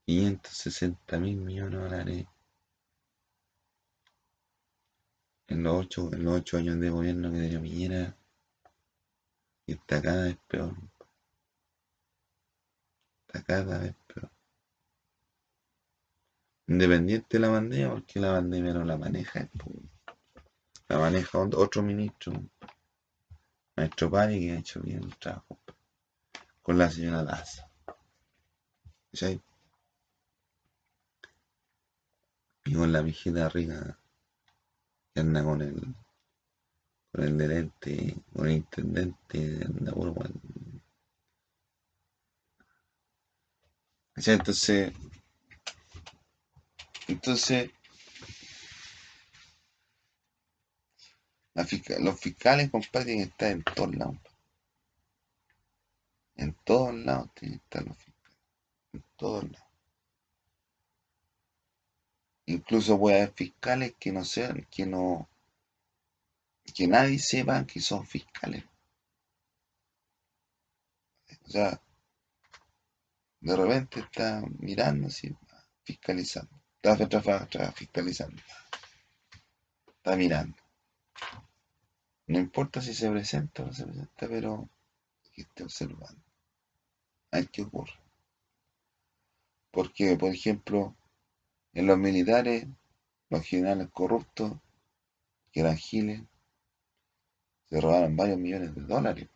560 0.07 1.18
mil 1.18 1.37
millones 1.37 1.72
de 1.72 1.77
dólares 1.77 2.27
en 5.49 5.62
los 5.62 5.75
ocho, 5.85 6.11
en 6.11 6.25
los 6.25 6.39
ocho 6.39 6.57
años 6.57 6.81
de 6.81 6.89
gobierno 6.89 7.31
que 7.31 7.37
tenía 7.37 7.61
Piñera 7.61 8.16
y 9.66 9.72
está 9.72 10.01
cada 10.01 10.25
vez 10.25 10.39
peor. 10.49 10.75
Está 13.27 13.43
cada 13.43 13.79
vez 13.81 13.95
peor. 14.07 14.31
Independiente 16.66 17.27
de 17.37 17.41
la 17.41 17.53
pandemia, 17.53 17.91
porque 17.91 18.20
la 18.20 18.33
pandemia 18.33 18.72
no 18.72 18.85
la 18.87 18.97
maneja 18.97 19.51
La 20.89 20.99
maneja 20.99 21.41
otro 21.41 21.83
ministro, 21.83 22.33
maestro 23.77 24.11
Pari, 24.11 24.41
que 24.41 24.53
ha 24.53 24.59
hecho 24.61 24.81
bien 24.81 25.05
el 25.05 25.14
trabajo 25.18 25.59
con 26.62 26.79
la 26.79 26.91
señora 26.91 27.22
Daza. 29.15 29.41
Y 32.67 32.75
con 32.75 32.93
la 32.93 33.03
mijita 33.03 33.49
rica 33.49 33.99
que 35.12 35.21
anda 35.21 35.45
con 35.45 35.62
el 35.62 35.95
con 37.12 37.23
el 37.23 37.39
gerente, 37.39 38.17
con 38.33 38.47
el 38.49 38.57
intendente, 38.57 39.65
anda 39.65 39.93
puro 39.93 40.15
Entonces, 44.17 44.93
entonces 47.07 47.71
los 52.01 52.21
fiscales, 52.21 52.71
compadre, 52.71 53.05
tienen 53.05 53.27
que 53.27 53.31
estar 53.31 53.53
en 53.53 53.62
todos 53.62 53.95
lados. 53.95 54.17
En 56.37 56.53
todos 56.65 56.95
lados 56.95 57.31
tienen 57.35 57.61
que 57.61 57.65
estar 57.65 57.85
los 57.85 57.97
fiscales. 57.97 58.14
Todos 59.17 59.45
lados. 59.45 59.69
Incluso 62.47 62.99
puede 62.99 63.17
haber 63.17 63.33
fiscales 63.33 63.95
que 63.99 64.12
no 64.12 64.25
sean, 64.25 64.67
que 64.71 64.87
no, 64.87 65.29
que 66.75 66.87
nadie 66.87 67.19
sepa 67.19 67.67
que 67.67 67.81
son 67.81 68.07
fiscales. 68.07 68.65
O 71.47 71.51
sea, 71.51 71.81
de 73.41 73.57
repente 73.57 74.01
está 74.01 74.43
mirando 74.59 75.09
así, 75.09 75.35
fiscalizando. 75.85 76.61
Está, 76.83 77.73
fiscalizando. 77.73 78.43
Está 79.87 80.17
mirando. 80.17 80.57
No 82.27 82.39
importa 82.39 82.81
si 82.81 82.95
se 82.95 83.11
presenta 83.11 83.62
o 83.62 83.67
no 83.67 83.73
se 83.73 83.85
presenta, 83.85 84.29
pero 84.29 84.69
que 85.33 85.43
esté 85.43 85.65
observando. 85.65 86.23
Hay 87.31 87.47
que 87.47 87.62
ocurre. 87.62 88.04
Porque, 89.75 90.16
por 90.16 90.33
ejemplo, 90.33 90.97
en 91.72 91.89
los 91.89 91.99
militares, 91.99 92.68
los 93.29 93.43
generales 93.45 93.89
corruptos, 93.91 94.53
que 95.51 95.61
eran 95.61 95.77
giles, 95.77 96.22
se 97.68 97.81
robaron 97.81 98.16
varios 98.16 98.39
millones 98.39 98.72
de 98.72 98.83
dólares. 98.83 99.29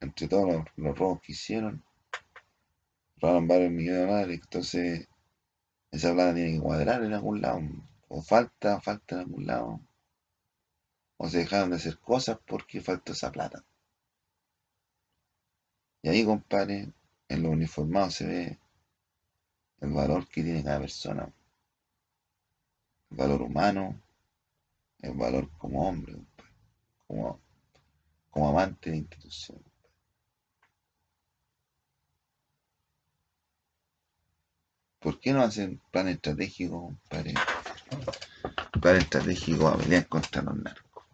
Entre 0.00 0.28
todos 0.28 0.64
los, 0.76 0.96
robos 0.96 1.20
que 1.20 1.32
hicieron, 1.32 1.84
robaron 3.18 3.46
varios 3.46 3.70
millones 3.70 4.00
de 4.00 4.06
dólares. 4.06 4.40
Entonces, 4.44 5.08
esa 5.90 6.14
plata 6.14 6.34
tiene 6.34 6.54
que 6.54 6.60
cuadrar 6.60 7.04
en 7.04 7.12
algún 7.12 7.42
lado. 7.42 7.60
O 8.08 8.22
falta, 8.22 8.80
falta 8.80 9.16
en 9.16 9.20
algún 9.20 9.46
lado. 9.46 9.80
O 11.18 11.28
se 11.28 11.38
dejaron 11.38 11.68
de 11.68 11.76
hacer 11.76 11.98
cosas 11.98 12.38
porque 12.46 12.80
faltó 12.80 13.12
esa 13.12 13.30
plata. 13.30 13.62
Y 16.00 16.08
ahí, 16.08 16.24
compadre, 16.24 16.94
en 17.28 17.42
los 17.42 17.52
uniformados 17.52 18.14
se 18.14 18.26
ve 18.26 18.61
el 19.82 19.92
valor 19.92 20.28
que 20.28 20.44
tiene 20.44 20.62
cada 20.62 20.78
persona, 20.78 21.28
el 23.10 23.16
valor 23.16 23.42
humano, 23.42 24.00
el 25.00 25.12
valor 25.14 25.50
como 25.58 25.88
hombre, 25.88 26.14
como, 27.08 27.40
como 28.30 28.48
amante 28.48 28.90
de 28.90 28.98
institución. 28.98 29.60
¿Por 35.00 35.18
qué 35.18 35.32
no 35.32 35.42
hacen 35.42 35.80
plan 35.90 36.06
estratégico, 36.06 36.96
para 37.08 37.24
Plan 38.80 38.96
estratégico 38.96 39.66
a 39.66 39.76
pelear 39.76 40.06
contra 40.06 40.42
los 40.42 40.56
narcos. 40.56 41.04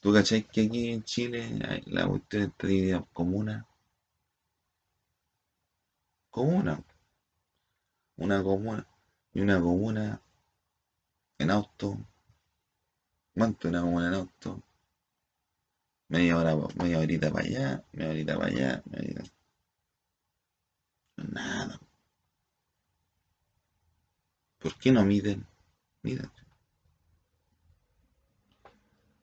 ¿Tú 0.00 0.12
cachai 0.12 0.44
que 0.44 0.66
aquí 0.66 0.92
en 0.92 1.02
Chile 1.02 1.82
la 1.86 2.06
cuestión 2.06 2.44
está 2.44 2.68
dividida 2.68 2.98
en 2.98 3.02
comunas? 3.12 3.64
Comuna. 6.36 6.78
Una 8.18 8.42
comuna. 8.42 8.86
Y 9.32 9.40
una 9.40 9.58
comuna 9.58 10.20
en 11.38 11.50
auto. 11.50 11.98
¿Cuánto 13.34 13.68
una 13.68 13.80
comuna 13.80 14.08
en 14.08 14.14
auto? 14.14 14.62
Media 16.08 16.36
hora, 16.36 16.54
media 16.76 16.98
horita 16.98 17.30
para 17.32 17.44
allá, 17.44 17.84
media 17.92 18.10
horita 18.10 18.36
para 18.36 18.48
allá, 18.48 18.82
media 18.84 19.22
Nada. 21.16 21.80
¿Por 24.58 24.78
qué 24.78 24.92
no 24.92 25.04
miden? 25.04 25.46
Miden. 26.02 26.30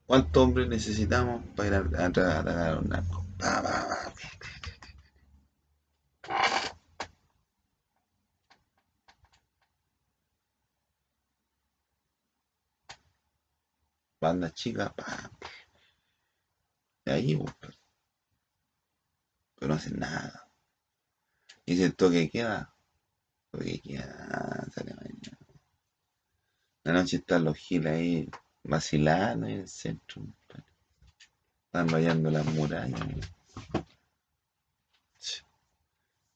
¿Cuántos 0.07 0.43
hombres 0.43 0.67
necesitamos 0.67 1.43
para 1.55 1.67
ir 1.67 1.73
a, 1.75 2.05
atacar 2.05 2.47
a 2.47 2.75
los 2.75 2.85
narcos? 2.85 3.23
Banda 14.23 14.53
chica, 14.53 14.93
pa. 14.95 15.29
Y 17.05 17.09
ahí, 17.11 17.35
pues, 17.35 17.77
pero 19.55 19.67
no 19.67 19.73
hacen 19.75 19.99
nada. 19.99 20.49
Y 21.65 21.75
si 21.75 21.83
el 21.83 21.95
toque 21.95 22.29
queda, 22.29 22.73
toque 23.51 23.81
queda, 23.81 24.65
sale 24.73 24.93
mañana. 24.95 25.37
La 26.83 26.93
noche 26.93 27.17
están 27.17 27.43
los 27.43 27.57
giles 27.57 27.93
ahí 27.93 28.29
vacilando 28.63 29.47
en 29.47 29.59
el 29.61 29.67
centro. 29.67 30.25
Están 31.65 31.89
rayando 31.89 32.31
las 32.31 32.45
murallas. 32.45 33.29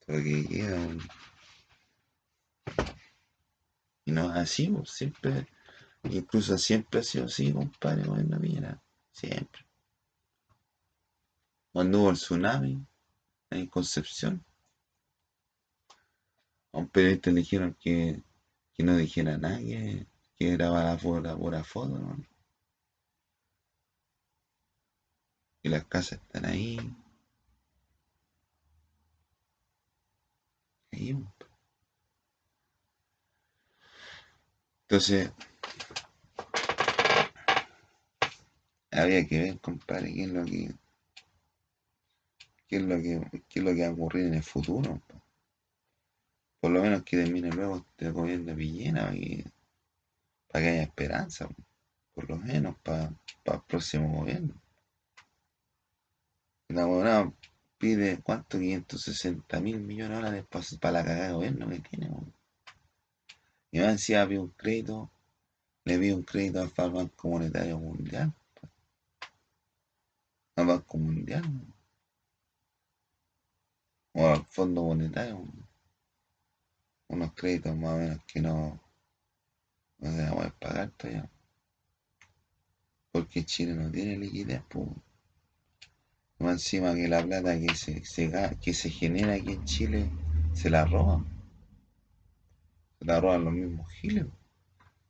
Toque 0.06 0.46
queda. 0.46 0.78
Y 4.04 4.12
no 4.12 4.30
es 4.30 4.36
así, 4.36 4.74
siempre 4.84 5.46
Incluso 6.04 6.56
siempre 6.58 7.00
ha 7.00 7.02
sido 7.02 7.26
así, 7.26 7.52
compadre, 7.52 8.06
con 8.06 8.28
la 8.28 8.38
vida. 8.38 8.82
Siempre. 9.12 9.66
Cuando 11.72 12.00
hubo 12.00 12.10
el 12.10 12.16
tsunami 12.16 12.86
en 13.50 13.66
Concepción, 13.66 14.44
a 16.72 16.78
un 16.78 16.88
periodista 16.88 17.30
le 17.30 17.40
dijeron 17.40 17.76
que, 17.80 18.22
que 18.74 18.82
no 18.82 18.96
dijera 18.96 19.36
nada, 19.38 19.58
que, 19.58 20.06
que 20.36 20.52
grabara 20.52 20.98
la 21.20 21.36
pura 21.36 21.64
foto, 21.64 21.98
¿no? 21.98 22.16
Y 25.62 25.68
las 25.68 25.84
casas 25.84 26.20
están 26.20 26.46
ahí. 26.46 26.78
Ahí. 30.92 31.16
Entonces, 34.82 35.32
había 38.98 39.26
que 39.26 39.38
ver, 39.38 39.60
compadre, 39.60 40.12
qué 40.12 40.22
es 40.24 40.30
lo 40.30 40.44
que 40.44 40.70
qué 42.68 42.76
es 42.76 42.82
lo 42.82 42.96
que 42.96 43.42
qué 43.48 43.58
es 43.60 43.64
lo 43.64 43.74
que 43.74 43.82
va 43.82 43.88
a 43.88 43.92
ocurrir 43.92 44.26
en 44.26 44.34
el 44.34 44.42
futuro. 44.42 45.00
por 46.60 46.70
lo 46.70 46.82
menos 46.82 47.02
que 47.04 47.16
termine 47.16 47.50
luego 47.50 47.76
este 47.78 48.10
gobierno 48.10 48.46
de 48.46 48.54
Villena 48.54 49.02
para 49.02 49.12
que, 49.14 49.44
para 50.48 50.64
que 50.64 50.70
haya 50.70 50.82
esperanza, 50.82 51.48
por 52.14 52.28
lo 52.28 52.36
menos 52.36 52.76
para, 52.82 53.12
para 53.44 53.58
el 53.58 53.64
próximo 53.64 54.20
gobierno. 54.20 54.54
La 56.68 56.82
abogada 56.82 57.32
pide, 57.78 58.20
¿cuánto? 58.22 58.58
560 58.58 59.60
mil 59.60 59.80
millones 59.80 60.10
de 60.10 60.16
dólares 60.16 60.44
para, 60.80 60.92
la 60.92 61.04
cagada 61.04 61.28
de 61.28 61.34
gobierno 61.34 61.68
que 61.68 61.80
tiene. 61.80 62.10
Y 63.70 63.80
más 63.80 63.92
encima 63.92 64.22
había 64.22 64.40
un 64.40 64.50
crédito, 64.50 65.10
le 65.84 65.96
vi 65.96 66.10
un 66.10 66.22
crédito 66.22 66.60
al 66.60 66.90
Banco 66.90 67.28
Monetario 67.28 67.78
Mundial. 67.78 68.34
Banco 70.66 70.98
Mundial. 70.98 71.44
O 74.12 74.26
al 74.26 74.44
Fondo 74.46 74.82
Monetario. 74.82 75.44
Unos 77.08 77.32
créditos 77.34 77.76
más 77.76 77.94
o 77.94 77.98
menos 77.98 78.24
que 78.26 78.40
no, 78.40 78.80
no 79.98 80.10
se 80.10 80.30
van 80.30 80.46
a 80.46 80.50
pagar 80.50 80.90
todavía. 80.90 81.30
Porque 83.12 83.44
Chile 83.44 83.74
no 83.74 83.90
tiene 83.90 84.18
liquidez, 84.18 84.62
pues. 84.68 84.88
Más 86.38 86.52
encima 86.52 86.94
que 86.94 87.08
la 87.08 87.22
plata 87.24 87.58
que 87.58 87.74
se, 87.74 88.02
que 88.60 88.74
se 88.74 88.90
genera 88.90 89.34
aquí 89.34 89.52
en 89.52 89.64
Chile 89.64 90.10
se 90.52 90.70
la 90.70 90.84
roban. 90.84 91.26
Se 92.98 93.04
la 93.04 93.20
roban 93.20 93.44
los 93.44 93.54
mismos 93.54 93.90
giles. 93.92 94.26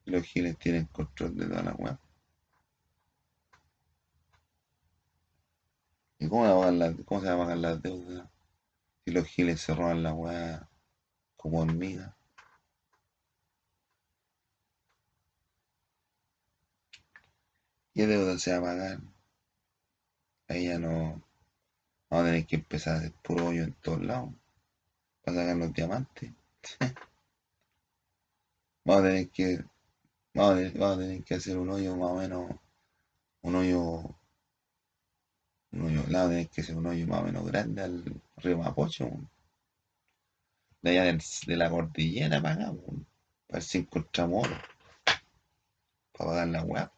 Los 0.06 0.22
giles 0.24 0.56
tienen 0.58 0.86
control 0.86 1.36
de 1.36 1.46
toda 1.46 1.62
la 1.62 1.72
web. 1.72 1.98
¿Y 6.20 6.28
cómo, 6.28 6.44
cómo 7.04 7.20
se 7.20 7.26
pagar 7.26 7.58
las 7.58 7.82
deudas? 7.82 8.28
Si 9.04 9.12
los 9.12 9.26
giles 9.26 9.60
se 9.60 9.74
roban 9.74 10.02
la 10.02 10.12
web 10.14 10.66
como 11.36 11.60
hormiga. 11.60 12.16
¿Qué 17.94 18.06
deuda 18.06 18.38
se 18.38 18.52
va 18.52 18.58
a 18.58 18.62
pagar? 18.62 19.00
Ahí 20.48 20.66
ya 20.66 20.78
no. 20.78 21.22
Vamos 22.10 22.24
a 22.24 22.28
tener 22.30 22.46
que 22.46 22.56
empezar 22.56 22.94
a 22.94 22.98
hacer 22.98 23.12
puro 23.22 23.46
hoyo 23.46 23.64
en 23.64 23.72
todos 23.74 24.02
lados. 24.02 24.34
Para 25.22 25.38
sacar 25.38 25.56
los 25.56 25.72
diamantes. 25.72 26.32
vamos 28.84 29.04
a 29.04 29.08
tener 29.08 29.28
que. 29.30 29.64
Vamos 30.34 30.52
a 30.54 30.98
tener, 30.98 31.24
que 31.24 31.34
hacer 31.34 31.58
un 31.58 31.70
hoyo 31.70 31.96
más 31.96 32.10
o 32.10 32.16
menos. 32.16 32.50
Un 33.42 33.54
hoyo. 33.56 34.17
Un 36.08 36.16
a 36.16 36.26
tener 36.26 36.48
que 36.48 36.62
hacer 36.62 36.74
un 36.74 36.86
hoyo 36.86 37.06
más 37.06 37.20
o 37.20 37.24
menos 37.24 37.44
grande 37.44 37.82
al 37.82 38.02
río 38.38 38.56
Mapocho. 38.56 39.10
De 40.80 40.98
allá 40.98 41.18
de 41.46 41.56
la 41.56 41.68
cordillera 41.68 42.40
para 42.40 42.54
acá, 42.54 42.72
para 42.72 43.58
ver 43.58 43.62
si 43.62 43.78
encontramos 43.78 44.46
oro. 44.46 44.56
Para 46.12 46.30
pagar 46.30 46.48
la 46.48 46.62
hueá, 46.64 46.90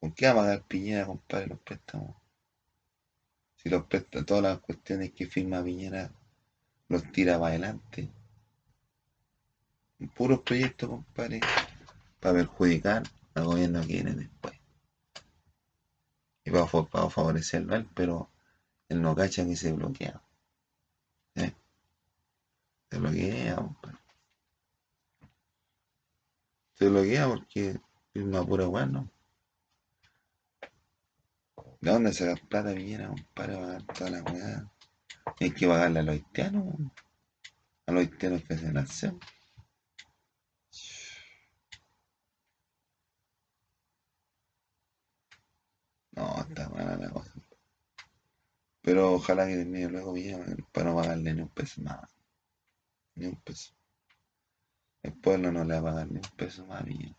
¿Con 0.00 0.12
qué 0.12 0.26
va 0.26 0.32
a 0.32 0.34
pagar 0.34 0.62
Piñera, 0.64 1.06
compadre, 1.06 1.46
los 1.46 1.60
préstamos? 1.60 2.16
Si 3.58 3.68
los 3.68 3.84
préstamos, 3.84 4.26
todas 4.26 4.42
las 4.42 4.58
cuestiones 4.58 5.12
que 5.12 5.26
firma 5.26 5.62
Piñera 5.62 6.10
los 6.88 7.12
tira 7.12 7.38
para 7.38 7.50
adelante. 7.52 8.10
Puros 10.16 10.40
proyectos, 10.40 10.88
compadre, 10.88 11.40
para 12.18 12.34
perjudicar 12.34 13.04
al 13.34 13.44
gobierno 13.44 13.82
que 13.82 13.86
viene 13.86 14.14
después. 14.14 14.53
Y 16.44 16.50
para, 16.50 16.66
favorecerlo 16.66 17.74
a 17.74 17.78
él, 17.78 17.88
pero 17.94 18.30
él 18.88 19.00
no 19.00 19.14
cacha 19.14 19.44
que 19.44 19.56
se 19.56 19.72
bloquea. 19.72 20.20
¿Eh? 21.36 21.54
Se 22.90 22.98
bloquea, 22.98 23.56
compadre. 23.56 23.98
Se 26.74 26.88
bloquea 26.88 27.28
porque 27.28 27.80
firma 28.12 28.44
pura 28.44 28.66
bueno. 28.66 29.08
¿De 31.80 31.90
dónde 31.90 32.12
sacar 32.12 32.40
plata 32.48 32.74
Piñera, 32.74 33.08
compadre, 33.08 33.56
pagar 33.56 33.82
toda 33.84 34.10
la 34.10 34.22
weá? 34.22 34.70
Hay 35.40 35.50
que 35.50 35.66
pagarle 35.66 36.00
a 36.00 36.02
los 36.02 36.14
haitianos, 36.14 36.74
a 37.86 37.92
los 37.92 38.00
haitianos 38.02 38.44
que 38.44 38.58
se 38.58 38.72
nacen. 38.72 39.18
No, 46.16 46.40
está 46.40 46.68
mala 46.68 46.96
la 46.96 47.10
cosa. 47.10 47.32
Pero 48.82 49.14
ojalá 49.14 49.46
que 49.46 49.56
termine 49.56 49.88
luego 49.88 50.12
bien 50.12 50.66
para 50.72 50.90
no 50.90 50.96
pagarle 50.96 51.34
ni 51.34 51.42
un 51.42 51.48
peso 51.48 51.82
más. 51.82 52.08
Ni 53.14 53.26
un 53.26 53.36
peso. 53.42 53.74
El 55.02 55.14
pueblo 55.14 55.52
no 55.52 55.64
le 55.64 55.74
va 55.74 55.80
a 55.80 55.92
pagar 55.92 56.10
ni 56.10 56.16
un 56.16 56.36
peso 56.36 56.66
más 56.66 56.84
bien. 56.84 57.16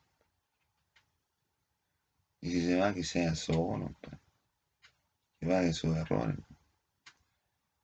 Y 2.41 2.52
si 2.52 2.66
se 2.66 2.76
va, 2.78 2.93
que 2.93 3.04
sea 3.04 3.34
solo, 3.36 3.96
pues 4.02 4.18
que 5.39 5.48
pague 5.48 5.74
sus 5.74 5.96
errores 5.96 6.38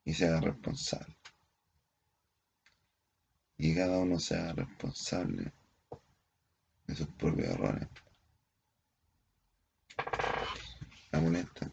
y 0.03 0.13
se 0.13 0.27
haga 0.27 0.41
responsable. 0.41 1.17
Y 3.57 3.75
cada 3.75 3.99
uno 3.99 4.19
se 4.19 4.35
haga 4.35 4.53
responsable 4.53 5.53
de 6.87 6.95
sus 6.95 7.07
propios 7.07 7.49
errores. 7.49 7.87
La 11.11 11.19
molesta. 11.19 11.71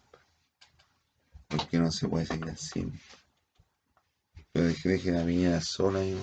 Porque 1.48 1.78
no 1.78 1.90
se 1.90 2.08
puede 2.08 2.26
seguir 2.26 2.50
así. 2.50 2.92
Pero 4.52 4.66
dejen 4.66 5.14
la 5.14 5.24
viñera 5.24 5.60
sola 5.60 6.04
y 6.04 6.16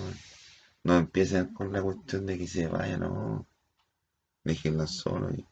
no 0.84 0.96
empiecen 0.96 1.52
con 1.54 1.72
la 1.72 1.82
cuestión 1.82 2.26
de 2.26 2.38
que 2.38 2.46
se 2.46 2.66
vaya, 2.66 2.96
no. 2.98 3.46
Déjenla 4.44 4.86
sola 4.86 5.32
y 5.36 5.44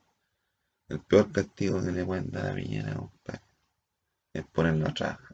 el 0.89 1.01
peor 1.01 1.33
castigo 1.33 1.83
que 1.83 1.91
le 1.91 2.05
pueden 2.05 2.31
dar 2.31 2.47
a 2.47 2.49
la 2.49 2.55
viñera, 2.55 2.95
compadre 2.95 3.45
es 4.35 4.45
ponerlo 4.47 4.89
a 4.89 4.95
trabajar. 4.95 5.34